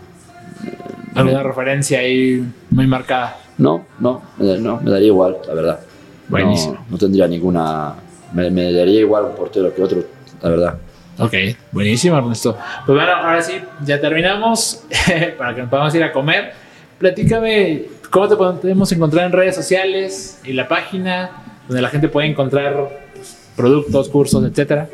[1.16, 3.41] Alguna referencia ahí muy marcada.
[3.58, 5.80] No, no, me- no, me daría igual, la verdad.
[6.28, 6.84] Buenísimo.
[6.88, 7.94] No, tendría ninguna.
[8.32, 10.02] Me, me daría igual un portero que otro,
[10.40, 10.78] la verdad.
[11.18, 11.34] Ok,
[11.70, 12.56] buenísimo, Ernesto.
[12.86, 13.52] Pues bueno, ahora sí,
[13.84, 14.84] ya terminamos.
[15.38, 16.52] para que nos podamos ir a comer.
[16.98, 21.30] Platícame cómo te podemos encontrar en redes sociales y la página
[21.68, 24.88] donde la gente puede encontrar pues, productos, cursos, etcétera.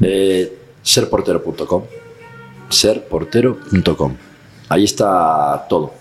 [0.00, 0.52] Eh,
[0.82, 1.82] serportero.com.
[2.68, 4.16] Serportero.com.
[4.68, 5.92] Ahí está todo.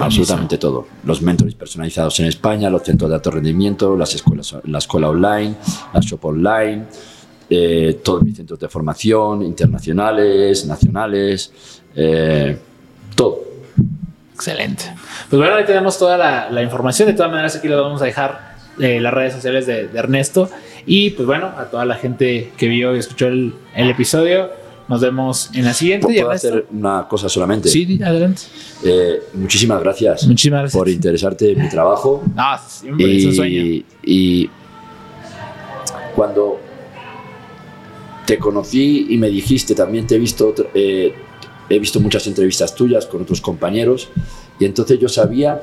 [0.00, 0.86] Absolutamente todo.
[1.04, 5.54] Los mentores personalizados en España, los centros de alto rendimiento, las escuelas, la escuela online,
[5.92, 6.84] la shop online,
[7.48, 11.52] eh, todos mis centros de formación, internacionales, nacionales,
[11.94, 12.58] eh,
[13.14, 13.40] todo.
[14.34, 14.84] Excelente.
[15.28, 17.08] Pues bueno, ahí tenemos toda la, la información.
[17.08, 20.48] De todas maneras, aquí le vamos a dejar eh, las redes sociales de, de Ernesto.
[20.86, 24.50] Y pues bueno, a toda la gente que vio y escuchó el, el episodio,
[24.90, 26.12] nos vemos en la siguiente.
[26.12, 27.68] Y ¿Puedo hacer una cosa solamente?
[27.68, 28.42] sí, adelante.
[28.82, 30.78] Eh, muchísimas gracias Muchísimas gracias.
[30.78, 32.22] por interesarte en mi trabajo.
[32.34, 33.60] No, siempre es un sueño.
[33.62, 34.50] Y, y
[36.16, 36.58] cuando
[38.26, 41.14] te conocí y me dijiste, también te he visto, eh,
[41.68, 44.08] he visto muchas entrevistas tuyas con otros compañeros,
[44.58, 45.60] y entonces yo sabía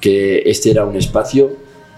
[0.00, 1.56] que este era un espacio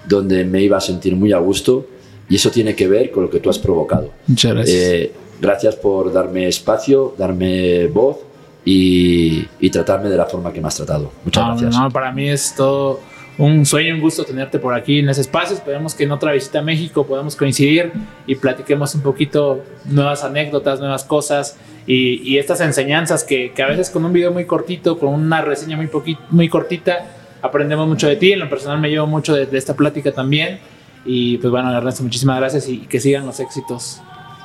[0.09, 1.86] donde me iba a sentir muy a gusto,
[2.28, 4.12] y eso tiene que ver con lo que tú has provocado.
[4.26, 4.76] Muchas gracias.
[4.76, 8.18] Eh, gracias por darme espacio, darme voz
[8.64, 11.10] y, y tratarme de la forma que me has tratado.
[11.24, 11.74] Muchas No, gracias.
[11.80, 13.00] no, para mí es todo
[13.38, 15.54] un sueño, un gusto tenerte por aquí en ese espacio.
[15.56, 17.92] Esperemos que en otra visita a México podamos coincidir
[18.26, 21.56] y platiquemos un poquito nuevas anécdotas, nuevas cosas
[21.86, 25.42] y, y estas enseñanzas que, que a veces con un video muy cortito, con una
[25.42, 25.88] reseña muy,
[26.30, 27.06] muy cortita,
[27.42, 28.32] aprendemos mucho de ti.
[28.32, 30.58] En lo personal me llevo mucho de, de esta plática también.
[31.04, 34.00] Y pues bueno, Ernesto, muchísimas gracias y que sigan los éxitos.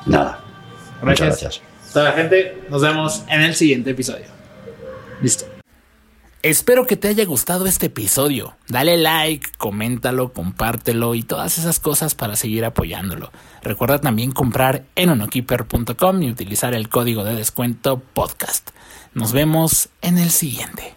[0.06, 0.42] Nada.
[1.02, 1.30] Gracias.
[1.30, 1.62] Muchas gracias.
[1.94, 4.26] Toda la gente, nos vemos en el siguiente episodio.
[5.22, 5.46] Listo.
[6.44, 8.56] Espero que te haya gustado este episodio.
[8.68, 13.32] Dale like, coméntalo, compártelo y todas esas cosas para seguir apoyándolo.
[13.62, 18.72] Recuerda también comprar en unokeeper.com y utilizar el código de descuento podcast.
[19.14, 20.96] Nos vemos en el siguiente.